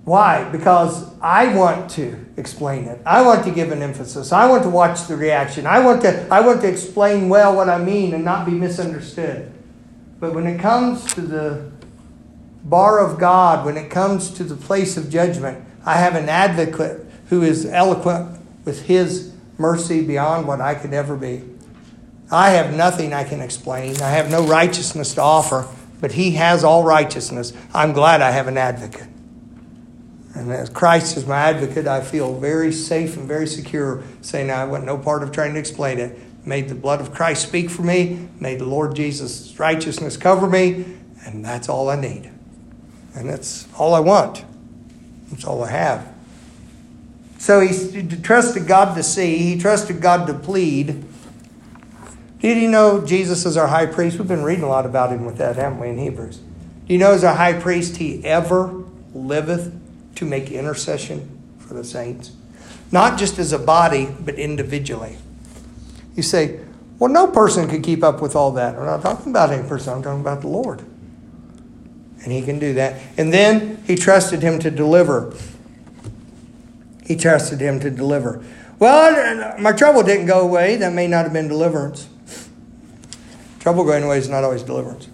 why? 0.04 0.48
Because 0.50 1.10
I 1.20 1.54
want 1.54 1.90
to 1.92 2.24
explain 2.36 2.84
it. 2.84 3.00
I 3.06 3.22
want 3.22 3.44
to 3.44 3.50
give 3.50 3.72
an 3.72 3.80
emphasis. 3.80 4.32
I 4.32 4.46
want 4.46 4.62
to 4.64 4.68
watch 4.68 5.06
the 5.06 5.16
reaction. 5.16 5.66
I 5.66 5.80
want 5.80 6.02
to, 6.02 6.28
I 6.30 6.40
want 6.40 6.60
to 6.60 6.68
explain 6.68 7.28
well 7.28 7.56
what 7.56 7.70
I 7.70 7.78
mean 7.78 8.12
and 8.12 8.24
not 8.24 8.44
be 8.44 8.52
misunderstood. 8.52 9.50
But 10.20 10.34
when 10.34 10.46
it 10.46 10.60
comes 10.60 11.12
to 11.14 11.22
the 11.22 11.70
bar 12.64 12.98
of 12.98 13.18
God, 13.18 13.64
when 13.64 13.76
it 13.76 13.90
comes 13.90 14.30
to 14.32 14.44
the 14.44 14.56
place 14.56 14.96
of 14.96 15.10
judgment, 15.10 15.64
I 15.84 15.94
have 15.94 16.14
an 16.14 16.28
advocate 16.28 17.06
who 17.28 17.42
is 17.42 17.66
eloquent 17.66 18.38
with 18.64 18.82
his 18.86 19.34
mercy 19.58 20.04
beyond 20.04 20.46
what 20.46 20.60
I 20.60 20.74
could 20.74 20.92
ever 20.92 21.16
be. 21.16 21.42
I 22.30 22.50
have 22.50 22.74
nothing 22.74 23.12
I 23.12 23.24
can 23.24 23.40
explain. 23.40 24.00
I 24.00 24.10
have 24.10 24.30
no 24.30 24.44
righteousness 24.46 25.14
to 25.14 25.22
offer, 25.22 25.68
but 26.00 26.12
he 26.12 26.32
has 26.32 26.64
all 26.64 26.84
righteousness. 26.84 27.52
I'm 27.72 27.92
glad 27.92 28.20
I 28.20 28.30
have 28.30 28.46
an 28.46 28.58
advocate. 28.58 29.08
And 30.34 30.50
as 30.50 30.68
Christ 30.68 31.16
is 31.16 31.26
my 31.26 31.36
advocate, 31.36 31.86
I 31.86 32.00
feel 32.00 32.38
very 32.38 32.72
safe 32.72 33.16
and 33.16 33.28
very 33.28 33.46
secure 33.46 34.02
saying 34.20 34.50
I 34.50 34.64
want 34.64 34.84
no 34.84 34.98
part 34.98 35.22
of 35.22 35.30
trying 35.30 35.54
to 35.54 35.60
explain 35.60 35.98
it. 35.98 36.18
May 36.44 36.62
the 36.62 36.74
blood 36.74 37.00
of 37.00 37.14
Christ 37.14 37.46
speak 37.46 37.70
for 37.70 37.82
me. 37.82 38.28
May 38.40 38.56
the 38.56 38.64
Lord 38.64 38.96
Jesus' 38.96 39.58
righteousness 39.58 40.16
cover 40.16 40.48
me. 40.48 40.84
And 41.24 41.44
that's 41.44 41.68
all 41.68 41.88
I 41.88 41.96
need. 41.96 42.30
And 43.14 43.30
that's 43.30 43.68
all 43.78 43.94
I 43.94 44.00
want. 44.00 44.44
That's 45.30 45.44
all 45.44 45.62
I 45.62 45.70
have. 45.70 46.12
So 47.38 47.60
he 47.60 48.06
trusted 48.22 48.66
God 48.66 48.94
to 48.96 49.02
see, 49.02 49.38
he 49.38 49.58
trusted 49.58 50.00
God 50.00 50.26
to 50.26 50.34
plead. 50.34 51.04
Did 52.44 52.58
you 52.58 52.68
know 52.68 53.00
Jesus 53.00 53.46
is 53.46 53.56
our 53.56 53.68
high 53.68 53.86
priest? 53.86 54.18
We've 54.18 54.28
been 54.28 54.42
reading 54.42 54.64
a 54.64 54.68
lot 54.68 54.84
about 54.84 55.10
him 55.10 55.24
with 55.24 55.38
that, 55.38 55.56
haven't 55.56 55.78
we, 55.78 55.88
in 55.88 55.96
Hebrews? 55.96 56.36
Do 56.36 56.92
you 56.92 56.98
know 56.98 57.12
as 57.12 57.24
our 57.24 57.34
high 57.34 57.58
priest, 57.58 57.96
he 57.96 58.22
ever 58.22 58.84
liveth 59.14 59.72
to 60.16 60.26
make 60.26 60.50
intercession 60.50 61.40
for 61.58 61.72
the 61.72 61.82
saints? 61.82 62.32
Not 62.92 63.18
just 63.18 63.38
as 63.38 63.54
a 63.54 63.58
body, 63.58 64.14
but 64.20 64.34
individually. 64.34 65.16
You 66.16 66.22
say, 66.22 66.60
well, 66.98 67.10
no 67.10 67.28
person 67.28 67.66
could 67.66 67.82
keep 67.82 68.04
up 68.04 68.20
with 68.20 68.36
all 68.36 68.50
that. 68.52 68.76
I'm 68.76 68.84
not 68.84 69.00
talking 69.00 69.32
about 69.32 69.50
any 69.50 69.66
person, 69.66 69.94
I'm 69.94 70.02
talking 70.02 70.20
about 70.20 70.42
the 70.42 70.48
Lord. 70.48 70.84
And 72.24 72.30
he 72.30 72.42
can 72.42 72.58
do 72.58 72.74
that. 72.74 73.00
And 73.16 73.32
then 73.32 73.82
he 73.86 73.96
trusted 73.96 74.42
him 74.42 74.58
to 74.58 74.70
deliver. 74.70 75.34
He 77.06 77.16
trusted 77.16 77.62
him 77.62 77.80
to 77.80 77.90
deliver. 77.90 78.44
Well, 78.78 79.58
my 79.58 79.72
trouble 79.72 80.02
didn't 80.02 80.26
go 80.26 80.42
away. 80.42 80.76
That 80.76 80.92
may 80.92 81.06
not 81.06 81.24
have 81.24 81.32
been 81.32 81.48
deliverance. 81.48 82.10
Trouble 83.64 83.84
going 83.84 84.02
away 84.02 84.18
is 84.18 84.28
not 84.28 84.44
always 84.44 84.62
deliverance. 84.62 85.08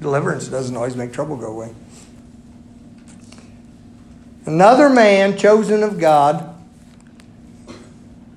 Deliverance 0.00 0.48
doesn't 0.48 0.74
always 0.74 0.96
make 0.96 1.12
trouble 1.12 1.36
go 1.36 1.46
away. 1.46 1.72
Another 4.44 4.90
man 4.90 5.38
chosen 5.38 5.84
of 5.84 6.00
God, 6.00 6.56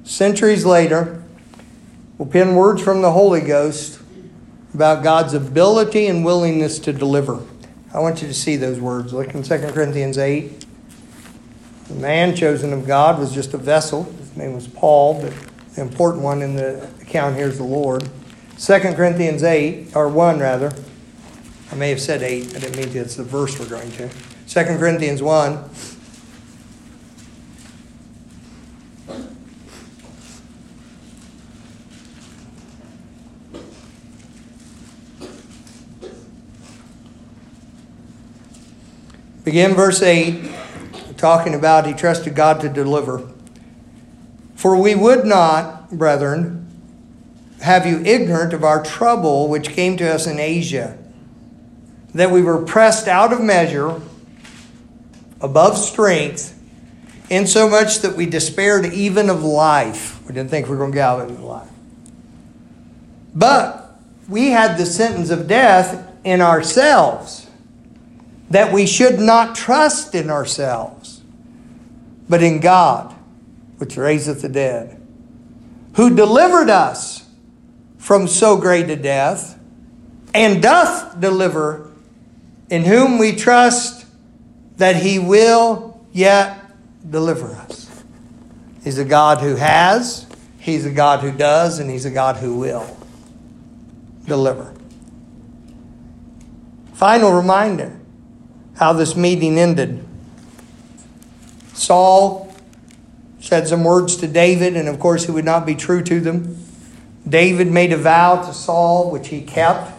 centuries 0.04 0.64
later, 0.64 1.24
will 2.20 2.28
pen 2.28 2.54
words 2.56 2.84
from 2.84 3.02
the 3.02 3.12
Holy 3.14 3.42
Ghost 3.42 4.00
about 4.76 5.04
God's 5.04 5.34
ability 5.34 6.06
and 6.06 6.24
willingness 6.24 6.78
to 6.78 6.94
deliver. 6.94 7.44
I 7.92 7.98
want 7.98 8.22
you 8.22 8.28
to 8.28 8.34
see 8.36 8.58
those 8.58 8.80
words. 8.80 9.12
Look 9.12 9.34
in 9.34 9.42
2 9.42 9.58
Corinthians 9.72 10.20
8. 10.20 10.68
The 11.88 11.96
man 11.96 12.36
chosen 12.36 12.74
of 12.74 12.86
God 12.86 13.18
was 13.18 13.34
just 13.34 13.56
a 13.56 13.58
vessel. 13.58 14.04
His 14.04 14.38
name 14.38 14.54
was 14.54 14.68
Paul, 14.68 15.20
but 15.20 15.34
important 15.82 16.24
one 16.24 16.42
in 16.42 16.56
the 16.56 16.84
account 17.02 17.36
here 17.36 17.48
is 17.48 17.58
the 17.58 17.64
Lord. 17.64 18.10
2 18.58 18.80
Corinthians 18.80 19.44
8, 19.44 19.96
or 19.96 20.08
1 20.08 20.40
rather. 20.40 20.74
I 21.72 21.76
may 21.76 21.90
have 21.90 22.00
said 22.00 22.24
8. 22.24 22.56
I 22.56 22.60
didn't 22.60 22.78
mean 22.78 22.90
to. 22.94 23.00
It's 23.00 23.16
the 23.16 23.24
verse 23.24 23.60
we're 23.60 23.68
going 23.68 23.92
to. 23.92 24.10
2 24.48 24.64
Corinthians 24.78 25.22
1. 25.22 25.70
Begin 39.44 39.76
verse 39.76 40.02
8, 40.02 40.50
talking 41.18 41.54
about 41.54 41.86
he 41.86 41.94
trusted 41.94 42.34
God 42.34 42.62
to 42.62 42.70
deliver. 42.70 43.35
For 44.66 44.76
we 44.76 44.96
would 44.96 45.26
not, 45.26 45.92
brethren, 45.92 46.66
have 47.62 47.86
you 47.86 48.00
ignorant 48.00 48.52
of 48.52 48.64
our 48.64 48.84
trouble 48.84 49.48
which 49.48 49.70
came 49.70 49.96
to 49.98 50.12
us 50.12 50.26
in 50.26 50.40
Asia, 50.40 50.98
that 52.16 52.32
we 52.32 52.42
were 52.42 52.66
pressed 52.66 53.08
out 53.08 53.32
of 53.32 53.42
measure, 53.42 54.02
above 55.40 55.78
strength, 55.78 56.60
insomuch 57.30 58.00
that 58.00 58.16
we 58.16 58.26
despaired 58.26 58.92
even 58.92 59.30
of 59.30 59.44
life. 59.44 60.20
We 60.24 60.34
didn't 60.34 60.50
think 60.50 60.66
we 60.66 60.72
were 60.72 60.78
going 60.78 60.94
to 60.94 60.96
get 60.96 61.10
out 61.10 61.30
of 61.30 61.40
life. 61.44 61.70
But 63.36 64.00
we 64.28 64.50
had 64.50 64.80
the 64.80 64.88
sentence 64.88 65.30
of 65.30 65.48
death 65.48 66.12
in 66.24 66.42
ourselves 66.42 67.48
that 68.50 68.74
we 68.74 68.88
should 68.88 69.20
not 69.20 69.56
trust 69.56 70.16
in 70.16 70.32
ourselves, 70.32 71.22
but 72.28 72.42
in 72.42 72.62
God, 72.62 73.15
which 73.78 73.98
raiseth 73.98 74.42
the 74.42 74.50
dead, 74.50 75.02
who 75.96 76.16
delivered 76.16 76.70
us 76.70 77.26
from 77.98 78.28
so 78.28 78.58
great 78.58 78.90
a 78.90 78.96
death, 78.96 79.60
and 80.34 80.62
doth 80.62 81.20
deliver, 81.20 81.92
in 82.70 82.84
whom 82.84 83.18
we 83.18 83.36
trust 83.36 84.06
that 84.78 84.96
he 84.98 85.20
will 85.20 86.06
yet 86.12 86.60
deliver 87.10 87.48
us. 87.48 88.04
He's 88.84 88.98
a 88.98 89.06
God 89.06 89.40
who 89.40 89.56
has, 89.56 90.28
he's 90.60 90.86
a 90.86 90.92
God 90.92 91.22
who 91.22 91.32
does, 91.32 91.80
and 91.80 91.90
he's 91.90 92.06
a 92.06 92.12
God 92.12 92.38
who 92.38 92.58
will 92.58 92.98
deliver. 94.26 94.74
Final 96.94 97.32
reminder 97.32 98.00
how 98.78 98.94
this 98.94 99.16
meeting 99.16 99.58
ended. 99.58 100.06
Saul 101.74 102.45
said 103.46 103.68
some 103.68 103.84
words 103.84 104.18
to 104.18 104.28
David, 104.28 104.76
and 104.76 104.90
of 104.90 105.00
course, 105.00 105.26
he 105.26 105.32
would 105.32 105.46
not 105.46 105.68
be 105.68 105.76
true 105.76 106.02
to 106.02 106.20
them. 106.20 106.58
David 107.30 107.72
made 107.72 107.94
a 107.94 107.98
vow 107.98 108.42
to 108.42 108.52
Saul, 108.52 109.12
which 109.12 109.28
he 109.28 109.44
kept. 109.44 109.92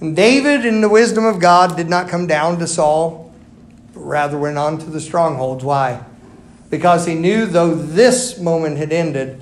And 0.00 0.16
David, 0.16 0.66
in 0.66 0.80
the 0.80 0.88
wisdom 0.88 1.24
of 1.24 1.38
God, 1.38 1.76
did 1.76 1.88
not 1.88 2.08
come 2.08 2.26
down 2.26 2.58
to 2.58 2.66
Saul, 2.66 3.32
but 3.94 4.00
rather 4.00 4.36
went 4.36 4.58
on 4.58 4.78
to 4.78 4.90
the 4.90 5.00
strongholds. 5.00 5.62
Why? 5.62 6.04
Because 6.68 7.06
he 7.06 7.14
knew, 7.14 7.46
though 7.46 7.76
this 7.76 8.40
moment 8.40 8.78
had 8.78 8.92
ended, 8.92 9.40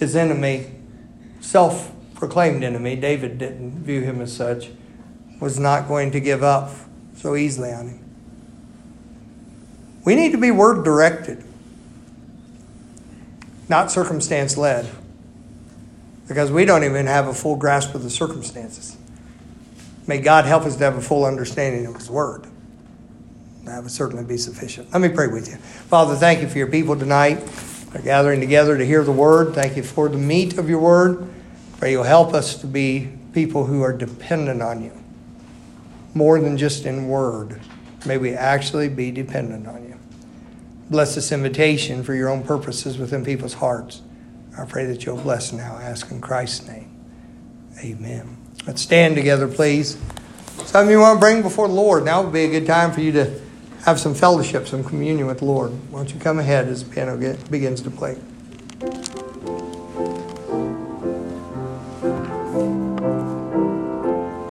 his 0.00 0.16
enemy, 0.16 0.66
self 1.40 1.92
proclaimed 2.16 2.64
enemy, 2.64 2.96
David 2.96 3.38
didn't 3.38 3.84
view 3.84 4.00
him 4.00 4.20
as 4.20 4.34
such, 4.34 4.70
was 5.38 5.56
not 5.56 5.86
going 5.86 6.10
to 6.10 6.18
give 6.18 6.42
up 6.42 6.72
so 7.14 7.36
easily 7.36 7.72
on 7.72 7.90
him. 7.90 8.07
We 10.08 10.14
need 10.14 10.32
to 10.32 10.38
be 10.38 10.50
word 10.50 10.86
directed, 10.86 11.44
not 13.68 13.90
circumstance 13.90 14.56
led, 14.56 14.88
because 16.26 16.50
we 16.50 16.64
don't 16.64 16.82
even 16.82 17.04
have 17.04 17.28
a 17.28 17.34
full 17.34 17.56
grasp 17.56 17.94
of 17.94 18.02
the 18.02 18.08
circumstances. 18.08 18.96
May 20.06 20.16
God 20.20 20.46
help 20.46 20.62
us 20.62 20.76
to 20.76 20.84
have 20.84 20.96
a 20.96 21.02
full 21.02 21.26
understanding 21.26 21.84
of 21.84 21.94
His 21.94 22.08
Word. 22.08 22.46
That 23.64 23.82
would 23.82 23.92
certainly 23.92 24.24
be 24.24 24.38
sufficient. 24.38 24.90
Let 24.94 25.02
me 25.02 25.10
pray 25.10 25.26
with 25.26 25.46
you. 25.46 25.56
Father, 25.56 26.14
thank 26.14 26.40
you 26.40 26.48
for 26.48 26.56
your 26.56 26.68
people 26.68 26.96
tonight. 26.96 27.44
They're 27.92 28.00
gathering 28.00 28.40
together 28.40 28.78
to 28.78 28.86
hear 28.86 29.04
the 29.04 29.12
Word. 29.12 29.54
Thank 29.54 29.76
you 29.76 29.82
for 29.82 30.08
the 30.08 30.16
meat 30.16 30.56
of 30.56 30.70
your 30.70 30.80
Word. 30.80 31.28
Pray 31.76 31.90
you'll 31.90 32.04
help 32.04 32.32
us 32.32 32.56
to 32.62 32.66
be 32.66 33.12
people 33.34 33.66
who 33.66 33.82
are 33.82 33.92
dependent 33.92 34.62
on 34.62 34.82
you 34.82 34.92
more 36.14 36.40
than 36.40 36.56
just 36.56 36.86
in 36.86 37.08
word. 37.08 37.60
May 38.06 38.16
we 38.16 38.32
actually 38.32 38.88
be 38.88 39.10
dependent 39.10 39.66
on 39.66 39.84
you. 39.84 39.97
Bless 40.90 41.14
this 41.14 41.32
invitation 41.32 42.02
for 42.02 42.14
your 42.14 42.28
own 42.28 42.42
purposes 42.42 42.98
within 42.98 43.24
people's 43.24 43.54
hearts. 43.54 44.02
I 44.58 44.64
pray 44.64 44.86
that 44.86 45.04
you'll 45.04 45.18
bless 45.18 45.52
now. 45.52 45.76
I 45.76 45.84
ask 45.84 46.10
in 46.10 46.20
Christ's 46.20 46.66
name. 46.66 46.90
Amen. 47.84 48.36
Let's 48.66 48.82
stand 48.82 49.14
together, 49.14 49.46
please. 49.46 49.98
Something 50.64 50.90
you 50.90 51.00
want 51.00 51.16
to 51.16 51.20
bring 51.20 51.42
before 51.42 51.68
the 51.68 51.74
Lord. 51.74 52.04
Now 52.04 52.22
would 52.22 52.32
be 52.32 52.44
a 52.44 52.50
good 52.50 52.66
time 52.66 52.92
for 52.92 53.00
you 53.00 53.12
to 53.12 53.40
have 53.84 54.00
some 54.00 54.14
fellowship, 54.14 54.66
some 54.66 54.82
communion 54.82 55.26
with 55.26 55.38
the 55.38 55.44
Lord. 55.44 55.70
Why 55.90 56.00
don't 56.00 56.12
you 56.12 56.18
come 56.18 56.38
ahead 56.38 56.68
as 56.68 56.84
the 56.84 56.90
piano 56.90 57.16
begins 57.50 57.82
to 57.82 57.90
play? 57.90 58.16